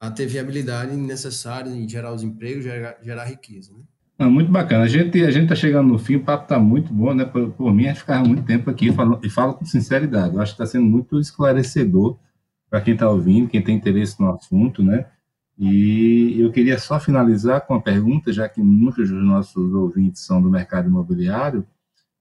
a 0.00 0.10
ter 0.10 0.26
viabilidade 0.26 0.96
necessária 0.96 1.70
em 1.70 1.88
gerar 1.88 2.12
os 2.12 2.24
empregos, 2.24 2.64
gerar, 2.64 2.98
gerar 3.00 3.24
riqueza. 3.24 3.72
Né? 3.72 3.84
Ah, 4.18 4.28
muito 4.28 4.50
bacana. 4.50 4.82
A 4.82 4.88
gente 4.88 5.22
a 5.22 5.28
está 5.28 5.54
chegando 5.54 5.88
no 5.88 5.98
fim, 5.98 6.16
o 6.16 6.24
papo 6.24 6.42
está 6.42 6.58
muito 6.58 6.92
bom, 6.92 7.14
né? 7.14 7.24
Por, 7.24 7.52
por 7.52 7.72
mim, 7.72 7.84
a 7.84 7.88
gente 7.90 8.00
ficava 8.00 8.26
muito 8.26 8.42
tempo 8.42 8.68
aqui 8.68 8.88
e 9.22 9.30
falo 9.30 9.54
com 9.54 9.64
sinceridade. 9.64 10.34
Eu 10.34 10.40
acho 10.40 10.56
que 10.56 10.62
está 10.62 10.66
sendo 10.66 10.86
muito 10.86 11.20
esclarecedor 11.20 12.18
para 12.70 12.80
quem 12.80 12.94
está 12.94 13.08
ouvindo, 13.08 13.48
quem 13.48 13.62
tem 13.62 13.76
interesse 13.76 14.20
no 14.20 14.32
assunto, 14.32 14.82
né? 14.82 15.06
E 15.58 16.36
eu 16.40 16.52
queria 16.52 16.78
só 16.78 17.00
finalizar 17.00 17.66
com 17.66 17.74
uma 17.74 17.82
pergunta, 17.82 18.32
já 18.32 18.48
que 18.48 18.62
muitos 18.62 19.10
dos 19.10 19.24
nossos 19.24 19.74
ouvintes 19.74 20.24
são 20.24 20.40
do 20.40 20.48
mercado 20.48 20.88
imobiliário, 20.88 21.66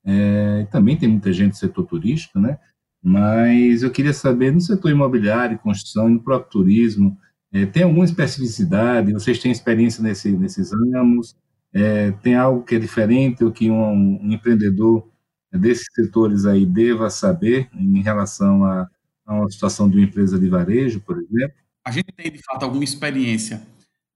é, 0.04 0.66
também 0.72 0.98
tem 0.98 1.08
muita 1.10 1.32
gente 1.32 1.52
do 1.52 1.58
setor 1.58 1.86
turístico, 1.86 2.40
né? 2.40 2.58
Mas 3.04 3.84
eu 3.84 3.92
queria 3.92 4.14
saber, 4.14 4.52
no 4.52 4.62
setor 4.62 4.90
imobiliário, 4.90 5.60
construção 5.60 6.10
e 6.10 6.14
no 6.14 6.24
próprio 6.24 6.50
turismo, 6.50 7.18
é, 7.52 7.66
tem 7.66 7.84
alguma 7.84 8.06
especificidade? 8.06 9.14
Vocês 9.14 9.40
têm 9.40 9.52
experiência 9.52 10.04
nesse, 10.04 10.32
nesses 10.32 10.72
ramos? 10.72 11.36
É, 11.74 12.12
tem 12.12 12.36
algo 12.36 12.64
que 12.64 12.76
é 12.76 12.80
diferente 12.80 13.44
ou 13.44 13.52
que 13.52 13.70
um, 13.70 14.22
um, 14.24 14.32
empreendedor 14.32 15.08
desses 15.52 15.86
setores 15.94 16.46
aí 16.46 16.66
deva 16.66 17.10
saber 17.10 17.70
em 17.74 18.02
relação 18.02 18.64
a, 18.66 18.90
a 19.28 19.50
situação 19.50 19.90
de 19.90 19.98
uma 19.98 20.06
empresa 20.06 20.40
de 20.40 20.48
varejo, 20.48 21.02
por 21.02 21.18
exemplo? 21.18 21.58
A 21.86 21.92
gente 21.92 22.12
tem, 22.16 22.32
de 22.32 22.42
fato, 22.42 22.64
alguma 22.64 22.84
experiência 22.84 23.62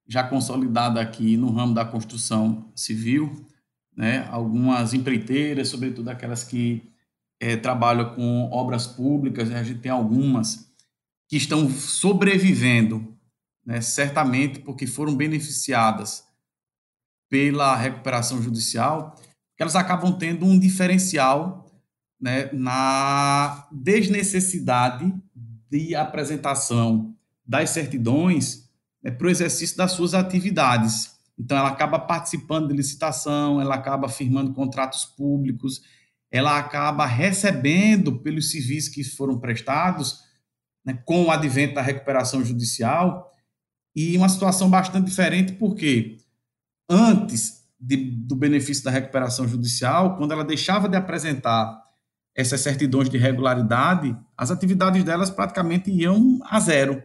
já 0.08 0.24
consolidada 0.24 1.00
aqui 1.00 1.38
no 1.38 1.52
ramo 1.52 1.74
da 1.74 1.86
construção 1.86 2.72
civil, 2.76 3.46
né, 3.96 4.28
algumas 4.30 4.94
empreiteiras, 4.94 5.70
sobretudo 5.70 6.10
aquelas 6.10 6.44
que 6.44 6.84
é, 7.40 7.56
trabalham 7.56 8.14
com 8.16 8.50
obras 8.52 8.88
públicas, 8.88 9.50
né, 9.50 9.60
a 9.60 9.64
gente 9.64 9.80
tem 9.80 9.92
algumas 9.92 10.70
que 11.30 11.38
estão 11.38 11.70
sobrevivendo, 11.70 13.16
né, 13.66 13.80
certamente 13.80 14.60
porque 14.60 14.86
foram 14.86 15.16
beneficiadas 15.16 16.26
pela 17.30 17.76
recuperação 17.76 18.42
judicial, 18.42 19.16
elas 19.58 19.76
acabam 19.76 20.12
tendo 20.18 20.46
um 20.46 20.58
diferencial 20.58 21.61
né, 22.22 22.50
na 22.54 23.68
desnecessidade 23.72 25.12
de 25.70 25.96
apresentação 25.96 27.16
das 27.46 27.72
certidões 27.72 28.70
né, 29.04 29.10
para 29.10 29.28
o 29.28 29.30
exercício 29.30 29.76
das 29.76 29.94
suas 29.94 30.14
atividades. 30.14 31.16
Então, 31.38 31.58
ela 31.58 31.70
acaba 31.70 31.98
participando 31.98 32.68
de 32.68 32.76
licitação, 32.76 33.60
ela 33.60 33.74
acaba 33.74 34.08
firmando 34.08 34.54
contratos 34.54 35.06
públicos, 35.06 35.82
ela 36.30 36.60
acaba 36.60 37.06
recebendo 37.06 38.20
pelos 38.20 38.52
civis 38.52 38.88
que 38.88 39.04
foram 39.04 39.40
prestados, 39.40 40.20
né, 40.86 40.94
com 41.06 41.26
o 41.26 41.32
advento 41.32 41.74
da 41.74 41.82
recuperação 41.82 42.44
judicial, 42.46 43.32
e 43.96 44.16
uma 44.16 44.30
situação 44.30 44.70
bastante 44.70 45.08
diferente, 45.08 45.54
porque 45.54 46.18
antes 46.90 47.66
de, 47.80 47.98
do 47.98 48.36
benefício 48.36 48.84
da 48.84 48.92
recuperação 48.92 49.48
judicial, 49.48 50.16
quando 50.16 50.32
ela 50.32 50.46
deixava 50.46 50.88
de 50.88 50.96
apresentar 50.96 51.82
essas 52.36 52.62
certidões 52.62 53.10
de 53.10 53.18
regularidade, 53.18 54.16
as 54.38 54.52
atividades 54.52 55.04
delas 55.04 55.30
praticamente 55.30 55.92
iam 55.92 56.40
a 56.46 56.60
zero. 56.60 57.04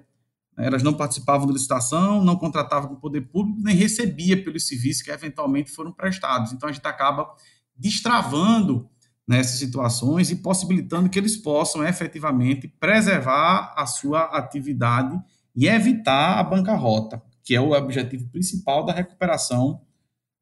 Elas 0.56 0.82
não 0.82 0.94
participavam 0.94 1.46
da 1.46 1.52
licitação, 1.52 2.24
não 2.24 2.36
contratavam 2.36 2.88
com 2.88 2.94
o 2.94 3.00
poder 3.00 3.22
público, 3.22 3.60
nem 3.60 3.74
recebia 3.74 4.42
pelos 4.42 4.66
serviços 4.66 5.02
que 5.02 5.10
eventualmente 5.10 5.70
foram 5.70 5.92
prestados. 5.92 6.52
Então, 6.52 6.68
a 6.68 6.72
gente 6.72 6.86
acaba 6.86 7.28
destravando 7.76 8.88
nessas 9.28 9.58
situações 9.58 10.30
e 10.30 10.36
possibilitando 10.36 11.10
que 11.10 11.18
eles 11.18 11.36
possam 11.36 11.84
efetivamente 11.84 12.68
preservar 12.68 13.74
a 13.76 13.84
sua 13.84 14.22
atividade 14.36 15.20
e 15.54 15.66
evitar 15.66 16.38
a 16.38 16.42
bancarrota, 16.44 17.22
que 17.42 17.54
é 17.54 17.60
o 17.60 17.72
objetivo 17.72 18.28
principal 18.28 18.86
da 18.86 18.92
recuperação 18.92 19.82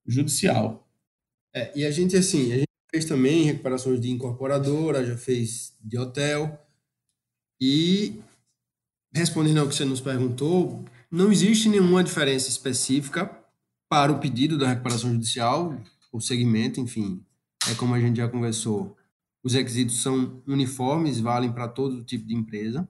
judicial. 0.06 0.86
É, 1.52 1.72
e 1.74 1.84
a 1.84 1.90
gente, 1.90 2.16
assim, 2.16 2.52
a 2.52 2.63
fez 2.94 3.04
também 3.06 3.42
recuperações 3.42 4.00
de 4.00 4.08
incorporadora, 4.08 5.04
já 5.04 5.16
fez 5.16 5.76
de 5.80 5.98
hotel, 5.98 6.64
e 7.60 8.20
respondendo 9.12 9.58
ao 9.58 9.66
que 9.66 9.74
você 9.74 9.84
nos 9.84 10.00
perguntou, 10.00 10.84
não 11.10 11.32
existe 11.32 11.68
nenhuma 11.68 12.04
diferença 12.04 12.48
específica 12.48 13.36
para 13.88 14.12
o 14.12 14.20
pedido 14.20 14.56
da 14.56 14.68
recuperação 14.68 15.10
judicial, 15.10 15.76
o 16.12 16.20
segmento, 16.20 16.78
enfim, 16.78 17.20
é 17.68 17.74
como 17.74 17.94
a 17.94 18.00
gente 18.00 18.18
já 18.18 18.28
conversou. 18.28 18.96
Os 19.42 19.54
requisitos 19.54 20.00
são 20.00 20.40
uniformes, 20.46 21.18
valem 21.18 21.52
para 21.52 21.66
todo 21.66 22.04
tipo 22.04 22.24
de 22.24 22.34
empresa. 22.36 22.88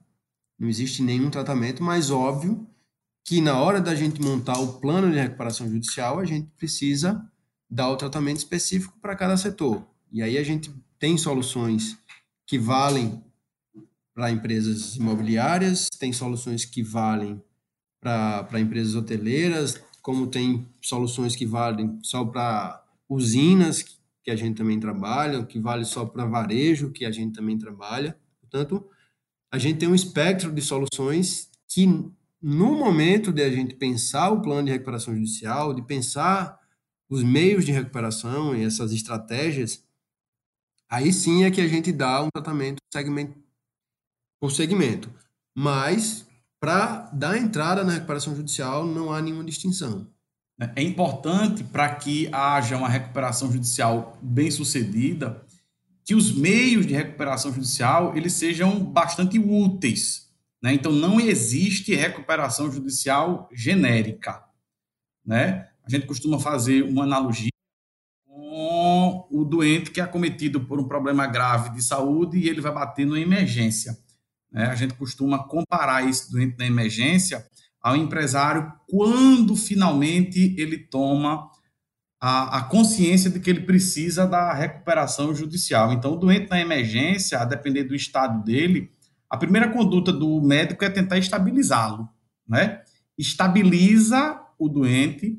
Não 0.59 0.68
existe 0.68 1.02
nenhum 1.02 1.31
tratamento, 1.31 1.82
mas 1.82 2.10
óbvio 2.10 2.68
que 3.24 3.40
na 3.40 3.59
hora 3.59 3.81
da 3.81 3.94
gente 3.94 4.20
montar 4.20 4.59
o 4.59 4.78
plano 4.81 5.10
de 5.10 5.18
recuperação 5.18 5.66
judicial, 5.66 6.20
a 6.20 6.26
gente 6.26 6.51
precisa 6.59 7.26
dar 7.70 7.89
o 7.89 7.97
tratamento 7.97 8.36
específico 8.36 8.98
para 9.01 9.16
cada 9.16 9.39
setor. 9.39 9.93
E 10.14 10.22
aí 10.22 10.38
a 10.38 10.44
gente 10.44 10.72
tem 10.96 11.18
soluções 11.18 11.98
que 12.46 12.56
valem 12.56 13.20
para 14.14 14.30
empresas 14.30 14.94
imobiliárias, 14.94 15.88
tem 15.98 16.12
soluções 16.12 16.64
que 16.64 16.84
valem 16.84 17.42
para 18.00 18.60
empresas 18.60 18.94
hoteleiras, 18.94 19.82
como 20.00 20.28
tem 20.28 20.68
soluções 20.80 21.34
que 21.34 21.44
valem 21.44 21.98
só 22.00 22.24
para 22.24 22.80
usinas, 23.08 23.82
que 24.22 24.30
a 24.30 24.36
gente 24.36 24.56
também 24.56 24.78
trabalha, 24.78 25.44
que 25.44 25.58
vale 25.58 25.84
só 25.84 26.06
para 26.06 26.24
varejo, 26.24 26.92
que 26.92 27.04
a 27.04 27.10
gente 27.10 27.34
também 27.34 27.58
trabalha. 27.58 28.16
Portanto, 28.40 28.88
a 29.50 29.58
gente 29.58 29.80
tem 29.80 29.88
um 29.88 29.96
espectro 29.96 30.52
de 30.52 30.62
soluções 30.62 31.50
que, 31.68 31.86
no 32.40 32.78
momento 32.78 33.32
de 33.32 33.42
a 33.42 33.50
gente 33.50 33.74
pensar 33.74 34.30
o 34.30 34.40
plano 34.40 34.66
de 34.66 34.70
recuperação 34.70 35.12
judicial, 35.12 35.74
de 35.74 35.82
pensar 35.82 36.56
os 37.10 37.24
meios 37.24 37.64
de 37.64 37.72
recuperação 37.72 38.54
e 38.54 38.62
essas 38.62 38.92
estratégias, 38.92 39.84
aí 40.94 41.12
sim 41.12 41.44
é 41.44 41.50
que 41.50 41.60
a 41.60 41.66
gente 41.68 41.90
dá 41.90 42.22
um 42.22 42.28
tratamento 42.30 42.78
segmento 42.92 43.36
por 44.40 44.50
segmento. 44.50 45.12
Mas, 45.56 46.26
para 46.60 47.10
dar 47.12 47.36
entrada 47.36 47.82
na 47.82 47.92
recuperação 47.92 48.34
judicial, 48.36 48.86
não 48.86 49.12
há 49.12 49.20
nenhuma 49.20 49.44
distinção. 49.44 50.06
É 50.76 50.82
importante 50.82 51.64
para 51.64 51.92
que 51.96 52.28
haja 52.32 52.76
uma 52.76 52.88
recuperação 52.88 53.50
judicial 53.50 54.16
bem 54.22 54.50
sucedida 54.50 55.44
que 56.04 56.14
os 56.14 56.32
meios 56.32 56.86
de 56.86 56.94
recuperação 56.94 57.52
judicial 57.52 58.16
eles 58.16 58.34
sejam 58.34 58.84
bastante 58.84 59.38
úteis. 59.38 60.30
Né? 60.62 60.74
Então, 60.74 60.92
não 60.92 61.18
existe 61.18 61.94
recuperação 61.94 62.70
judicial 62.70 63.48
genérica. 63.52 64.44
Né? 65.24 65.68
A 65.82 65.90
gente 65.90 66.06
costuma 66.06 66.38
fazer 66.38 66.82
uma 66.82 67.04
analogia 67.04 67.53
com 68.55 69.26
o 69.32 69.44
doente 69.44 69.90
que 69.90 70.01
é 70.01 70.05
acometido 70.05 70.60
por 70.60 70.78
um 70.78 70.86
problema 70.86 71.26
grave 71.26 71.70
de 71.70 71.82
saúde 71.82 72.39
e 72.39 72.48
ele 72.48 72.60
vai 72.60 72.72
bater 72.72 73.05
numa 73.05 73.18
emergência. 73.18 73.98
Né? 74.48 74.66
A 74.66 74.76
gente 74.76 74.94
costuma 74.94 75.43
comparar 75.43 76.09
esse 76.09 76.31
doente 76.31 76.56
na 76.56 76.64
emergência 76.64 77.44
ao 77.82 77.97
empresário 77.97 78.72
quando 78.89 79.56
finalmente 79.56 80.55
ele 80.56 80.78
toma 80.78 81.51
a, 82.20 82.59
a, 82.59 82.62
consciência 82.62 83.28
de 83.28 83.40
que 83.40 83.51
ele 83.51 83.62
precisa 83.62 84.24
da 84.24 84.55
recuperação 84.55 85.35
judicial. 85.35 85.93
Então, 85.93 86.12
o 86.12 86.16
doente 86.16 86.48
na 86.48 86.60
emergência, 86.60 87.40
a 87.40 87.44
depender 87.44 87.82
do 87.82 87.94
estado 87.94 88.44
dele, 88.44 88.89
a 89.28 89.36
primeira 89.36 89.68
conduta 89.72 90.12
do 90.12 90.40
médico 90.40 90.85
é 90.85 90.90
tentar 90.90 91.18
estabilizá-lo, 91.18 92.09
né? 92.48 92.82
Estabiliza 93.18 94.40
o 94.56 94.68
doente, 94.68 95.36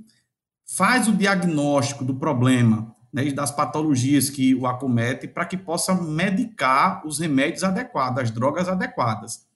faz 0.68 1.08
o 1.08 1.14
diagnóstico 1.14 2.04
do 2.04 2.16
problema, 2.16 2.95
né, 3.16 3.32
das 3.32 3.50
patologias 3.50 4.30
que 4.30 4.54
o 4.54 4.68
acomete, 4.68 5.26
para 5.26 5.46
que 5.46 5.56
possa 5.56 5.96
medicar 5.96 7.08
os 7.08 7.18
remédios 7.18 7.64
adequados, 7.64 8.22
as 8.22 8.30
drogas 8.30 8.68
adequadas. 8.68 9.48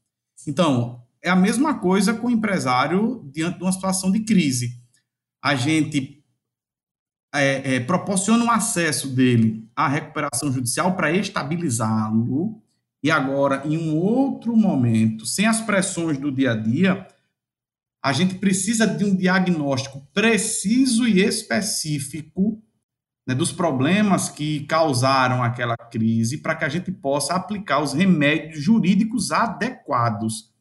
Então, 0.47 1.03
é 1.21 1.29
a 1.29 1.35
mesma 1.35 1.77
coisa 1.77 2.13
com 2.13 2.27
o 2.27 2.31
empresário 2.31 3.29
diante 3.33 3.57
de 3.57 3.63
uma 3.65 3.73
situação 3.73 4.13
de 4.13 4.21
crise. 4.21 4.81
A 5.43 5.55
gente 5.55 6.23
é, 7.35 7.75
é, 7.75 7.79
proporciona 7.81 8.45
um 8.45 8.49
acesso 8.49 9.09
dele 9.09 9.69
à 9.75 9.89
recuperação 9.89 10.49
judicial 10.53 10.95
para 10.95 11.11
estabilizá-lo, 11.11 12.63
e 13.03 13.11
agora, 13.11 13.61
em 13.65 13.77
um 13.77 13.97
outro 13.97 14.55
momento, 14.55 15.25
sem 15.25 15.45
as 15.45 15.59
pressões 15.59 16.17
do 16.17 16.31
dia 16.31 16.51
a 16.51 16.55
dia, 16.55 17.05
a 18.01 18.13
gente 18.13 18.35
precisa 18.35 18.87
de 18.87 19.03
um 19.03 19.13
diagnóstico 19.13 20.07
preciso 20.13 21.05
e 21.05 21.19
específico 21.21 22.61
né, 23.29 23.35
dos 23.35 23.51
problemas 23.51 24.27
que 24.27 24.61
causaram 24.61 25.43
aquela 25.43 25.77
crise, 25.77 26.39
para 26.39 26.55
que 26.55 26.65
a 26.65 26.69
gente 26.69 26.91
possa 26.91 27.35
aplicar 27.35 27.79
os 27.79 27.93
remédios 27.93 28.63
jurídicos 28.63 29.31
adequados. 29.31 30.51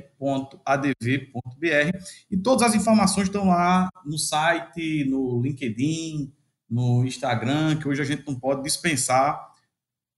E 2.30 2.36
todas 2.36 2.68
as 2.68 2.74
informações 2.74 3.28
estão 3.28 3.48
lá 3.48 3.88
no 4.04 4.18
site, 4.18 5.06
no 5.08 5.40
LinkedIn, 5.40 6.30
no 6.68 7.02
Instagram, 7.06 7.76
que 7.76 7.88
hoje 7.88 8.02
a 8.02 8.04
gente 8.04 8.26
não 8.26 8.34
pode 8.34 8.62
dispensar 8.62 9.40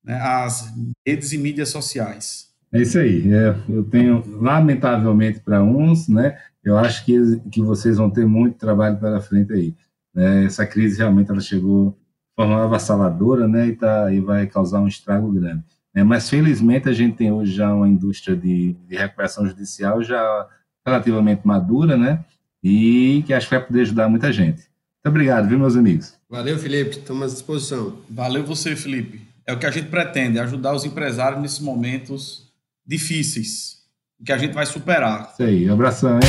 né, 0.03 0.21
as 0.21 0.69
redes 1.07 1.33
e 1.33 1.39
mídias 1.39 1.69
sociais. 1.69 2.49
É 2.73 2.83
isso 2.83 2.99
aí. 2.99 3.33
É, 3.33 3.55
eu 3.69 3.85
tenho, 3.85 4.25
lamentavelmente 4.43 5.39
para 5.39 5.63
uns, 5.63 6.09
né, 6.09 6.37
eu 6.65 6.77
acho 6.77 7.05
que, 7.05 7.17
que 7.53 7.63
vocês 7.63 7.99
vão 7.99 8.11
ter 8.11 8.27
muito 8.27 8.59
trabalho 8.59 8.99
pela 8.99 9.21
frente 9.21 9.53
aí. 9.53 9.77
Né? 10.13 10.45
Essa 10.45 10.67
crise 10.67 10.99
realmente 10.99 11.31
ela 11.31 11.41
chegou 11.41 11.91
de 11.91 12.35
forma 12.35 12.65
avassaladora 12.65 13.47
né, 13.47 13.69
e, 13.69 13.77
tá, 13.77 14.13
e 14.13 14.19
vai 14.19 14.49
causar 14.49 14.81
um 14.81 14.89
estrago 14.89 15.31
grande. 15.31 15.65
Né? 15.99 16.05
Mas, 16.05 16.29
felizmente, 16.29 16.89
a 16.89 16.93
gente 16.93 17.17
tem 17.17 17.31
hoje 17.33 17.53
já 17.53 17.73
uma 17.73 17.89
indústria 17.89 18.37
de, 18.37 18.75
de 18.89 18.97
recuperação 18.97 19.47
judicial 19.47 20.03
já 20.03 20.47
relativamente 20.87 21.47
madura, 21.47 21.97
né? 21.97 22.25
E 22.63 23.23
que 23.27 23.33
acho 23.33 23.49
que 23.49 23.55
vai 23.55 23.65
poder 23.65 23.83
ajudar 23.83 24.09
muita 24.09 24.33
gente. 24.33 24.59
Muito 24.59 25.09
obrigado, 25.09 25.49
viu, 25.49 25.59
meus 25.59 25.77
amigos? 25.77 26.15
Valeu, 26.29 26.59
Felipe. 26.59 26.99
Estamos 26.99 27.31
à 27.31 27.35
disposição. 27.35 27.99
Valeu 28.11 28.45
você, 28.45 28.75
Felipe 28.75 29.29
é 29.49 29.53
o 29.55 29.59
que 29.59 29.65
a 29.65 29.71
gente 29.71 29.89
pretende, 29.89 30.39
ajudar 30.39 30.75
os 30.75 30.85
empresários 30.85 31.41
nesses 31.41 31.59
momentos 31.59 32.53
difíceis, 32.87 33.79
que 34.23 34.31
a 34.31 34.37
gente 34.37 34.53
vai 34.53 34.67
superar. 34.67 35.31
Isso 35.33 35.43
aí, 35.43 35.67
abração, 35.71 36.17
hein? 36.17 36.29